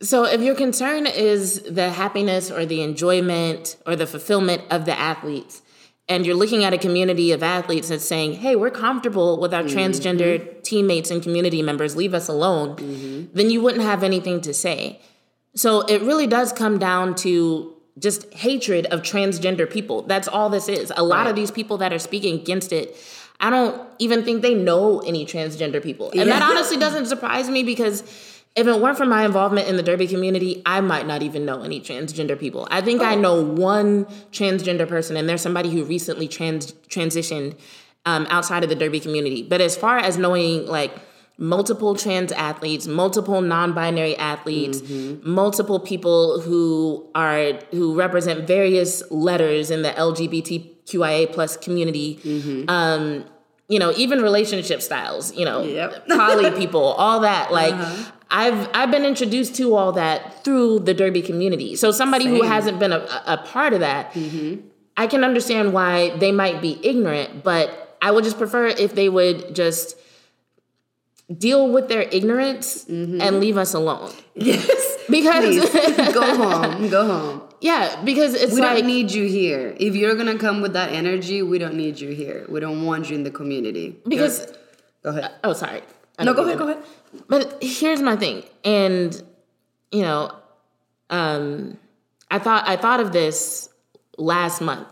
So 0.00 0.24
if 0.24 0.40
your 0.40 0.54
concern 0.54 1.06
is 1.06 1.60
the 1.62 1.90
happiness 1.90 2.50
or 2.50 2.64
the 2.64 2.82
enjoyment 2.82 3.76
or 3.84 3.96
the 3.96 4.06
fulfillment 4.06 4.62
of 4.70 4.84
the 4.84 4.98
athletes, 4.98 5.62
and 6.08 6.24
you're 6.24 6.36
looking 6.36 6.64
at 6.64 6.72
a 6.72 6.78
community 6.78 7.32
of 7.32 7.42
athletes 7.42 7.88
that's 7.88 8.04
saying, 8.04 8.34
hey, 8.34 8.56
we're 8.56 8.70
comfortable 8.70 9.38
with 9.38 9.52
our 9.52 9.62
mm-hmm. 9.62 9.76
transgender 9.76 10.62
teammates 10.62 11.10
and 11.10 11.22
community 11.22 11.62
members, 11.62 11.96
leave 11.96 12.14
us 12.14 12.28
alone, 12.28 12.76
mm-hmm. 12.76 13.26
then 13.34 13.50
you 13.50 13.60
wouldn't 13.60 13.84
have 13.84 14.02
anything 14.02 14.40
to 14.40 14.54
say. 14.54 15.00
So 15.54 15.82
it 15.82 16.00
really 16.02 16.26
does 16.26 16.52
come 16.52 16.78
down 16.78 17.14
to 17.16 17.74
just 17.98 18.32
hatred 18.32 18.86
of 18.86 19.02
transgender 19.02 19.68
people. 19.68 20.02
That's 20.02 20.28
all 20.28 20.48
this 20.48 20.68
is. 20.68 20.92
A 20.96 21.02
lot 21.02 21.26
of 21.26 21.34
these 21.34 21.50
people 21.50 21.78
that 21.78 21.92
are 21.92 21.98
speaking 21.98 22.36
against 22.36 22.72
it, 22.72 22.96
I 23.40 23.50
don't 23.50 23.80
even 23.98 24.24
think 24.24 24.42
they 24.42 24.54
know 24.54 25.00
any 25.00 25.26
transgender 25.26 25.82
people. 25.82 26.10
And 26.16 26.30
that 26.30 26.42
honestly 26.42 26.76
doesn't 26.76 27.06
surprise 27.06 27.50
me 27.50 27.64
because 27.64 28.02
if 28.56 28.66
it 28.66 28.80
weren't 28.80 28.98
for 28.98 29.06
my 29.06 29.24
involvement 29.24 29.68
in 29.68 29.76
the 29.76 29.82
Derby 29.82 30.06
community, 30.08 30.62
I 30.66 30.80
might 30.80 31.06
not 31.06 31.22
even 31.22 31.44
know 31.44 31.62
any 31.62 31.80
transgender 31.80 32.38
people. 32.38 32.66
I 32.70 32.80
think 32.80 33.02
I 33.02 33.14
know 33.14 33.40
one 33.42 34.04
transgender 34.32 34.88
person, 34.88 35.16
and 35.16 35.28
there's 35.28 35.42
somebody 35.42 35.70
who 35.70 35.84
recently 35.84 36.26
trans 36.28 36.72
transitioned 36.88 37.56
um, 38.04 38.26
outside 38.30 38.62
of 38.64 38.68
the 38.68 38.74
Derby 38.74 39.00
community. 39.00 39.42
But 39.42 39.60
as 39.60 39.76
far 39.76 39.98
as 39.98 40.16
knowing 40.18 40.66
like 40.66 40.92
multiple 41.40 41.94
trans 41.94 42.32
athletes, 42.32 42.88
multiple 42.88 43.40
non-binary 43.40 44.16
athletes, 44.16 44.82
multiple 45.22 45.78
people 45.78 46.40
who 46.40 47.08
are 47.14 47.52
who 47.70 47.94
represent 47.96 48.46
various 48.48 49.08
letters 49.12 49.70
in 49.70 49.82
the 49.82 49.90
LGBTQIA 49.90 51.32
plus 51.32 51.56
community, 51.56 52.64
um, 52.68 53.24
you 53.68 53.78
know, 53.78 53.92
even 53.96 54.20
relationship 54.22 54.82
styles, 54.82 55.32
you 55.36 55.44
know, 55.44 55.62
Yep. 55.62 56.08
poly 56.08 56.50
people, 56.58 56.82
all 56.82 57.20
that. 57.20 57.52
Like 57.52 57.74
I've 58.30 58.68
I've 58.74 58.90
been 58.90 59.04
introduced 59.04 59.54
to 59.56 59.74
all 59.74 59.92
that 59.92 60.44
through 60.44 60.80
the 60.80 60.92
Derby 60.94 61.22
community. 61.22 61.76
So 61.76 61.90
somebody 61.90 62.26
who 62.26 62.42
hasn't 62.42 62.78
been 62.78 62.92
a, 62.92 63.06
a 63.26 63.38
part 63.38 63.72
of 63.72 63.80
that, 63.80 64.16
I 64.96 65.06
can 65.06 65.24
understand 65.24 65.72
why 65.72 66.10
they 66.18 66.32
might 66.32 66.60
be 66.60 66.78
ignorant, 66.82 67.42
but 67.42 67.96
I 68.02 68.10
would 68.10 68.24
just 68.24 68.38
prefer 68.38 68.66
if 68.66 68.94
they 68.94 69.08
would 69.08 69.54
just 69.54 69.96
deal 71.36 71.68
with 71.70 71.88
their 71.88 72.02
ignorance 72.02 72.86
and 72.88 73.40
leave 73.40 73.56
us 73.58 73.74
alone. 73.74 74.12
Yes. 74.40 74.96
Because 75.10 75.56
go 76.14 76.36
home. 76.36 76.88
Go 76.90 77.04
home. 77.06 77.42
yeah, 77.60 78.00
because 78.04 78.34
it's 78.34 78.54
We 78.54 78.60
like 78.60 78.76
don't 78.78 78.86
need 78.86 79.10
you 79.10 79.26
here. 79.26 79.74
If 79.80 79.96
you're 79.96 80.14
gonna 80.14 80.38
come 80.38 80.60
with 80.60 80.74
that 80.74 80.92
energy, 80.92 81.42
we 81.42 81.58
don't 81.58 81.74
need 81.74 81.98
you 81.98 82.10
here. 82.10 82.46
We 82.48 82.60
don't 82.60 82.84
want 82.84 83.10
you 83.10 83.16
in 83.16 83.24
the 83.24 83.30
community. 83.32 83.96
because 84.06 84.40
You're- 84.40 84.52
go 85.02 85.10
ahead. 85.10 85.32
oh 85.42 85.54
sorry. 85.54 85.80
No, 86.20 86.34
go 86.34 86.44
ahead. 86.44 86.58
Go 86.58 86.68
ahead. 86.68 86.82
But 87.28 87.58
here's 87.62 88.02
my 88.02 88.16
thing, 88.16 88.44
and 88.64 89.22
you 89.90 90.02
know, 90.02 90.32
um, 91.10 91.78
I 92.30 92.38
thought 92.38 92.68
I 92.68 92.76
thought 92.76 93.00
of 93.00 93.12
this 93.12 93.68
last 94.18 94.60
month 94.60 94.88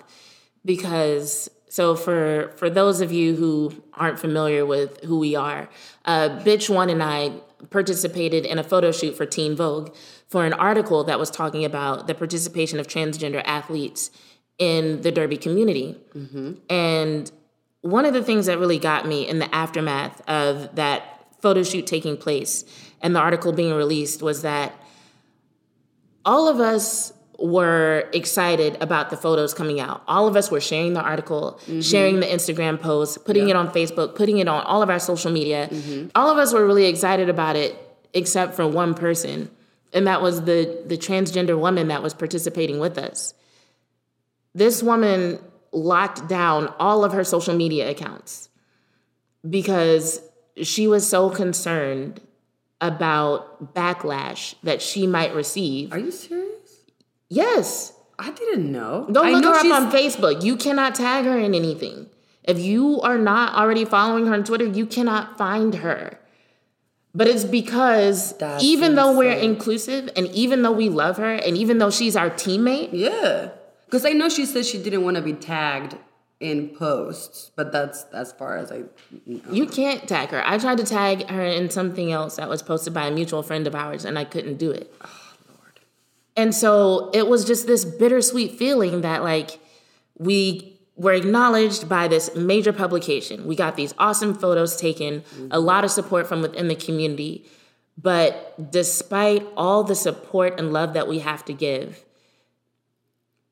because 0.65 1.51
so 1.69 1.95
for 1.95 2.53
for 2.57 2.71
those 2.71 3.01
of 3.01 3.13
you 3.13 3.37
who 3.37 3.73
aren't 3.95 4.19
familiar 4.19 4.65
with 4.65 5.03
who 5.05 5.19
we 5.19 5.35
are, 5.35 5.69
uh, 6.05 6.29
Bitch 6.43 6.71
One 6.71 6.89
and 6.91 7.03
I 7.03 7.33
participated 7.71 8.45
in 8.47 8.59
a 8.59 8.65
photo 8.65 8.93
shoot 8.93 9.17
for 9.17 9.27
Teen 9.27 9.57
Vogue 9.57 9.95
for 10.29 10.45
an 10.45 10.53
article 10.55 11.05
that 11.05 11.19
was 11.19 11.31
talking 11.31 11.65
about 11.65 12.07
the 12.07 12.15
participation 12.15 12.79
of 12.81 12.87
transgender 12.87 13.43
athletes 13.45 14.11
in 14.59 15.03
the 15.03 15.13
Derby 15.13 15.37
community, 15.37 15.97
and 16.71 17.31
one 17.83 18.05
of 18.05 18.15
the 18.15 18.23
things 18.23 18.47
that 18.47 18.59
really 18.59 18.79
got 18.79 19.07
me 19.07 19.29
in 19.29 19.39
the 19.39 19.55
aftermath 19.55 20.21
of 20.29 20.75
that 20.77 21.16
photo 21.41 21.63
shoot 21.63 21.87
taking 21.87 22.17
place 22.17 22.65
and 23.01 23.15
the 23.15 23.21
article 23.21 23.53
being 23.53 23.75
released 23.75 24.23
was 24.23 24.43
that 24.43 24.75
all 26.25 26.49
of 26.49 26.61
us 26.61 27.13
were 27.39 28.09
excited 28.13 28.77
about 28.81 29.11
the 29.11 29.17
photos 29.17 29.53
coming 29.53 29.79
out. 29.79 30.03
All 30.09 30.27
of 30.27 30.37
us 30.37 30.51
were 30.51 30.61
sharing 30.61 30.95
the 30.95 31.03
article, 31.03 31.61
mm-hmm. 31.63 31.81
sharing 31.81 32.21
the 32.21 32.27
Instagram 32.27 32.81
post, 32.81 33.25
putting 33.25 33.49
it 33.49 33.57
on 33.57 33.69
Facebook, 33.69 34.15
putting 34.15 34.39
it 34.39 34.49
on 34.49 34.63
all 34.65 34.83
of 34.83 34.89
our 34.89 34.99
social 34.99 35.31
media. 35.31 35.69
Mm-hmm. 35.69 36.09
All 36.15 36.31
of 36.31 36.39
us 36.39 36.53
were 36.53 36.67
really 36.67 36.87
excited 36.87 37.29
about 37.29 37.57
it 37.57 37.77
except 38.15 38.55
for 38.55 38.67
one 38.67 38.95
person, 38.95 39.51
and 39.93 40.07
that 40.07 40.23
was 40.23 40.43
the 40.45 40.83
the 40.87 40.97
transgender 40.97 41.59
woman 41.59 41.89
that 41.89 42.03
was 42.03 42.15
participating 42.15 42.79
with 42.79 42.97
us. 42.97 43.35
This 44.55 44.83
woman 44.83 45.39
locked 45.73 46.27
down 46.29 46.73
all 46.79 47.05
of 47.05 47.13
her 47.13 47.23
social 47.23 47.55
media 47.55 47.91
accounts 47.91 48.49
because 49.49 50.21
she 50.63 50.87
was 50.87 51.09
so 51.09 51.31
concerned 51.31 52.21
about 52.81 53.75
backlash 53.75 54.55
that 54.63 54.83
she 54.83 55.07
might 55.07 55.35
receive. 55.35 55.93
Are 55.93 55.99
you 55.99 56.11
serious? 56.11 56.85
Yes. 57.29 57.93
I 58.19 58.31
didn't 58.31 58.71
know. 58.71 59.07
Don't 59.11 59.33
look 59.33 59.43
know 59.43 59.53
her 59.53 59.59
up 59.59 59.83
on 59.83 59.93
Facebook. 59.93 60.43
You 60.43 60.57
cannot 60.57 60.95
tag 60.95 61.25
her 61.27 61.39
in 61.39 61.55
anything. 61.55 62.09
If 62.45 62.59
you 62.59 63.01
are 63.03 63.19
not 63.19 63.55
already 63.55 63.85
following 63.85 64.27
her 64.27 64.35
on 64.35 64.45
Twitter, 64.45 64.65
you 64.65 64.87
cannot 64.87 65.37
find 65.37 65.75
her. 65.77 66.19
But 67.15 67.29
it's 67.29 67.45
because 67.45 68.37
That's 68.39 68.63
even 68.63 68.95
though 68.95 69.17
we're 69.17 69.33
inclusive 69.33 70.11
and 70.17 70.27
even 70.29 70.63
though 70.63 70.73
we 70.73 70.89
love 70.89 71.17
her 71.17 71.33
and 71.33 71.57
even 71.57 71.79
though 71.79 71.91
she's 71.91 72.15
our 72.17 72.31
teammate, 72.31 72.91
Yeah. 72.93 73.51
Because 73.87 74.05
I 74.05 74.11
know 74.11 74.29
she 74.29 74.47
said 74.47 74.67
she 74.67 74.83
didn't 74.83 75.05
want 75.05 75.17
to 75.17 75.23
be 75.23 75.33
tagged 75.33 75.97
in 76.41 76.69
posts, 76.69 77.51
but 77.57 77.73
that's 77.73 78.05
as 78.13 78.33
far 78.33 78.59
as 78.59 78.71
I 78.71 78.83
know. 79.25 79.53
you 79.53 79.67
can't 79.67 80.07
tag 80.07 80.31
her. 80.31 80.43
I 80.47 80.59
tried 80.59 80.79
to 80.79 80.85
tag 80.85 81.29
her 81.31 81.45
in 81.45 81.71
something 81.71 82.13
else 82.13 82.37
that 82.37 82.49
was 82.49 82.63
posted 82.63 82.93
by 82.93 83.07
a 83.07 83.11
mutual 83.11 83.43
friend 83.43 83.67
of 83.67 83.75
ours 83.75 84.05
and 84.05 84.19
I 84.19 84.25
couldn't 84.25 84.59
do 84.59 84.71
it. 84.71 84.93
Oh, 85.01 85.35
Lord. 85.49 85.81
And 86.37 86.55
so 86.55 87.11
it 87.15 87.27
was 87.27 87.45
just 87.45 87.67
this 87.67 87.85
bittersweet 87.85 88.59
feeling 88.59 89.01
that 89.01 89.23
like 89.23 89.59
we 90.19 90.79
were 90.97 91.13
acknowledged 91.13 91.89
by 91.89 92.09
this 92.09 92.35
major 92.35 92.73
publication. 92.73 93.47
We 93.47 93.57
got 93.57 93.77
these 93.77 93.95
awesome 93.99 94.35
photos 94.35 94.77
taken, 94.77 95.25
a 95.51 95.61
lot 95.61 95.85
of 95.85 95.91
support 95.91 96.27
from 96.27 96.43
within 96.43 96.69
the 96.69 96.75
community. 96.75 97.47
But 97.99 98.71
despite 98.71 99.47
all 99.57 99.85
the 99.85 99.95
support 99.95 100.59
and 100.59 100.73
love 100.73 100.95
that 100.95 101.09
we 101.09 101.21
have 101.21 101.45
to 101.47 101.53
give, 101.53 102.05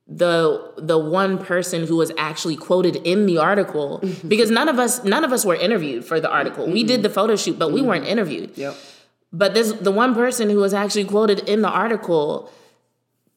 the 0.07 0.73
the 0.77 0.99
one 0.99 1.39
person 1.39 1.87
who 1.87 1.97
was 1.97 2.13
actually 2.19 2.57
quoted 2.57 2.97
in 2.97 3.27
the 3.27 3.39
article 3.39 4.03
because 4.29 4.51
none 4.51 4.69
of 4.69 4.79
us 4.79 5.03
none 5.05 5.25
of 5.25 5.33
us 5.33 5.45
were 5.45 5.57
interviewed 5.57 6.05
for 6.05 6.21
the 6.21 6.31
article. 6.31 6.67
We 6.67 6.85
did 6.85 6.97
mm-hmm. 6.97 7.03
the 7.03 7.11
photo 7.11 7.37
shoot, 7.37 7.59
but 7.59 7.73
we 7.73 7.81
mm-hmm. 7.81 7.89
weren't 7.89 8.07
interviewed. 8.07 8.57
Yep. 8.57 8.77
But 9.33 9.55
this 9.55 9.73
the 9.73 9.91
one 9.91 10.15
person 10.15 10.51
who 10.51 10.59
was 10.59 10.75
actually 10.75 11.05
quoted 11.05 11.49
in 11.49 11.63
the 11.63 11.71
article 11.71 12.51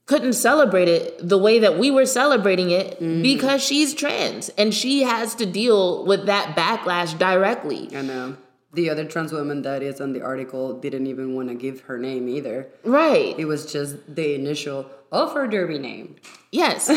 couldn't 0.08 0.34
celebrate 0.34 0.88
it 0.88 1.18
the 1.28 1.38
way 1.38 1.60
that 1.60 1.78
we 1.78 1.92
were 1.92 2.06
celebrating 2.06 2.72
it 2.72 2.96
mm-hmm. 2.96 3.22
because 3.22 3.64
she's 3.64 3.94
trans 3.94 4.50
and 4.50 4.74
she 4.74 5.04
has 5.04 5.36
to 5.36 5.46
deal 5.46 6.06
with 6.06 6.26
that 6.26 6.56
backlash 6.56 7.18
directly. 7.18 7.90
I 7.96 8.02
know. 8.02 8.38
The 8.74 8.90
other 8.90 9.06
trans 9.06 9.32
woman 9.32 9.64
that 9.64 9.82
is 9.82 10.00
on 10.00 10.14
the 10.14 10.22
article 10.22 10.80
didn't 10.80 11.08
even 11.08 11.36
want 11.36 11.50
to 11.50 11.56
give 11.56 11.82
her 11.82 11.98
name 11.98 12.30
either. 12.30 12.68
Right. 12.84 13.36
It 13.38 13.46
was 13.46 13.72
just 13.72 13.98
the 14.14 14.36
initial 14.36 14.90
of 15.12 15.34
her 15.34 15.48
derby 15.48 15.78
name. 15.78 16.16
Yes. 16.52 16.92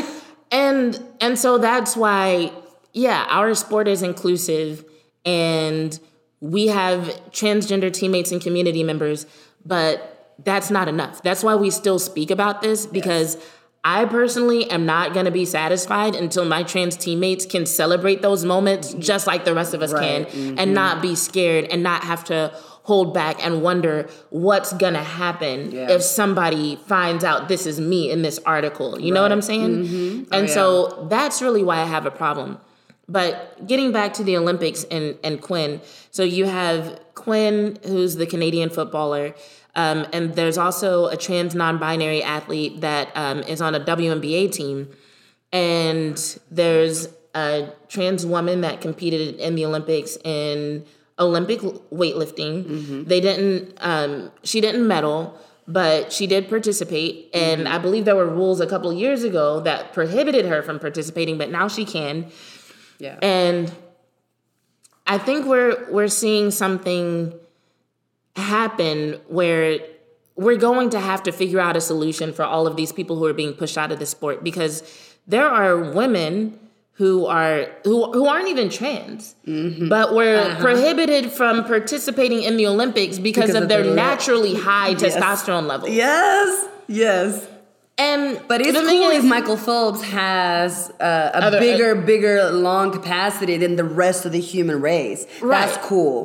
and 0.51 1.03
and 1.21 1.39
so 1.39 1.59
that's 1.59 1.97
why 1.97 2.53
yeah, 2.93 3.27
our 3.29 3.55
sport 3.55 3.89
is 3.89 4.03
inclusive 4.03 4.85
and 5.25 5.99
we 6.41 6.69
have 6.69 7.05
transgender 7.31 7.93
teammates 7.93 8.33
and 8.33 8.41
community 8.41 8.83
members, 8.83 9.27
but 9.65 10.35
that's 10.43 10.71
not 10.71 10.89
enough. 10.89 11.23
That's 11.23 11.45
why 11.45 11.55
we 11.55 11.71
still 11.71 11.99
speak 11.99 12.31
about 12.31 12.63
this 12.63 12.87
because 12.87 13.37
I 13.85 14.05
personally 14.07 14.71
am 14.71 14.87
not 14.87 15.15
going 15.15 15.27
to 15.27 15.31
be 15.31 15.45
satisfied 15.45 16.15
until 16.15 16.45
my 16.45 16.63
trans 16.63 16.97
teammates 16.97 17.47
can 17.47 17.67
celebrate 17.67 18.23
those 18.23 18.45
moments 18.45 18.91
mm-hmm. 18.91 19.01
just 19.01 19.27
like 19.27 19.45
the 19.45 19.55
rest 19.55 19.75
of 19.75 19.83
us 19.83 19.93
Right. 19.93 20.29
can 20.29 20.37
and 20.49 20.59
mm-hmm. 20.59 20.73
not 20.73 21.03
be 21.03 21.15
scared 21.15 21.67
and 21.67 21.83
not 21.83 22.05
have 22.05 22.25
to 22.25 22.55
hold 22.83 23.13
back 23.15 23.45
and 23.45 23.63
wonder 23.63 24.09
what's 24.31 24.73
to 24.95 25.03
happen 25.03 25.71
Yeah. 25.71 25.91
if 25.91 26.03
somebody 26.03 26.77
finds 26.87 27.25
out 27.25 27.49
this 27.49 27.67
is 27.67 27.79
me 27.79 28.11
in 28.11 28.23
this 28.23 28.39
article. 28.47 29.01
You 29.01 29.13
know 29.13 29.23
what 29.23 29.33
I'm 29.33 29.43
saying? 29.43 29.75
And 29.75 30.27
Oh, 30.33 30.39
yeah. 30.41 30.47
so 30.47 31.07
that's 31.11 31.41
really 31.43 31.63
why 31.63 31.79
I 31.81 31.85
have 31.85 32.07
a 32.07 32.11
problem. 32.11 32.59
But 33.09 33.67
getting 33.67 33.91
back 33.93 34.15
to 34.15 34.25
the 34.25 34.37
Olympics 34.37 34.85
and, 34.85 35.17
and 35.25 35.41
Quinn, 35.43 35.81
so 36.11 36.23
you 36.23 36.47
have 36.47 37.01
Quinn, 37.15 37.79
who's 37.85 38.15
the 38.17 38.27
Canadian 38.27 38.71
footballer, 38.71 39.35
um, 39.77 40.07
and 40.13 40.35
there's 40.35 40.57
also 40.59 41.07
a 41.07 41.17
trans 41.17 41.55
non 41.55 41.79
binary 41.79 42.23
athlete 42.23 42.81
that 42.81 43.09
um, 43.17 43.41
is 43.41 43.61
on 43.61 43.75
a 43.75 43.81
WNBA 43.81 44.51
team. 44.53 44.89
And 45.53 46.39
there's 46.51 47.09
a 47.35 47.69
trans 47.89 48.25
woman 48.25 48.61
that 48.63 48.81
competed 48.81 49.37
in 49.37 49.55
the 49.55 49.65
Olympics 49.67 50.17
in 50.25 50.85
Olympic 51.21 51.61
weightlifting. 51.61 53.07
They 53.07 53.21
didn't. 53.21 53.77
Um, 53.81 54.33
she 54.43 54.61
didn't 54.61 54.87
medal, 54.87 55.39
but 55.69 56.13
she 56.13 56.27
did 56.27 56.49
participate, 56.49 57.31
and 57.35 57.69
I 57.69 57.79
believe 57.79 58.05
there 58.05 58.17
were 58.17 58.29
rules 58.29 58.61
a 58.61 58.67
couple 58.67 58.93
years 58.93 59.23
ago 59.23 59.61
that 59.61 59.93
prohibited 59.93 60.47
her 60.47 60.63
from 60.63 60.79
participating, 60.79 61.39
but 61.39 61.51
now 61.51 61.69
she 61.69 61.85
can. 61.85 62.31
Yeah. 62.99 63.19
And 63.23 63.73
I 65.07 65.19
think 65.19 65.47
we're 65.47 65.91
we're 65.91 66.09
seeing 66.09 66.51
something 66.51 67.35
happen 68.37 69.21
where 69.29 69.81
we're 70.37 70.57
going 70.57 70.91
to 70.91 71.01
have 71.01 71.23
to 71.25 71.33
figure 71.33 71.61
out 71.61 71.77
a 71.77 71.81
solution 71.81 72.33
for 72.33 72.45
all 72.45 72.67
of 72.67 72.77
these 72.77 72.93
people 72.93 73.17
who 73.17 73.27
are 73.27 73.35
being 73.35 73.53
pushed 73.53 73.77
out 73.77 73.93
of 73.93 73.99
the 73.99 74.07
sport 74.07 74.43
because 74.43 74.83
there 75.27 75.47
are 75.47 75.77
women 75.93 76.59
who 77.01 77.25
are 77.25 77.67
who 77.85 78.13
who 78.13 78.27
aren't 78.27 78.49
even 78.49 78.69
trans, 78.69 79.35
Mm-hmm. 79.47 79.89
but 79.89 80.15
were 80.15 80.55
prohibited 80.61 81.33
from 81.33 81.65
participating 81.65 82.43
in 82.43 82.59
the 82.59 82.67
Olympics 82.67 83.19
because, 83.19 83.47
Because 83.47 83.57
of, 83.57 83.63
of 83.65 83.69
their 83.71 83.83
their- 83.85 83.95
naturally 83.95 84.55
high 84.55 84.91
Yes. 84.91 85.03
testosterone 85.17 85.67
levels. 85.67 85.91
yes. 85.91 86.67
Yes. 86.89 87.47
And 87.97 88.41
But 88.49 88.61
it's 88.61 88.79
cool 88.79 89.11
is- 89.11 89.19
if 89.19 89.25
Michael 89.25 89.57
Phelps 89.57 90.03
has 90.03 90.91
uh, 91.01 91.31
a 91.35 91.47
Other- 91.47 91.57
uh, 91.57 91.61
bigger, 91.61 91.95
bigger 91.95 92.51
lung 92.51 92.93
capacity 92.93 93.57
than 93.57 93.77
the 93.77 93.85
rest 94.05 94.25
of 94.27 94.33
the 94.33 94.41
human 94.41 94.81
race. 94.83 95.27
Right. 95.41 95.67
That's 95.67 95.79
cool. 95.87 96.19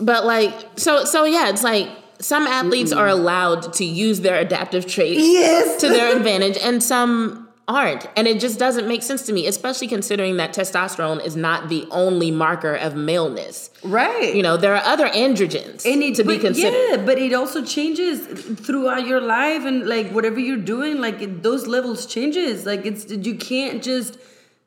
But 0.00 0.24
like, 0.24 0.54
so 0.76 1.04
so 1.04 1.24
yeah, 1.24 1.48
it's 1.50 1.62
like 1.62 1.88
some 2.20 2.46
athletes 2.46 2.92
are 2.92 3.08
allowed 3.08 3.72
to 3.74 3.84
use 3.84 4.20
their 4.20 4.38
adaptive 4.46 4.86
traits 4.86 5.20
Yes. 5.20 5.78
to 5.82 5.88
their 5.88 6.16
advantage, 6.18 6.56
and 6.62 6.82
some 6.82 7.45
aren't, 7.68 8.06
and 8.16 8.26
it 8.28 8.40
just 8.40 8.58
doesn't 8.58 8.86
make 8.86 9.02
sense 9.02 9.22
to 9.22 9.32
me, 9.32 9.46
especially 9.46 9.88
considering 9.88 10.36
that 10.36 10.54
testosterone 10.54 11.24
is 11.24 11.36
not 11.36 11.68
the 11.68 11.86
only 11.90 12.30
marker 12.30 12.74
of 12.74 12.94
maleness. 12.94 13.70
Right. 13.82 14.34
You 14.34 14.42
know, 14.42 14.56
there 14.56 14.74
are 14.74 14.84
other 14.84 15.08
androgens 15.08 15.84
and 15.84 16.02
it, 16.02 16.14
to 16.16 16.24
be 16.24 16.34
but 16.34 16.42
considered. 16.42 16.98
Yeah, 17.00 17.04
but 17.04 17.18
it 17.18 17.32
also 17.32 17.64
changes 17.64 18.26
throughout 18.60 19.06
your 19.06 19.20
life 19.20 19.64
and 19.64 19.86
like 19.86 20.10
whatever 20.10 20.38
you're 20.38 20.56
doing, 20.56 21.00
like 21.00 21.20
it, 21.20 21.42
those 21.42 21.66
levels 21.66 22.06
changes. 22.06 22.66
Like 22.66 22.86
it's 22.86 23.10
you 23.10 23.36
can't 23.36 23.82
just 23.82 24.18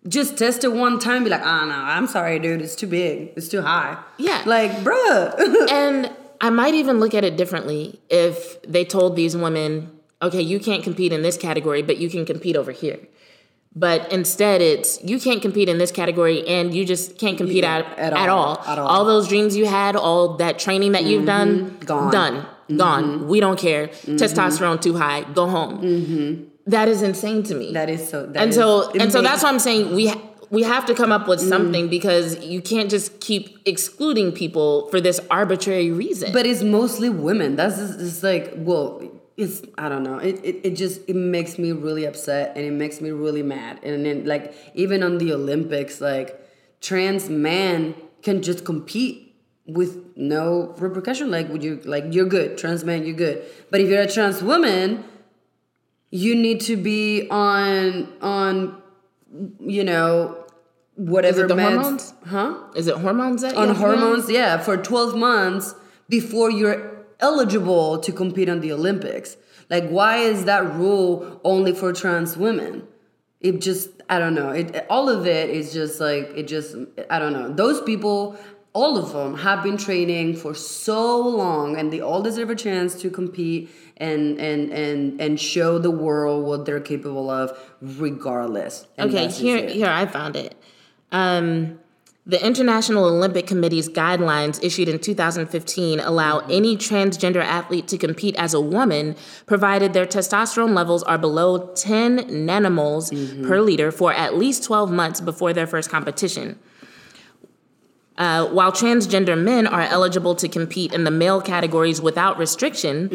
just 0.08 0.38
test 0.38 0.64
it 0.64 0.74
one 0.74 1.00
time. 1.00 1.24
Be 1.24 1.30
like, 1.30 1.44
ah, 1.44 1.66
no, 1.66 1.76
I'm 1.76 2.08
sorry, 2.08 2.40
dude, 2.40 2.62
it's 2.62 2.76
too 2.76 2.88
big, 2.88 3.34
it's 3.36 3.48
too 3.48 3.62
high. 3.62 3.98
Yeah. 4.18 4.44
like, 4.46 4.72
bruh. 4.84 5.70
And 5.72 6.14
I 6.42 6.50
might 6.50 6.74
even 6.74 7.00
look 7.00 7.14
at 7.14 7.24
it 7.24 7.38
differently 7.38 8.00
if 8.10 8.62
they 8.64 8.86
told 8.86 9.16
these 9.16 9.36
women, 9.36 9.99
okay, 10.22 10.42
you 10.42 10.60
can't 10.60 10.84
compete 10.84 11.12
in 11.14 11.22
this 11.22 11.38
category, 11.38 11.82
but 11.82 11.98
you 11.98 12.10
can 12.10 12.26
compete 12.26 12.56
over 12.56 12.72
here. 12.72 13.00
But 13.76 14.12
instead, 14.12 14.62
it's 14.62 15.02
you 15.04 15.20
can't 15.20 15.42
compete 15.42 15.70
in 15.70 15.78
this 15.78 15.92
category 15.92 16.46
and 16.48 16.74
you 16.74 16.86
just 16.86 17.18
can't 17.20 17.38
compete 17.38 17.64
Yeah, 17.64 17.78
at, 17.78 18.00
at 18.00 18.14
at, 18.14 18.30
all, 18.30 18.56
all. 18.56 18.64
at 18.66 18.80
all. 18.80 19.00
Mm-hmm. 19.02 19.08
those 19.08 19.28
dreams 19.28 19.56
you 19.56 19.66
had, 19.68 19.96
all 19.96 20.38
that 20.38 20.58
training 20.58 20.94
that 20.94 21.04
you've 21.04 21.26
done, 21.26 21.78
Gone. 21.86 22.12
done, 22.12 22.46
gone. 22.76 23.28
We 23.28 23.40
don't 23.40 23.60
care. 23.60 23.88
Mm-hmm. 23.90 24.16
Testosterone 24.16 24.82
too 24.82 24.98
high, 24.98 25.22
go 25.34 25.48
home. 25.48 26.50
That 26.66 26.88
is 26.88 27.02
insane 27.04 27.44
to 27.44 27.56
me. 27.56 27.72
that 27.74 27.90
is 27.90 28.08
so. 28.10 28.26
That 28.26 28.42
and 28.44 28.54
so 28.54 28.92
and 29.00 29.12
so 29.12 29.22
that's 29.22 29.44
why 29.44 29.50
I'm 29.50 29.60
saying 29.60 29.96
we 29.96 30.08
ha- 30.08 30.22
we 30.52 30.64
have 30.64 30.86
to 30.88 30.96
come 30.96 31.12
up 31.12 31.28
with 31.28 31.40
Mm. 31.40 31.50
something 31.50 31.90
because 31.90 32.44
you 32.44 32.62
can't 32.62 32.90
just 32.90 33.20
keep 33.20 33.60
excluding 33.66 34.32
people 34.32 34.88
for 34.90 35.00
this 35.00 35.20
arbitrary 35.30 35.92
reason. 35.92 36.34
But 36.34 36.48
it's 36.48 36.64
mostly 36.64 37.10
women. 37.10 37.56
That's 37.56 37.78
just, 37.78 38.00
it's 38.00 38.24
like, 38.24 38.52
well, 38.58 39.00
it's 39.40 39.62
I 39.78 39.88
don't 39.88 40.04
know. 40.04 40.18
It, 40.18 40.40
it 40.44 40.56
it 40.64 40.70
just 40.76 41.02
it 41.08 41.16
makes 41.16 41.58
me 41.58 41.72
really 41.72 42.06
upset 42.06 42.56
and 42.56 42.66
it 42.66 42.72
makes 42.74 43.00
me 43.00 43.12
really 43.12 43.42
mad. 43.42 43.80
And 43.84 44.06
then 44.06 44.26
like 44.26 44.54
even 44.76 45.02
on 45.02 45.18
the 45.18 45.34
Olympics, 45.34 46.02
like 46.02 46.40
trans 46.82 47.30
man 47.30 47.96
can 48.22 48.42
just 48.42 48.66
compete 48.66 49.34
with 49.66 49.98
no 50.18 50.76
repercussion. 50.78 51.32
Like 51.32 51.48
would 51.50 51.64
you 51.64 51.80
like 51.86 52.06
you're 52.12 52.26
good, 52.26 52.58
trans 52.58 52.84
man, 52.84 53.06
you're 53.06 53.16
good. 53.16 53.44
But 53.72 53.80
if 53.80 53.90
you're 53.90 54.02
a 54.02 54.12
trans 54.12 54.44
woman, 54.44 55.06
you 56.12 56.36
need 56.36 56.60
to 56.62 56.76
be 56.76 57.28
on 57.30 58.12
on 58.22 58.82
you 59.62 59.86
know 59.86 60.46
whatever 60.96 61.48
the 61.48 61.56
meds- 61.56 61.72
hormones? 61.72 62.14
huh? 62.26 62.58
Is 62.76 62.88
it 62.88 62.98
hormones 62.98 63.42
that 63.44 63.56
on 63.56 63.74
hormones 63.74 64.30
yeah 64.30 64.58
for 64.58 64.76
12 64.76 65.16
months 65.16 65.76
before 66.10 66.52
you're 66.52 66.99
eligible 67.20 68.00
to 68.00 68.12
compete 68.12 68.50
on 68.50 68.62
the 68.62 68.72
olympics. 68.72 69.38
Like 69.70 69.88
why 69.90 70.18
is 70.18 70.46
that 70.46 70.74
rule 70.74 71.40
only 71.44 71.74
for 71.74 71.94
trans 71.94 72.38
women? 72.38 72.88
It 73.40 73.62
just 73.62 73.90
i 74.10 74.20
don't 74.20 74.36
know. 74.36 74.50
It 74.50 74.86
all 74.90 75.10
of 75.10 75.26
it 75.26 75.50
is 75.50 75.74
just 75.74 76.00
like 76.00 76.32
it 76.36 76.48
just 76.48 76.76
i 77.10 77.20
don't 77.20 77.34
know. 77.34 77.52
Those 77.52 77.82
people 77.82 78.38
all 78.74 78.98
of 78.98 79.14
them 79.14 79.36
have 79.38 79.64
been 79.64 79.78
training 79.78 80.36
for 80.36 80.54
so 80.54 81.20
long 81.20 81.76
and 81.76 81.92
they 81.92 82.00
all 82.00 82.22
deserve 82.22 82.50
a 82.50 82.56
chance 82.56 83.00
to 83.02 83.10
compete 83.10 83.70
and 83.98 84.40
and 84.40 84.72
and 84.72 85.20
and 85.20 85.40
show 85.40 85.80
the 85.80 85.92
world 85.92 86.46
what 86.46 86.66
they're 86.66 86.80
capable 86.80 87.30
of 87.30 87.58
regardless. 87.82 88.88
And 88.98 89.10
Okay, 89.10 89.28
here 89.28 89.68
here 89.68 89.88
I 89.88 90.06
found 90.06 90.36
it. 90.36 90.56
Um, 91.12 91.80
the 92.30 92.46
International 92.46 93.06
Olympic 93.06 93.48
Committee's 93.48 93.90
guidelines 93.90 94.64
issued 94.64 94.88
in 94.88 95.00
2015 95.00 96.00
allow 96.00 96.40
Mm-hmm. 96.40 96.52
any 96.52 96.78
transgender 96.78 97.44
athlete 97.44 97.88
to 97.88 97.98
compete 97.98 98.36
as 98.38 98.54
a 98.54 98.62
woman 98.62 99.16
provided 99.48 99.94
their 99.94 100.06
testosterone 100.06 100.76
levels 100.76 101.02
are 101.04 101.18
below 101.18 101.74
10 101.74 102.30
nanomoles 102.30 103.12
Mm-hmm. 103.12 103.48
per 103.48 103.60
liter 103.62 103.92
for 103.92 104.14
at 104.14 104.38
least 104.38 104.64
12 104.64 104.92
months 104.92 105.20
before 105.22 105.54
their 105.54 105.66
first 105.68 105.90
competition. 105.90 106.60
Uh, 108.18 108.46
while 108.48 108.70
transgender 108.74 109.42
men 109.42 109.66
are 109.66 109.84
eligible 109.84 110.36
to 110.36 110.50
compete 110.50 110.92
in 110.94 111.06
the 111.06 111.12
male 111.12 111.40
categories 111.42 112.02
without 112.02 112.38
restriction, 112.38 113.08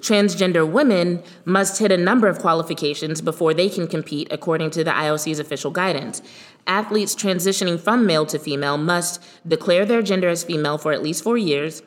transgender 0.00 0.68
women 0.68 1.22
must 1.44 1.78
hit 1.78 1.92
a 1.92 1.96
number 1.96 2.26
of 2.26 2.40
qualifications 2.40 3.20
before 3.20 3.54
they 3.54 3.68
can 3.68 3.86
compete, 3.86 4.26
according 4.32 4.68
to 4.68 4.82
the 4.82 4.90
IOC's 4.90 5.38
official 5.38 5.70
guidance. 5.70 6.20
Athletes 6.68 7.14
transitioning 7.14 7.80
from 7.80 8.06
male 8.06 8.26
to 8.26 8.38
female 8.38 8.76
must 8.76 9.22
declare 9.46 9.84
their 9.84 10.02
gender 10.02 10.28
as 10.28 10.44
female 10.44 10.78
for 10.78 10.92
at 10.92 11.02
least 11.02 11.24
four 11.24 11.38
years, 11.38 11.82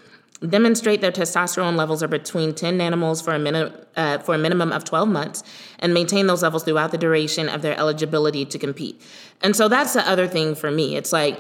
demonstrate 0.48 1.02
their 1.02 1.12
testosterone 1.12 1.76
levels 1.76 2.02
are 2.02 2.08
between 2.08 2.54
10 2.56 2.80
nanomoles 2.80 3.24
for 3.24 3.34
a, 3.34 3.40
min- 3.40 3.72
uh, 3.96 4.18
for 4.18 4.34
a 4.34 4.40
minimum 4.40 4.72
of 4.72 4.84
12 4.84 5.08
months, 5.08 5.44
and 5.80 5.94
maintain 5.94 6.26
those 6.26 6.42
levels 6.42 6.64
throughout 6.64 6.92
the 6.92 6.98
duration 6.98 7.48
of 7.48 7.62
their 7.62 7.78
eligibility 7.78 8.44
to 8.44 8.58
compete. 8.58 9.00
And 9.42 9.56
so 9.56 9.68
that's 9.68 9.94
the 9.94 10.08
other 10.10 10.28
thing 10.28 10.56
for 10.56 10.72
me. 10.72 10.96
It's 10.96 11.14
like, 11.14 11.40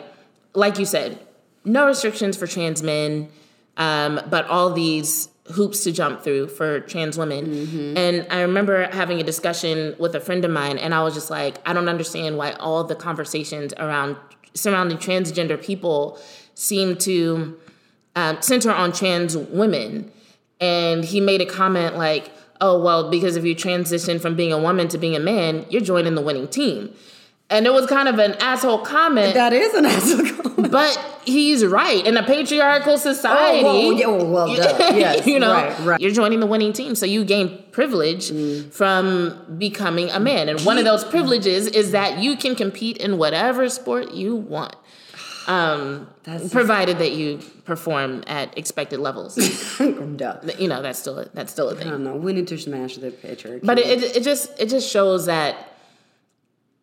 like 0.54 0.78
you 0.78 0.86
said, 0.86 1.20
no 1.66 1.88
restrictions 1.88 2.38
for 2.38 2.46
trans 2.46 2.84
men, 2.84 3.30
um, 3.78 4.22
but 4.30 4.46
all 4.46 4.72
these 4.72 5.31
hoops 5.46 5.84
to 5.84 5.92
jump 5.92 6.24
through 6.24 6.48
for 6.48 6.80
trans 6.82 7.18
women. 7.18 7.52
And 7.98 8.28
I 8.30 8.42
remember 8.42 8.88
having 8.92 9.20
a 9.20 9.24
discussion 9.24 9.96
with 10.00 10.16
a 10.16 10.20
friend 10.20 10.46
of 10.46 10.52
mine, 10.52 10.78
and 10.78 10.94
I 10.94 11.04
was 11.04 11.14
just 11.14 11.30
like, 11.30 11.58
I 11.66 11.74
don't 11.74 11.90
understand 11.90 12.38
why 12.38 12.52
all 12.54 12.84
the 12.84 12.96
conversations 12.96 13.74
around 13.78 14.18
surrounding 14.54 14.98
transgender 14.98 15.62
people 15.62 16.20
seem 16.54 16.96
to 16.98 17.58
um, 18.16 18.42
center 18.42 18.72
on 18.72 18.92
trans 18.92 19.36
women. 19.36 20.12
And 20.60 21.04
he 21.04 21.20
made 21.20 21.42
a 21.42 21.46
comment 21.46 21.98
like, 21.98 22.32
oh, 22.60 22.80
well, 22.80 23.10
because 23.10 23.36
if 23.36 23.44
you 23.44 23.56
transition 23.56 24.20
from 24.20 24.36
being 24.36 24.54
a 24.54 24.60
woman 24.60 24.88
to 24.90 24.98
being 24.98 25.16
a 25.16 25.20
man, 25.20 25.66
you're 25.70 25.82
joining 25.82 26.16
the 26.16 26.22
winning 26.22 26.48
team. 26.48 26.94
And 27.52 27.68
it 27.68 27.74
was 27.74 27.86
kind 27.86 28.08
of 28.08 28.18
an 28.18 28.34
asshole 28.40 28.80
comment. 28.80 29.34
that 29.34 29.52
is 29.54 29.74
an 29.74 29.86
asshole 29.96 30.26
comment. 30.26 30.72
But 30.72 31.22
he's 31.26 31.66
right. 31.66 32.06
In 32.06 32.16
a 32.16 32.24
patriarchal 32.24 32.98
society, 32.98 33.66
Oh, 33.66 33.94
well, 33.94 34.18
well, 34.18 34.48
well, 34.48 34.56
duh. 34.56 34.78
Yes, 34.96 35.28
you 35.28 35.38
know, 35.40 35.54
right, 35.54 35.80
right. 35.82 36.00
you're 36.00 36.12
joining 36.12 36.40
the 36.40 36.46
winning 36.48 36.72
team, 36.72 36.96
so 36.96 37.06
you 37.06 37.26
gain 37.26 37.62
privilege 37.72 38.32
from 38.72 39.58
becoming 39.58 40.10
a 40.12 40.20
man. 40.20 40.48
And 40.50 40.62
one 40.62 40.78
of 40.78 40.86
those 40.86 41.04
privileges 41.04 41.68
is 41.68 41.92
that 41.92 42.20
you 42.20 42.38
can 42.38 42.56
compete 42.56 42.98
in 42.98 43.18
whatever 43.18 43.68
sport 43.70 44.12
you 44.12 44.36
want, 44.36 44.76
um, 45.48 46.08
provided 46.52 47.00
that 47.00 47.12
you 47.12 47.40
perform 47.66 48.24
at 48.28 48.58
expected 48.58 49.00
levels. 49.00 49.38
You 50.60 50.68
know, 50.68 50.82
that's 50.82 51.00
still 51.00 51.20
a, 51.20 51.26
that's 51.34 51.52
still 51.52 51.70
a 51.70 51.76
thing. 51.76 51.88
I 51.88 51.92
don't 51.92 52.04
know. 52.04 52.16
We 52.16 52.34
need 52.34 52.48
to 52.50 52.58
smash 52.58 52.98
the 52.98 53.12
patriarchy. 53.12 53.62
But 53.64 53.80
it, 53.80 54.04
it, 54.04 54.18
it 54.18 54.24
just 54.24 54.58
it 54.60 54.70
just 54.70 54.90
shows 54.90 55.26
that 55.26 55.71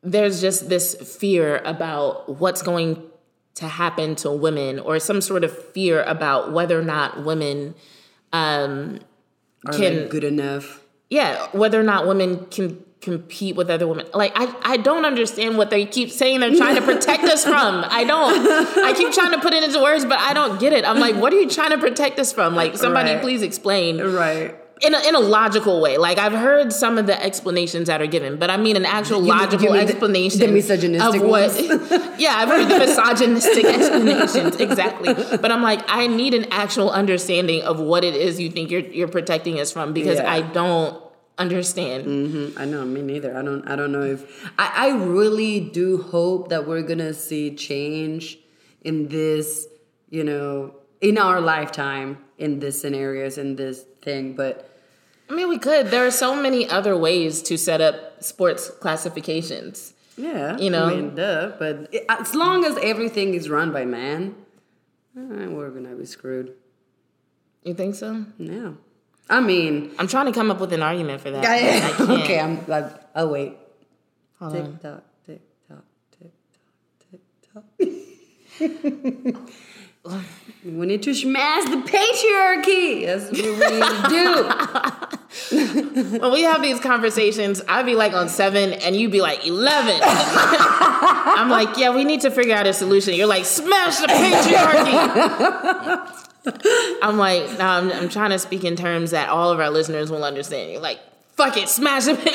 there's 0.03 0.41
just 0.41 0.69
this 0.69 0.95
fear 1.19 1.61
about 1.65 2.29
what's 2.41 2.63
going 2.63 3.03
to 3.55 3.67
happen 3.67 4.15
to 4.17 4.31
women 4.31 4.79
or 4.79 4.99
some 5.01 5.21
sort 5.21 5.43
of 5.45 5.57
fear 5.73 6.03
about 6.05 6.53
whether 6.53 6.79
or 6.79 6.83
not 6.83 7.25
women 7.25 7.75
um 8.33 9.01
are 9.67 9.73
can- 9.75 10.09
good 10.09 10.25
enough? 10.25 10.83
yeah 11.11 11.49
whether 11.53 11.81
or 11.81 11.83
not 11.83 12.07
women 12.07 12.47
can 12.47 12.85
compete 13.01 13.55
with 13.57 13.71
other 13.71 13.87
women 13.87 14.05
like 14.13 14.33
i 14.35 14.53
i 14.63 14.77
don't 14.77 15.05
understand 15.05 15.57
what 15.57 15.71
they 15.71 15.87
keep 15.87 16.11
saying 16.11 16.41
they're 16.41 16.55
trying 16.57 16.75
to 16.75 16.83
protect 16.83 17.23
us 17.25 17.45
from 17.45 17.85
i 17.89 18.03
don't 18.05 18.47
i 18.85 18.93
keep 18.93 19.13
trying 19.13 19.31
to 19.33 19.39
put 19.41 19.53
it 19.55 19.63
into 19.63 19.81
words 19.81 20.05
but 20.05 20.19
i 20.19 20.33
don't 20.35 20.59
get 20.61 20.73
it 20.73 20.85
i'm 20.85 20.99
like 20.99 21.15
what 21.17 21.33
are 21.33 21.41
you 21.41 21.49
trying 21.49 21.71
to 21.71 21.79
protect 21.79 22.19
us 22.19 22.33
from 22.33 22.55
like 22.57 22.77
somebody 22.77 23.13
Right. 23.13 23.23
please 23.23 23.43
explain 23.43 23.99
Right. 24.01 24.55
In 24.81 24.95
a, 24.95 25.01
in 25.09 25.15
a 25.15 25.21
logical 25.21 25.81
way. 25.81 25.97
Like 25.99 26.19
I've 26.19 26.33
heard 26.33 26.73
some 26.73 26.99
of 26.99 27.07
the 27.07 27.21
explanations 27.23 27.89
that 27.89 28.01
are 28.01 28.07
given, 28.07 28.37
but 28.37 28.51
I 28.51 28.57
mean 28.57 28.77
an 28.77 28.85
actual 28.85 29.21
logical 29.21 29.73
mean 29.73 29.87
the- 29.87 29.93
explanation 29.93 30.41
the 30.41 30.49
misogynistic 30.49 31.21
of 31.23 31.29
what. 31.29 31.55
yeah, 32.19 32.35
I've 32.37 32.49
heard 32.49 32.69
the 32.69 32.79
misogynistic 32.79 33.65
explanations 33.77 34.57
exactly, 34.57 35.15
but 35.15 35.51
I'm 35.51 35.63
like 35.63 35.81
I 35.89 36.07
need 36.07 36.35
an 36.35 36.47
actual 36.51 36.91
understanding 36.91 37.63
of 37.63 37.81
what 37.81 38.05
it 38.05 38.15
is 38.15 38.39
you 38.41 38.51
think 38.51 38.71
you're 38.71 38.81
you're 38.81 39.09
protecting 39.09 39.59
us 39.61 39.73
from 39.73 39.93
because 39.93 40.19
Yeah. 40.19 40.33
I 40.33 40.43
don't 40.43 41.03
understand. 41.39 42.05
Mm, 42.07 42.61
I 42.61 42.65
know, 42.65 42.85
me 42.85 43.01
neither. 43.03 43.37
I 43.37 43.43
don't. 43.43 43.67
I 43.69 43.77
don't 43.77 43.93
know 43.93 44.03
if 44.03 44.51
I. 44.59 44.73
I 44.75 44.89
really 45.05 45.61
do 45.61 46.03
hope 46.03 46.49
that 46.51 46.67
we're 46.67 46.83
gonna 46.83 47.15
see 47.15 47.55
change 47.55 48.39
in 48.83 49.09
this. 49.09 49.67
You 50.11 50.25
know, 50.25 50.75
in 51.01 51.19
our 51.19 51.41
lifetime, 51.41 52.19
in 52.39 52.61
this 52.61 52.81
scenarios, 52.81 53.37
in 53.39 53.57
this 53.57 53.85
thing. 54.03 54.35
But 54.35 54.68
I 55.31 55.35
mean, 55.35 55.49
we 55.49 55.59
could. 55.59 55.89
There 55.91 56.07
are 56.07 56.11
so 56.11 56.35
many 56.35 56.69
other 56.69 56.97
ways 56.97 57.43
to 57.43 57.57
set 57.59 57.81
up 57.81 58.23
sports 58.23 58.71
classifications. 58.71 59.93
yeah, 60.17 60.57
You 60.59 60.71
know? 60.71 60.87
I 60.87 60.95
mean, 60.95 61.15
duh. 61.15 61.53
But 61.59 61.89
it, 61.93 62.05
as 62.09 62.35
long 62.35 62.65
as 62.65 62.77
everything 62.83 63.35
is 63.35 63.49
run 63.51 63.73
by 63.73 63.85
man, 63.85 64.35
eh, 65.17 65.47
we're 65.47 65.71
gonna 65.71 65.95
be 65.95 66.07
screwed. 66.07 66.55
You 67.63 67.75
think 67.75 67.95
so? 67.95 68.25
Yeah. 68.39 68.73
I 69.31 69.41
mean, 69.41 69.93
I'm 69.99 70.09
trying 70.09 70.27
to 70.27 70.33
come 70.33 70.51
up 70.51 70.59
with 70.61 70.73
an 70.73 70.83
argument 70.83 71.21
for 71.21 71.31
that. 71.31 71.45
I, 71.45 71.57
I 71.57 71.91
can't. 71.97 72.11
okay. 72.23 72.41
I'm. 72.41 72.59
I, 72.73 72.91
I'll 73.15 73.29
wait. 73.31 73.57
Hold 74.39 74.53
Tick 74.55 74.65
on. 74.65 74.79
tock, 74.79 75.03
tick 75.27 75.41
tock, 75.69 75.85
tick 76.19 76.33
tock, 77.53 77.65
tick 77.79 79.35
tock. 79.35 79.35
we 80.65 80.87
need 80.87 81.03
to 81.05 81.15
smash 81.15 81.65
the 81.65 81.77
patriarchy. 81.77 83.07
That's 83.07 83.31
what 83.31 83.43
we 83.43 83.71
need 83.75 83.85
to 83.85 84.09
do. 84.09 85.19
When 85.51 86.33
we 86.33 86.43
have 86.43 86.63
these 86.63 86.81
conversations, 86.81 87.61
I'd 87.69 87.85
be 87.85 87.95
like 87.95 88.15
on 88.15 88.29
seven, 88.31 88.73
and 88.73 88.97
you'd 88.97 89.13
be 89.13 89.21
like 89.21 89.47
eleven. 89.47 90.01
I'm 90.03 91.51
like, 91.51 91.77
yeah, 91.77 91.95
we 91.95 92.05
need 92.05 92.23
to 92.23 92.31
figure 92.31 92.55
out 92.55 92.67
a 92.67 92.73
solution. 92.73 93.15
You're 93.15 93.27
like, 93.27 93.45
smash 93.45 93.99
the 93.99 94.07
patriarchy. 94.07 94.95
I'm 97.03 97.19
like, 97.19 97.59
no, 97.59 97.67
I'm, 97.67 97.93
I'm 97.93 98.09
trying 98.09 98.31
to 98.31 98.39
speak 98.39 98.65
in 98.65 98.75
terms 98.75 99.11
that 99.11 99.29
all 99.29 99.53
of 99.53 99.61
our 99.61 99.69
listeners 99.71 100.11
will 100.11 100.25
understand. 100.25 100.73
You're 100.73 100.81
like, 100.81 100.99
fuck 101.39 101.57
it, 101.57 101.69
smash 101.69 102.07
the 102.07 102.15
patriarchy. 102.15 102.35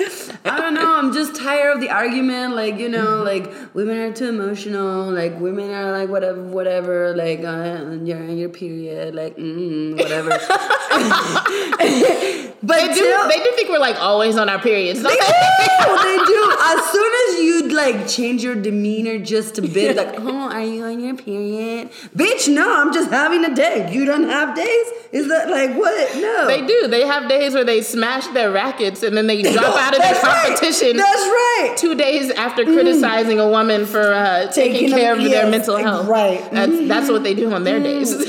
I 0.44 0.58
don't 0.58 0.72
know. 0.72 0.96
I'm 0.96 1.12
just 1.12 1.36
tired 1.36 1.74
of 1.74 1.82
the 1.82 1.90
argument. 1.90 2.56
Like 2.56 2.78
you 2.78 2.88
know, 2.88 3.22
like 3.22 3.52
women 3.74 3.98
are 3.98 4.10
too 4.12 4.30
emotional. 4.30 5.12
Like 5.12 5.38
women 5.38 5.70
are 5.70 5.92
like 5.92 6.08
whatever, 6.08 6.42
whatever. 6.42 7.14
Like 7.14 7.40
uh, 7.40 7.98
you're 8.02 8.22
in 8.24 8.38
your 8.38 8.48
period. 8.48 9.14
Like 9.14 9.36
mm, 9.36 9.98
whatever. 9.98 10.30
but 12.62 12.76
They 12.76 12.88
do, 12.88 12.94
till- 12.94 13.28
they 13.28 13.38
do 13.44 13.50
think 13.54 13.68
we're 13.68 13.78
like 13.78 14.00
always 14.00 14.38
on 14.38 14.48
our 14.48 14.58
periods. 14.58 15.02
They 15.02 15.10
they? 15.10 15.16
do. 15.16 15.22
They 15.90 16.16
do. 16.16 16.56
As 16.60 16.84
soon 16.92 17.12
as 17.24 17.40
you 17.42 17.68
like 17.74 18.08
change 18.08 18.42
your 18.42 18.54
demeanor 18.54 19.18
just 19.18 19.58
a 19.58 19.62
bit, 19.62 19.96
like, 19.96 20.14
oh, 20.18 20.48
are 20.50 20.62
you 20.62 20.84
on 20.84 21.00
your 21.00 21.16
period? 21.16 21.90
Bitch, 22.16 22.48
no, 22.52 22.80
I'm 22.80 22.92
just 22.92 23.10
having 23.10 23.44
a 23.44 23.54
day. 23.54 23.90
You 23.92 24.04
don't 24.04 24.28
have 24.28 24.54
days? 24.54 24.86
Is 25.12 25.28
that 25.28 25.50
like 25.50 25.76
what? 25.76 26.16
No. 26.16 26.29
They 26.46 26.66
do. 26.66 26.86
They 26.88 27.06
have 27.06 27.28
days 27.28 27.54
where 27.54 27.64
they 27.64 27.82
smash 27.82 28.26
their 28.28 28.50
rackets 28.50 29.02
and 29.02 29.16
then 29.16 29.26
they 29.26 29.42
drop 29.52 29.76
out 29.76 29.92
of 29.94 29.98
the 29.98 29.98
That's 29.98 30.22
right. 30.24 30.46
competition. 30.46 30.96
That's 30.96 31.06
right. 31.16 31.74
two 31.76 31.94
days 31.94 32.30
after 32.32 32.64
criticizing 32.64 33.38
a 33.38 33.48
woman 33.48 33.86
for 33.86 34.00
uh, 34.12 34.50
taking, 34.52 34.72
Taking 34.74 34.90
care 34.90 35.14
them- 35.16 35.24
of 35.24 35.30
their 35.30 35.50
mental 35.50 35.76
health. 35.76 36.06
right. 36.08 36.40
Mm-hmm. 36.40 36.54
That's, 36.54 36.88
that's 36.88 37.10
what 37.10 37.22
they 37.22 37.34
do 37.34 37.52
on 37.52 37.64
their 37.64 37.80
days. 37.80 38.14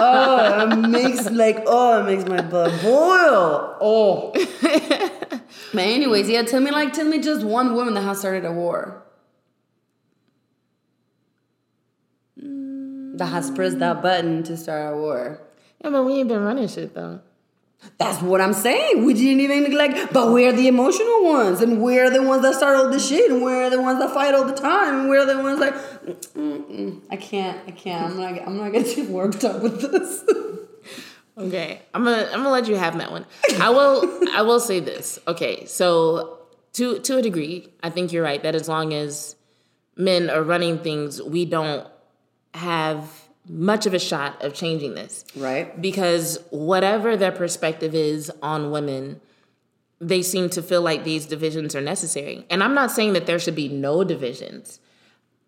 Oh, 0.00 0.68
it 0.70 0.76
makes 0.76 1.30
like 1.30 1.62
oh, 1.66 2.00
it 2.00 2.04
makes 2.04 2.28
my 2.28 2.40
blood 2.42 2.72
boil. 2.82 3.76
Oh. 3.80 4.32
but 5.72 5.80
anyways, 5.82 6.28
yeah, 6.28 6.42
tell 6.42 6.60
me 6.60 6.70
like 6.70 6.92
tell 6.92 7.06
me 7.06 7.20
just 7.20 7.44
one 7.44 7.74
woman 7.74 7.94
that 7.94 8.02
has 8.02 8.18
started 8.20 8.44
a 8.44 8.52
war. 8.52 9.02
That 12.36 13.26
has 13.26 13.50
pressed 13.50 13.78
that 13.80 14.02
button 14.02 14.42
to 14.44 14.56
start 14.56 14.94
a 14.94 14.96
war. 14.96 15.40
Yeah, 15.82 15.90
but 15.90 16.04
we 16.04 16.14
ain't 16.14 16.28
been 16.28 16.42
running 16.42 16.68
shit 16.68 16.94
though. 16.94 17.20
That's 17.96 18.20
what 18.20 18.40
I'm 18.40 18.54
saying. 18.54 19.04
We 19.04 19.14
didn't 19.14 19.40
even 19.40 19.76
like, 19.76 20.12
but 20.12 20.32
we're 20.32 20.52
the 20.52 20.66
emotional 20.66 21.24
ones, 21.24 21.60
and 21.60 21.80
we're 21.80 22.10
the 22.10 22.22
ones 22.22 22.42
that 22.42 22.54
start 22.56 22.76
all 22.76 22.90
the 22.90 22.98
shit, 22.98 23.30
and 23.30 23.40
we're 23.42 23.70
the 23.70 23.80
ones 23.80 24.00
that 24.00 24.12
fight 24.12 24.34
all 24.34 24.44
the 24.44 24.54
time, 24.54 25.00
and 25.00 25.08
we're 25.08 25.24
the 25.24 25.40
ones 25.40 25.60
like, 25.60 25.74
Mm-mm. 26.34 27.00
I 27.08 27.16
can't, 27.16 27.60
I 27.68 27.70
can't. 27.70 28.10
I'm 28.10 28.18
not, 28.18 28.46
I'm 28.46 28.56
not 28.56 28.72
getting 28.72 28.92
too 28.92 29.12
worked 29.12 29.44
up 29.44 29.62
with 29.62 29.80
this. 29.80 30.24
Okay, 31.38 31.82
I'm 31.94 32.02
gonna 32.02 32.24
I'm 32.32 32.38
gonna 32.38 32.50
let 32.50 32.66
you 32.66 32.74
have 32.74 32.98
that 32.98 33.12
one. 33.12 33.24
I 33.60 33.70
will 33.70 34.28
I 34.32 34.42
will 34.42 34.58
say 34.58 34.80
this. 34.80 35.20
Okay, 35.28 35.64
so 35.66 36.40
to 36.72 36.98
to 36.98 37.18
a 37.18 37.22
degree, 37.22 37.68
I 37.80 37.90
think 37.90 38.12
you're 38.12 38.24
right 38.24 38.42
that 38.42 38.56
as 38.56 38.68
long 38.68 38.92
as 38.92 39.36
men 39.96 40.30
are 40.30 40.42
running 40.42 40.78
things, 40.78 41.22
we 41.22 41.44
don't 41.44 41.86
have 42.54 43.08
much 43.48 43.86
of 43.86 43.94
a 43.94 43.98
shot 43.98 44.42
of 44.42 44.54
changing 44.54 44.94
this. 44.94 45.24
right? 45.36 45.80
because 45.80 46.38
whatever 46.50 47.16
their 47.16 47.32
perspective 47.32 47.94
is 47.94 48.30
on 48.42 48.70
women, 48.70 49.20
they 50.00 50.22
seem 50.22 50.48
to 50.50 50.62
feel 50.62 50.82
like 50.82 51.04
these 51.04 51.26
divisions 51.26 51.74
are 51.74 51.80
necessary. 51.80 52.46
And 52.50 52.62
I'm 52.62 52.74
not 52.74 52.90
saying 52.90 53.14
that 53.14 53.26
there 53.26 53.38
should 53.38 53.56
be 53.56 53.68
no 53.68 54.04
divisions. 54.04 54.80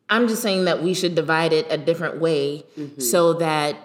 I'm 0.09 0.27
just 0.27 0.43
saying 0.43 0.65
that 0.65 0.83
we 0.83 0.93
should 0.93 1.15
divide 1.15 1.53
it 1.53 1.67
a 1.71 1.79
different 1.79 2.21
way 2.21 2.65
mm-hmm. 2.77 3.01
so 3.01 3.35
that 3.35 3.77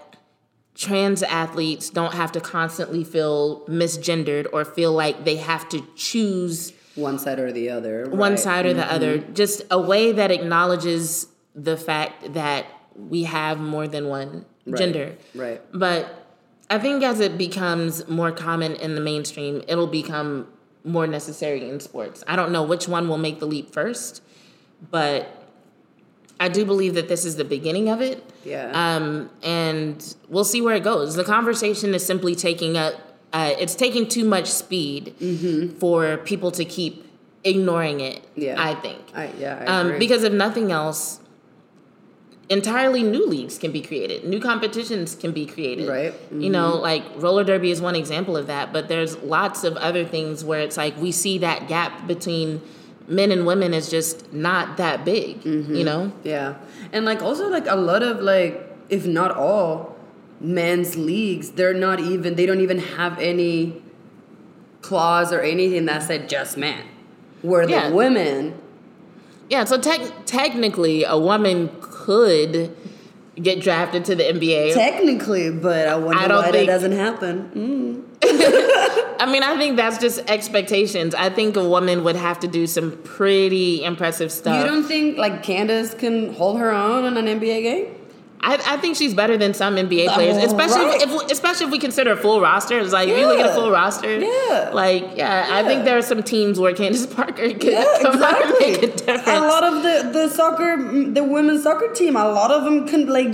trans 0.74 1.24
athletes 1.24 1.90
don't 1.90 2.14
have 2.14 2.32
to 2.34 2.42
constantly 2.42 3.04
feel 3.04 3.62
misgendered 3.68 4.48
or 4.52 4.66
feel 4.66 4.92
like 4.92 5.24
they 5.24 5.38
have 5.38 5.70
to 5.70 5.86
choose 5.96 6.74
One 6.96 7.20
side 7.20 7.40
or 7.40 7.52
the 7.52 7.70
other. 7.70 8.10
one 8.10 8.32
right. 8.32 8.40
side 8.40 8.66
or 8.66 8.74
the 8.74 8.82
mm-hmm. 8.82 8.96
other. 8.96 9.18
Just 9.20 9.62
a 9.70 9.80
way 9.80 10.12
that 10.12 10.32
acknowledges 10.32 11.28
the 11.54 11.78
fact 11.78 12.34
that 12.34 12.66
we 12.98 13.24
have 13.24 13.60
more 13.60 13.88
than 13.88 14.08
one 14.08 14.46
gender. 14.76 15.16
Right. 15.34 15.62
But 15.74 16.28
I 16.70 16.80
think 16.80 17.04
as 17.04 17.20
it 17.20 17.38
becomes 17.38 18.08
more 18.08 18.32
common 18.32 18.76
in 18.76 18.96
the 18.96 19.02
mainstream, 19.02 19.64
it'll 19.68 19.88
become 19.88 20.48
more 20.84 21.08
necessary 21.08 21.68
in 21.68 21.80
sports. 21.80 22.24
I 22.28 22.36
don't 22.36 22.52
know 22.52 22.64
which 22.64 22.88
one 22.88 23.08
will 23.08 23.18
make 23.18 23.40
the 23.40 23.46
leap 23.48 23.72
first, 23.72 24.22
but 24.92 25.28
I 26.40 26.50
do 26.50 26.66
believe 26.66 26.96
that 26.96 27.08
this 27.08 27.26
is 27.26 27.36
the 27.38 27.46
beginning 27.46 27.90
of 27.90 28.02
it. 28.02 28.24
Yeah. 28.44 28.72
Um, 28.74 29.30
and 29.44 30.16
we'll 30.30 30.44
see 30.44 30.62
where 30.62 30.76
it 30.76 30.84
goes. 30.84 31.16
The 31.16 31.24
conversation 31.24 31.94
is 31.94 32.06
simply 32.06 32.36
taking 32.36 32.78
up, 32.78 32.94
uh, 33.34 33.54
it's 33.58 33.76
taking 33.76 34.08
too 34.08 34.26
much 34.26 34.48
speed 34.48 35.16
for 35.80 36.18
people 36.18 36.52
to 36.52 36.66
keep 36.66 37.04
ignoring 37.44 38.00
it, 38.00 38.24
Yeah. 38.36 38.56
I 38.58 38.76
think. 38.76 39.00
I, 39.16 39.30
yeah, 39.40 39.64
I 39.68 39.80
Um, 39.80 40.00
because 40.00 40.24
if 40.24 40.34
nothing 40.34 40.72
else, 40.72 41.20
entirely 42.50 43.04
new 43.04 43.26
leagues 43.26 43.58
can 43.58 43.72
be 43.72 43.82
created, 43.82 44.24
new 44.24 44.40
competitions 44.40 45.16
can 45.16 45.32
be 45.32 45.46
created. 45.46 45.88
Right. 45.88 46.14
You 46.32 46.50
know, 46.50 46.74
mm-hmm. 46.74 46.82
like 46.82 47.04
roller 47.18 47.44
derby 47.44 47.72
is 47.72 47.82
one 47.82 47.96
example 47.96 48.38
of 48.38 48.48
that, 48.48 48.72
but 48.72 48.88
there's 48.88 49.18
lots 49.18 49.64
of 49.64 49.76
other 49.78 50.06
things 50.06 50.44
where 50.44 50.62
it's 50.62 50.78
like 50.78 50.96
we 50.98 51.12
see 51.12 51.40
that 51.40 51.68
gap 51.68 52.08
between 52.08 52.62
men 53.08 53.32
and 53.32 53.46
women 53.46 53.74
is 53.74 53.90
just 53.90 54.32
not 54.34 54.78
that 54.78 55.06
big. 55.06 55.42
Mm-hmm. 55.42 55.76
You 55.76 55.84
know? 55.84 56.12
yeah, 56.24 56.56
and 56.92 57.06
like 57.06 57.22
also 57.22 57.50
like 57.50 57.68
a 57.68 57.76
lot 57.76 58.04
of 58.04 58.22
like, 58.22 58.76
if 58.90 59.06
not 59.06 59.32
all, 59.32 59.96
men's 60.40 60.96
leagues, 60.96 61.52
they're 61.52 61.74
not 61.74 62.00
even. 62.00 62.36
They 62.36 62.46
don't 62.46 62.62
even 62.62 62.80
have 62.80 63.18
any 63.20 63.82
clause 64.82 65.34
or 65.34 65.42
anything 65.42 65.86
that 65.86 66.04
said 66.04 66.30
just 66.30 66.58
men. 66.58 66.84
Where 67.42 67.68
the 67.68 67.92
women, 67.94 68.60
Yeah, 69.50 69.66
so 69.66 69.80
tec- 69.80 70.26
technically, 70.26 71.04
a 71.04 71.18
woman 71.18 71.70
could 72.06 72.76
get 73.42 73.60
drafted 73.62 74.06
to 74.06 74.16
the 74.16 74.24
NBA. 74.24 74.74
technically, 74.74 75.52
but 75.52 75.88
I 75.88 75.96
wonder 75.96 76.22
I 76.24 76.28
don't 76.28 76.38
why 76.44 76.52
think- 76.52 76.68
that 76.68 76.74
doesn't 76.74 76.92
happen. 76.94 78.06
I 79.18 79.28
mean, 79.32 79.44
I 79.44 79.58
think 79.58 79.78
that's 79.78 79.98
just 79.98 80.20
expectations. 80.30 81.16
I 81.16 81.30
think 81.30 81.56
a 81.56 81.68
woman 81.68 82.04
would 82.04 82.16
have 82.16 82.40
to 82.42 82.48
do 82.48 82.68
some 82.68 82.92
pretty 83.04 83.84
impressive 83.84 84.32
stuff. 84.32 84.58
You 84.62 84.70
don't 84.70 84.84
think 84.84 85.18
like 85.18 85.42
Candace 85.42 85.94
can 85.94 86.34
hold 86.34 86.60
her 86.60 86.72
own 86.72 87.06
in 87.06 87.18
an 87.18 87.40
NBA 87.40 87.62
game? 87.64 87.88
I, 88.46 88.76
I 88.76 88.78
think 88.78 88.96
she's 88.96 89.16
better 89.16 89.38
than 89.38 89.56
some 89.56 89.76
NBA 89.76 90.14
players, 90.14 90.38
especially 90.38 90.86
right. 90.86 91.02
if, 91.02 91.32
especially 91.32 91.66
if 91.66 91.72
we 91.72 91.80
consider 91.80 92.12
a 92.12 92.18
full 92.18 92.40
roster. 92.40 92.78
It's 92.80 92.94
like 92.94 93.10
if 93.10 93.18
you 93.18 93.26
look 93.26 93.40
at 93.40 93.50
a 93.50 93.54
full 93.54 93.72
roster, 93.72 94.20
Yeah. 94.20 94.70
like 94.72 95.04
yeah, 95.16 95.48
I 95.50 95.64
think 95.64 95.84
there 95.84 95.98
are 95.98 96.04
some 96.04 96.22
teams 96.22 96.60
where 96.60 96.74
Candace 96.74 97.08
Parker 97.08 97.50
could 97.50 97.64
Yeah, 97.64 97.86
come 98.04 98.22
out 98.22 98.42
and 98.46 98.56
make 98.60 98.84
a 98.84 98.88
difference. 98.96 99.28
A 99.28 99.40
lot 99.40 99.64
of 99.64 99.82
the 99.82 100.12
the 100.14 100.30
soccer, 100.30 100.78
the 101.18 101.24
women's 101.24 101.64
soccer 101.64 101.92
team, 101.92 102.16
a 102.16 102.28
lot 102.30 102.52
of 102.52 102.64
them 102.66 102.88
can 102.88 103.08
like, 103.08 103.34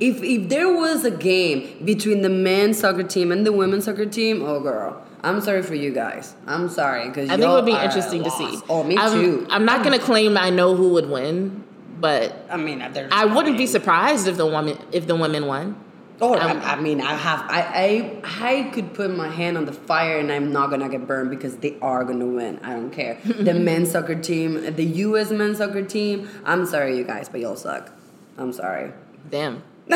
if 0.00 0.22
if 0.22 0.48
there 0.48 0.72
was 0.72 1.04
a 1.04 1.10
game 1.10 1.84
between 1.84 2.22
the 2.22 2.28
men's 2.30 2.78
soccer 2.78 3.02
team 3.02 3.32
and 3.32 3.44
the 3.44 3.52
women's 3.52 3.86
soccer 3.86 4.06
team, 4.06 4.42
oh 4.42 4.60
girl, 4.60 5.02
I'm 5.22 5.40
sorry 5.40 5.62
for 5.62 5.74
you 5.74 5.92
guys. 5.92 6.34
I'm 6.46 6.68
sorry 6.68 7.08
because 7.08 7.28
I 7.28 7.36
think 7.36 7.50
it 7.50 7.54
would 7.54 7.66
be 7.66 7.72
interesting 7.72 8.22
to 8.22 8.30
see. 8.30 8.60
Oh, 8.68 8.84
me 8.84 8.96
I'm, 8.96 9.12
too. 9.12 9.46
I'm 9.50 9.64
not 9.64 9.84
going 9.84 9.98
to 9.98 10.04
claim 10.04 10.36
I 10.36 10.50
know 10.50 10.76
who 10.76 10.90
would 10.90 11.10
win, 11.10 11.64
but 12.00 12.46
I 12.50 12.56
mean, 12.56 12.82
I 12.82 13.24
wouldn't 13.24 13.58
be 13.58 13.66
surprised 13.66 14.28
if 14.28 14.36
the 14.36 14.46
woman 14.46 14.78
if 14.92 15.06
the 15.06 15.16
women 15.16 15.46
won. 15.46 15.84
Oh, 16.20 16.34
I, 16.34 16.72
I 16.72 16.80
mean, 16.80 17.00
I 17.00 17.14
have, 17.14 17.42
I, 17.48 17.60
I, 17.62 18.22
I 18.24 18.70
could 18.70 18.92
put 18.92 19.16
my 19.16 19.28
hand 19.28 19.56
on 19.56 19.66
the 19.66 19.72
fire 19.72 20.18
and 20.18 20.32
I'm 20.32 20.52
not 20.52 20.68
gonna 20.68 20.88
get 20.88 21.06
burned 21.06 21.30
because 21.30 21.58
they 21.58 21.78
are 21.80 22.02
gonna 22.04 22.26
win. 22.26 22.58
I 22.64 22.72
don't 22.72 22.90
care. 22.90 23.18
the 23.24 23.54
men's 23.54 23.92
soccer 23.92 24.16
team, 24.16 24.74
the 24.74 24.84
U.S. 24.84 25.30
men's 25.30 25.58
soccer 25.58 25.82
team. 25.82 26.28
I'm 26.44 26.66
sorry, 26.66 26.96
you 26.96 27.04
guys, 27.04 27.28
but 27.28 27.40
y'all 27.40 27.54
suck. 27.54 27.92
I'm 28.36 28.52
sorry. 28.52 28.92
Damn. 29.30 29.62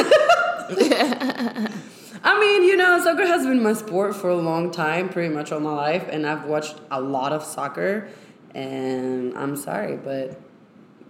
I 2.25 2.39
mean, 2.39 2.63
you 2.63 2.77
know, 2.77 3.03
soccer 3.03 3.27
has 3.27 3.45
been 3.45 3.61
my 3.61 3.73
sport 3.73 4.15
for 4.15 4.31
a 4.31 4.37
long 4.37 4.71
time, 4.71 5.09
pretty 5.09 5.35
much 5.35 5.51
all 5.51 5.59
my 5.59 5.75
life, 5.75 6.07
and 6.09 6.25
I've 6.25 6.45
watched 6.45 6.77
a 6.93 7.01
lot 7.01 7.33
of 7.33 7.43
soccer. 7.43 8.09
And 8.55 9.37
I'm 9.37 9.57
sorry, 9.57 9.97
but 9.97 10.41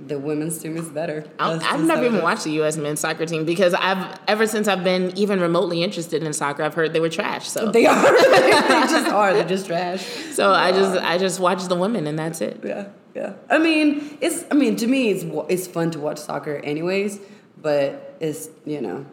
the 0.07 0.19
women's 0.19 0.59
team 0.59 0.77
is 0.77 0.89
better. 0.89 1.25
I've 1.39 1.85
never 1.85 2.05
even 2.05 2.23
watched 2.23 2.45
the 2.45 2.53
U.S. 2.53 2.77
men's 2.77 3.01
soccer 3.01 3.27
team 3.27 3.45
because 3.45 3.75
I've 3.75 4.19
ever 4.27 4.47
since 4.47 4.69
I've 4.69 4.85
been 4.85 5.17
even 5.17 5.41
remotely 5.41 5.83
interested 5.83 6.23
in 6.23 6.33
soccer, 6.33 6.63
I've 6.63 6.75
heard 6.75 6.93
they 6.93 7.01
were 7.01 7.09
trash. 7.09 7.49
So, 7.49 7.71
They 7.71 7.87
are. 7.87 8.03
they 8.31 8.51
just 8.51 9.09
are. 9.09 9.33
They're 9.33 9.49
just 9.49 9.67
trash. 9.67 10.05
so 10.33 10.53
I 10.53 10.73
just 10.73 10.99
I 11.03 11.19
just 11.19 11.41
watch 11.41 11.65
the 11.65 11.77
women 11.77 12.07
and 12.07 12.19
that's 12.19 12.41
it. 12.41 12.61
Yeah, 12.65 12.89
yeah. 13.15 13.35
I 13.51 13.59
mean, 13.59 14.19
it's. 14.21 14.45
I 14.51 14.55
mean, 14.55 14.77
to 14.77 14.87
me, 14.87 15.11
it's 15.11 15.25
it's 15.49 15.67
fun 15.67 15.91
to 15.93 16.01
watch 16.01 16.19
soccer, 16.19 16.57
anyways. 16.57 17.21
But 17.61 18.17
it's 18.21 18.49
you 18.65 18.81
know, 18.81 19.07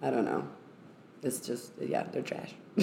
I 0.00 0.10
don't 0.10 0.24
know. 0.24 0.48
It's 1.22 1.40
just 1.40 1.72
yeah, 1.80 2.04
they're 2.10 2.22
trash. 2.22 2.54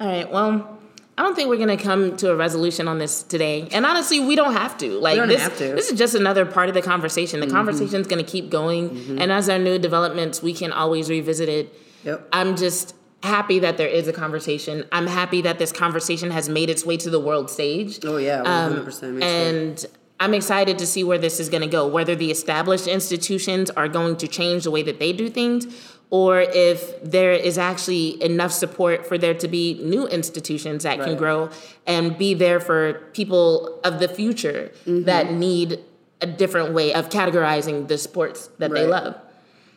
All 0.00 0.06
right. 0.06 0.30
Well, 0.30 0.77
I 1.18 1.22
don't 1.22 1.34
think 1.34 1.48
we're 1.48 1.56
gonna 1.58 1.76
come 1.76 2.16
to 2.18 2.30
a 2.30 2.36
resolution 2.36 2.86
on 2.86 2.98
this 2.98 3.24
today, 3.24 3.68
and 3.72 3.84
honestly, 3.84 4.20
we 4.20 4.36
don't 4.36 4.52
have 4.52 4.78
to. 4.78 5.00
Like 5.00 5.18
this, 5.26 5.42
have 5.42 5.58
to. 5.58 5.74
this 5.74 5.90
is 5.90 5.98
just 5.98 6.14
another 6.14 6.46
part 6.46 6.68
of 6.68 6.74
the 6.74 6.82
conversation. 6.82 7.40
The 7.40 7.48
conversation's 7.48 8.06
gonna 8.06 8.22
keep 8.22 8.50
going, 8.50 9.18
and 9.20 9.32
as 9.32 9.46
there 9.46 9.56
are 9.56 9.62
new 9.62 9.80
developments, 9.80 10.42
we 10.42 10.54
can 10.54 10.70
always 10.72 11.10
revisit 11.10 11.48
it. 11.48 11.74
Yep. 12.04 12.28
I'm 12.32 12.56
just 12.56 12.94
happy 13.24 13.58
that 13.58 13.78
there 13.78 13.88
is 13.88 14.06
a 14.06 14.12
conversation. 14.12 14.84
I'm 14.92 15.08
happy 15.08 15.40
that 15.42 15.58
this 15.58 15.72
conversation 15.72 16.30
has 16.30 16.48
made 16.48 16.70
its 16.70 16.86
way 16.86 16.96
to 16.98 17.10
the 17.10 17.18
world 17.18 17.50
stage. 17.50 17.98
Oh 18.04 18.18
yeah, 18.18 18.42
Um, 18.42 18.70
hundred 18.70 18.84
percent. 18.84 19.20
and 19.20 19.86
I'm 20.20 20.34
excited 20.34 20.78
to 20.78 20.86
see 20.86 21.02
where 21.02 21.18
this 21.18 21.40
is 21.40 21.48
going 21.48 21.60
to 21.62 21.68
go, 21.68 21.86
whether 21.86 22.14
the 22.14 22.30
established 22.30 22.86
institutions 22.86 23.70
are 23.70 23.88
going 23.88 24.16
to 24.16 24.26
change 24.28 24.64
the 24.64 24.70
way 24.70 24.82
that 24.82 24.98
they 24.98 25.12
do 25.12 25.28
things, 25.28 25.66
or 26.10 26.40
if 26.40 27.02
there 27.04 27.32
is 27.32 27.58
actually 27.58 28.22
enough 28.22 28.52
support 28.52 29.06
for 29.06 29.18
there 29.18 29.34
to 29.34 29.46
be 29.48 29.74
new 29.82 30.06
institutions 30.08 30.82
that 30.84 30.98
can 31.00 31.16
grow 31.16 31.50
and 31.86 32.16
be 32.16 32.32
there 32.34 32.60
for 32.60 32.94
people 33.12 33.78
of 33.84 33.98
the 34.00 34.08
future 34.08 34.70
Mm-hmm. 34.86 35.02
that 35.04 35.32
need 35.32 35.80
a 36.20 36.26
different 36.26 36.72
way 36.72 36.92
of 36.94 37.08
categorizing 37.10 37.86
the 37.88 37.98
sports 37.98 38.48
that 38.58 38.70
they 38.72 38.86
love. 38.86 39.14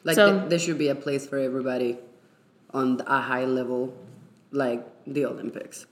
Like 0.03 0.15
So- 0.15 0.39
th- 0.39 0.49
there 0.49 0.57
should 0.59 0.77
be 0.77 0.87
a 0.87 0.95
place 0.95 1.27
for 1.27 1.37
everybody 1.37 1.99
on 2.73 3.01
a 3.05 3.19
high 3.21 3.45
level, 3.45 3.93
like 4.51 4.81
the 5.05 5.25
Olympics. 5.25 5.85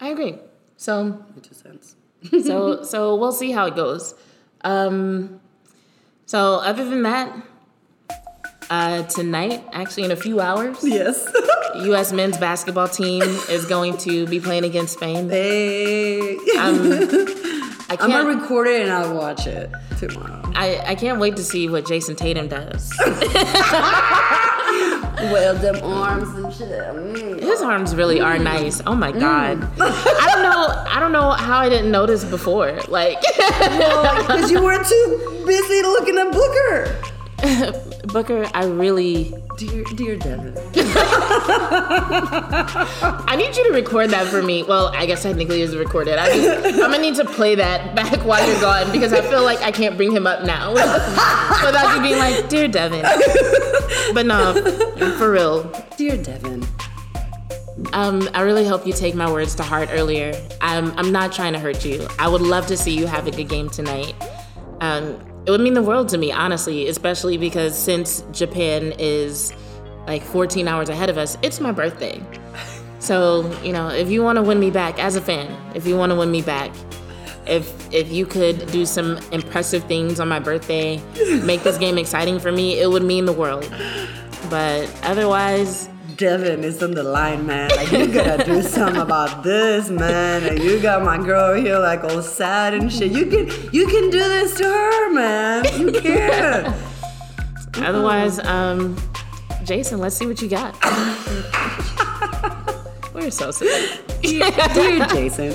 I 0.00 0.08
agree. 0.08 0.38
So 0.76 1.10
Which 1.36 1.48
is 1.48 1.58
sense. 1.58 1.96
so 2.44 2.82
so 2.82 3.14
we'll 3.14 3.32
see 3.32 3.52
how 3.52 3.66
it 3.66 3.76
goes. 3.76 4.14
Um, 4.64 5.40
so 6.24 6.54
other 6.64 6.84
than 6.88 7.02
that, 7.02 7.28
uh, 8.70 9.02
tonight, 9.04 9.62
actually 9.72 10.04
in 10.04 10.10
a 10.10 10.16
few 10.16 10.40
hours, 10.40 10.78
Yes. 10.82 11.26
U.S. 11.84 12.12
men's 12.12 12.38
basketball 12.38 12.88
team 12.88 13.22
is 13.22 13.66
going 13.66 13.96
to 13.98 14.26
be 14.26 14.40
playing 14.40 14.64
against 14.64 14.94
Spain. 14.94 15.28
hey. 15.28 16.36
Um, 16.58 16.92
I 17.88 17.96
I'm 18.00 18.10
gonna 18.10 18.40
record 18.40 18.66
it 18.66 18.82
and 18.82 18.90
I'll 18.90 19.14
watch 19.14 19.46
it 19.46 19.70
tomorrow. 19.98 20.42
I, 20.56 20.78
I 20.84 20.94
can't 20.96 21.20
wait 21.20 21.36
to 21.36 21.44
see 21.44 21.68
what 21.68 21.84
Jayson 21.86 22.16
Tatum 22.16 22.48
does. 22.48 22.92
Well, 25.16 25.54
them 25.56 25.76
arms 25.82 26.28
and 26.36 26.52
shit. 26.52 26.68
Mm. 26.68 27.40
His 27.40 27.62
arms 27.62 27.94
really 27.96 28.20
are 28.20 28.38
nice. 28.38 28.82
Oh 28.86 28.94
my 28.94 29.10
god. 29.12 29.66
I 29.80 30.30
don't 30.34 30.42
know. 30.42 30.84
I 30.90 31.00
don't 31.00 31.10
know 31.12 31.30
how 31.30 31.58
I 31.58 31.70
didn't 31.70 31.90
notice 31.90 32.22
before. 32.22 32.78
Like 32.88 33.18
Because 33.22 34.50
you 34.50 34.62
were 34.62 34.76
too 34.84 35.42
busy 35.46 35.82
looking 35.82 36.18
at 36.18 36.32
Booker. 36.32 37.85
Booker, 38.12 38.46
I 38.54 38.64
really. 38.66 39.34
Dear, 39.56 39.84
dear 39.94 40.16
Devin. 40.16 40.54
I 43.28 43.34
need 43.36 43.56
you 43.56 43.64
to 43.68 43.72
record 43.72 44.10
that 44.10 44.26
for 44.28 44.42
me. 44.42 44.62
Well, 44.62 44.88
I 44.94 45.06
guess 45.06 45.22
technically 45.22 45.62
it's 45.62 45.74
recorded. 45.74 46.18
I 46.18 46.28
I'm 46.28 46.76
gonna 46.90 46.98
need 46.98 47.14
to 47.16 47.24
play 47.24 47.54
that 47.54 47.94
back 47.96 48.18
while 48.24 48.46
you're 48.46 48.60
gone 48.60 48.92
because 48.92 49.12
I 49.12 49.22
feel 49.22 49.42
like 49.42 49.60
I 49.60 49.70
can't 49.72 49.96
bring 49.96 50.12
him 50.12 50.26
up 50.26 50.44
now 50.44 50.72
without 50.74 51.96
you 51.96 52.02
being 52.02 52.18
like, 52.18 52.48
"Dear 52.48 52.68
Devin." 52.68 53.02
But 54.14 54.26
no, 54.26 54.54
for 55.18 55.32
real. 55.32 55.64
Dear 55.96 56.16
Devin. 56.16 56.66
Um, 57.92 58.28
I 58.34 58.40
really 58.42 58.66
hope 58.66 58.86
you 58.86 58.92
take 58.92 59.14
my 59.14 59.30
words 59.30 59.54
to 59.56 59.62
heart 59.62 59.88
earlier. 59.92 60.32
I'm, 60.60 60.96
I'm 60.98 61.12
not 61.12 61.32
trying 61.32 61.52
to 61.52 61.58
hurt 61.58 61.84
you. 61.84 62.06
I 62.18 62.28
would 62.28 62.40
love 62.40 62.66
to 62.68 62.76
see 62.76 62.96
you 62.96 63.06
have 63.06 63.26
a 63.26 63.30
good 63.30 63.48
game 63.48 63.68
tonight. 63.68 64.14
Um, 64.80 65.18
it 65.46 65.50
would 65.50 65.60
mean 65.60 65.74
the 65.74 65.82
world 65.82 66.08
to 66.08 66.18
me, 66.18 66.32
honestly, 66.32 66.88
especially 66.88 67.36
because 67.36 67.78
since 67.78 68.22
Japan 68.32 68.92
is 68.98 69.52
like 70.06 70.22
14 70.22 70.66
hours 70.66 70.88
ahead 70.88 71.08
of 71.08 71.18
us, 71.18 71.38
it's 71.42 71.60
my 71.60 71.72
birthday. 71.72 72.20
So, 72.98 73.48
you 73.62 73.72
know, 73.72 73.88
if 73.88 74.10
you 74.10 74.22
want 74.22 74.36
to 74.36 74.42
win 74.42 74.58
me 74.58 74.70
back 74.70 74.98
as 74.98 75.14
a 75.14 75.20
fan, 75.20 75.54
if 75.76 75.86
you 75.86 75.96
want 75.96 76.10
to 76.10 76.16
win 76.16 76.30
me 76.30 76.42
back, 76.42 76.72
if 77.46 77.94
if 77.94 78.10
you 78.10 78.26
could 78.26 78.66
do 78.72 78.84
some 78.84 79.18
impressive 79.30 79.84
things 79.84 80.18
on 80.18 80.28
my 80.28 80.40
birthday, 80.40 81.00
make 81.44 81.62
this 81.62 81.78
game 81.78 81.98
exciting 81.98 82.40
for 82.40 82.50
me, 82.50 82.80
it 82.80 82.90
would 82.90 83.04
mean 83.04 83.24
the 83.24 83.32
world. 83.32 83.70
But 84.50 84.90
otherwise, 85.04 85.88
Devin 86.16 86.64
is 86.64 86.82
on 86.82 86.92
the 86.92 87.02
line, 87.02 87.46
man. 87.46 87.68
Like 87.76 87.92
you 87.92 88.06
gotta 88.06 88.42
do 88.44 88.62
something 88.76 89.00
about 89.02 89.42
this, 89.42 89.90
man. 89.90 90.44
And 90.44 90.58
you 90.62 90.80
got 90.80 91.02
my 91.04 91.18
girl 91.18 91.54
here 91.54 91.78
like 91.78 92.04
all 92.04 92.22
sad 92.22 92.72
and 92.74 92.90
shit. 92.92 93.12
You 93.12 93.26
can 93.26 93.46
you 93.72 93.86
can 93.86 94.10
do 94.10 94.18
this 94.18 94.54
to 94.56 94.64
her, 94.64 95.12
man. 95.12 95.64
You 95.78 95.92
can. 95.92 96.74
Otherwise, 97.84 98.38
um, 98.46 98.96
Jayson, 99.64 99.98
let's 99.98 100.16
see 100.16 100.26
what 100.26 100.40
you 100.40 100.48
got. 100.48 100.74
We're 103.14 103.30
so 103.30 103.50
silly. 103.50 103.98
Dear 104.22 104.50
Jayson. 105.08 105.54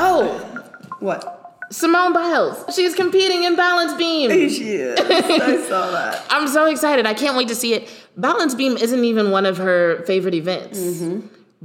Oh, 0.00 0.38
What? 1.00 1.37
Simone 1.70 2.12
Biles. 2.12 2.74
She's 2.74 2.94
competing 2.94 3.44
in 3.44 3.56
balance 3.56 3.92
beam. 3.94 4.30
She 4.48 4.72
is. 4.72 4.98
I 5.00 5.68
saw 5.68 5.90
that. 5.90 6.26
I'm 6.30 6.48
so 6.48 6.66
excited. 6.66 7.06
I 7.06 7.14
can't 7.14 7.36
wait 7.36 7.48
to 7.48 7.54
see 7.54 7.74
it. 7.74 7.88
Balance 8.16 8.54
beam 8.54 8.76
isn't 8.76 9.04
even 9.04 9.30
one 9.30 9.46
of 9.46 9.58
her 9.58 10.02
favorite 10.06 10.34
events, 10.34 11.02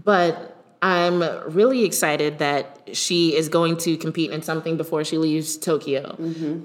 but 0.02 0.50
I'm 0.82 1.22
really 1.54 1.86
excited 1.86 2.40
that 2.40 2.90
she 2.92 3.36
is 3.36 3.48
going 3.50 3.78
to 3.78 3.96
compete 3.98 4.32
in 4.32 4.42
something 4.42 4.76
before 4.78 5.04
she 5.06 5.18
leaves 5.18 5.58
Tokyo. 5.58 6.16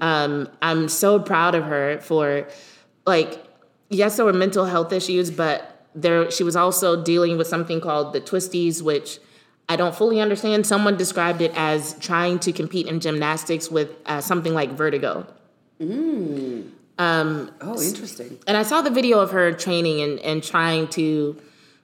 Um, 0.01 0.49
I'm 0.61 0.89
so 0.89 1.19
proud 1.19 1.55
of 1.55 1.63
her 1.63 1.99
for, 2.01 2.47
like, 3.05 3.41
yes, 3.89 4.17
there 4.17 4.25
were 4.25 4.33
mental 4.33 4.65
health 4.65 4.91
issues, 4.91 5.31
but 5.31 5.87
there 5.95 6.29
she 6.29 6.43
was 6.43 6.55
also 6.55 7.01
dealing 7.01 7.37
with 7.37 7.47
something 7.47 7.79
called 7.81 8.13
the 8.13 8.21
twisties, 8.21 8.81
which 8.81 9.19
I 9.69 9.75
don't 9.75 9.95
fully 9.95 10.19
understand. 10.19 10.65
Someone 10.65 10.97
described 10.97 11.41
it 11.41 11.53
as 11.55 11.93
trying 11.99 12.39
to 12.39 12.51
compete 12.51 12.87
in 12.87 12.99
gymnastics 12.99 13.69
with 13.69 13.91
uh, 14.07 14.19
something 14.19 14.53
like 14.53 14.71
vertigo. 14.71 15.27
Oh, 17.61 17.79
interesting. 17.81 18.39
And 18.47 18.57
I 18.57 18.63
saw 18.63 18.81
the 18.81 18.89
video 18.89 19.19
of 19.19 19.31
her 19.31 19.53
training 19.53 20.01
and, 20.01 20.19
and 20.19 20.43
trying 20.43 20.87
to, 20.89 21.39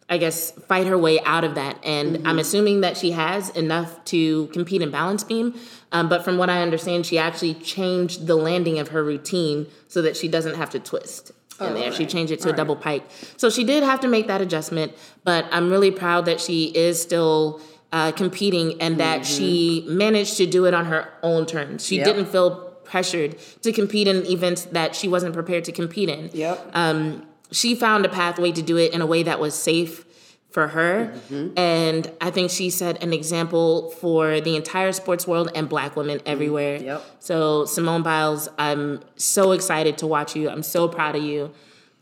I 0.10 0.18
guess, 0.18 0.52
fight 0.52 0.88
her 0.88 0.98
way 0.98 1.22
out 1.22 1.44
of 1.44 1.56
that. 1.56 1.78
And 1.86 2.28
I'm 2.28 2.40
assuming 2.40 2.82
that 2.82 2.98
she 2.98 3.12
has 3.12 3.52
enough 3.52 4.04
to 4.06 4.48
compete 4.48 4.82
in 4.82 4.90
balance 4.90 5.24
beam. 5.24 5.58
Um, 5.92 6.10
but 6.10 6.26
from 6.26 6.38
what 6.38 6.50
I 6.50 6.64
understand, 6.64 7.06
she 7.06 7.20
actually 7.20 7.54
changed 7.54 8.26
the 8.26 8.36
landing 8.36 8.80
of 8.80 8.90
her 8.90 9.04
routine 9.04 9.68
so 9.88 10.02
that 10.02 10.18
she 10.18 10.28
doesn't 10.28 10.56
have 10.56 10.72
to 10.72 10.80
twist. 10.80 11.32
In 11.62 11.74
there, 11.76 11.94
she 11.94 12.06
changed 12.06 12.34
it 12.34 12.42
to 12.42 12.50
a 12.50 12.54
double 12.54 12.76
pike. 12.76 13.04
So 13.38 13.50
she 13.50 13.64
did 13.64 13.82
have 13.84 14.02
to 14.02 14.10
make 14.10 14.28
that 14.28 14.42
adjustment, 14.42 14.92
but 15.24 15.46
I'm 15.52 15.70
really 15.70 15.90
proud 15.90 16.26
that 16.26 16.42
she 16.42 16.66
is 16.76 17.02
still 17.02 17.62
uh, 17.92 18.12
competing 18.12 18.82
and 18.82 19.00
that 19.00 19.26
she 19.26 19.86
managed 19.88 20.38
to 20.38 20.46
do 20.46 20.66
it 20.66 20.74
on 20.74 20.86
her 20.86 21.10
own 21.24 21.46
terms. 21.46 21.86
She 21.86 21.98
Yep. 21.98 22.06
didn't 22.06 22.26
feel 22.26 22.62
pressured 22.84 23.36
to 23.62 23.72
compete 23.72 24.08
in 24.08 24.26
events 24.28 24.66
that 24.66 24.96
she 24.96 25.08
wasn't 25.08 25.34
prepared 25.34 25.64
to 25.66 25.72
compete 25.72 26.10
in. 26.10 26.30
Yep. 26.34 26.72
Um, 26.74 27.26
she 27.52 27.74
found 27.76 28.06
a 28.06 28.10
pathway 28.10 28.52
to 28.52 28.62
do 28.62 28.78
it 28.78 28.94
in 28.94 29.02
a 29.02 29.06
way 29.06 29.24
that 29.24 29.40
was 29.40 29.54
safe 29.56 30.04
for 30.50 30.70
her. 30.70 31.14
And 31.58 32.10
I 32.22 32.32
think 32.32 32.50
she 32.50 32.70
set 32.70 33.04
an 33.04 33.12
example 33.12 33.90
for 33.92 34.40
the 34.40 34.56
entire 34.56 34.94
sports 34.94 35.28
world 35.28 35.52
and 35.54 35.68
black 35.68 35.96
women 35.98 36.22
everywhere. 36.26 36.78
Yep. 36.82 37.04
So, 37.20 37.66
Simone 37.66 38.04
Biles, 38.04 38.48
I'm 38.58 39.02
so 39.18 39.52
excited 39.52 39.98
to 40.00 40.08
watch 40.08 40.34
you. 40.36 40.50
I'm 40.50 40.64
so 40.64 40.88
proud 40.88 41.16
of 41.18 41.24
you. 41.24 41.52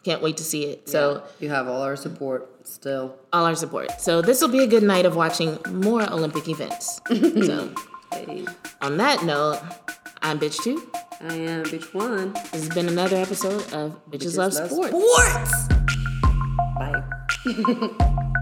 Can't 0.04 0.22
wait 0.22 0.38
to 0.38 0.44
see 0.44 0.66
it. 0.66 0.88
So, 0.88 1.24
you 1.40 1.50
have 1.50 1.68
all 1.68 1.82
our 1.82 1.96
support 1.96 2.53
still. 2.64 3.16
all 3.32 3.46
our 3.46 3.56
support. 3.56 4.00
So, 4.02 4.22
this 4.22 4.42
will 4.42 4.50
be 4.50 4.64
a 4.64 4.68
good 4.68 4.84
night 4.84 5.06
of 5.06 5.16
watching 5.16 5.58
more 5.70 6.04
Olympic 6.12 6.48
events. 6.48 7.00
so, 7.08 7.74
Hey. 8.12 8.46
on 8.82 8.98
that 8.98 9.24
note, 9.24 9.60
I'm 10.22 10.40
Bitch 10.40 10.62
2. 10.64 10.92
I 11.22 11.34
am 11.36 11.64
Bitch 11.64 11.94
One. 11.94 12.34
This 12.34 12.52
has 12.66 12.70
been 12.70 12.88
another 12.88 13.18
episode 13.18 13.62
of 13.74 14.00
Bitches, 14.12 14.38
Love, 14.38 14.54
Sports. 14.54 14.94
Sports. 14.94 15.68
Bye. 16.78 18.30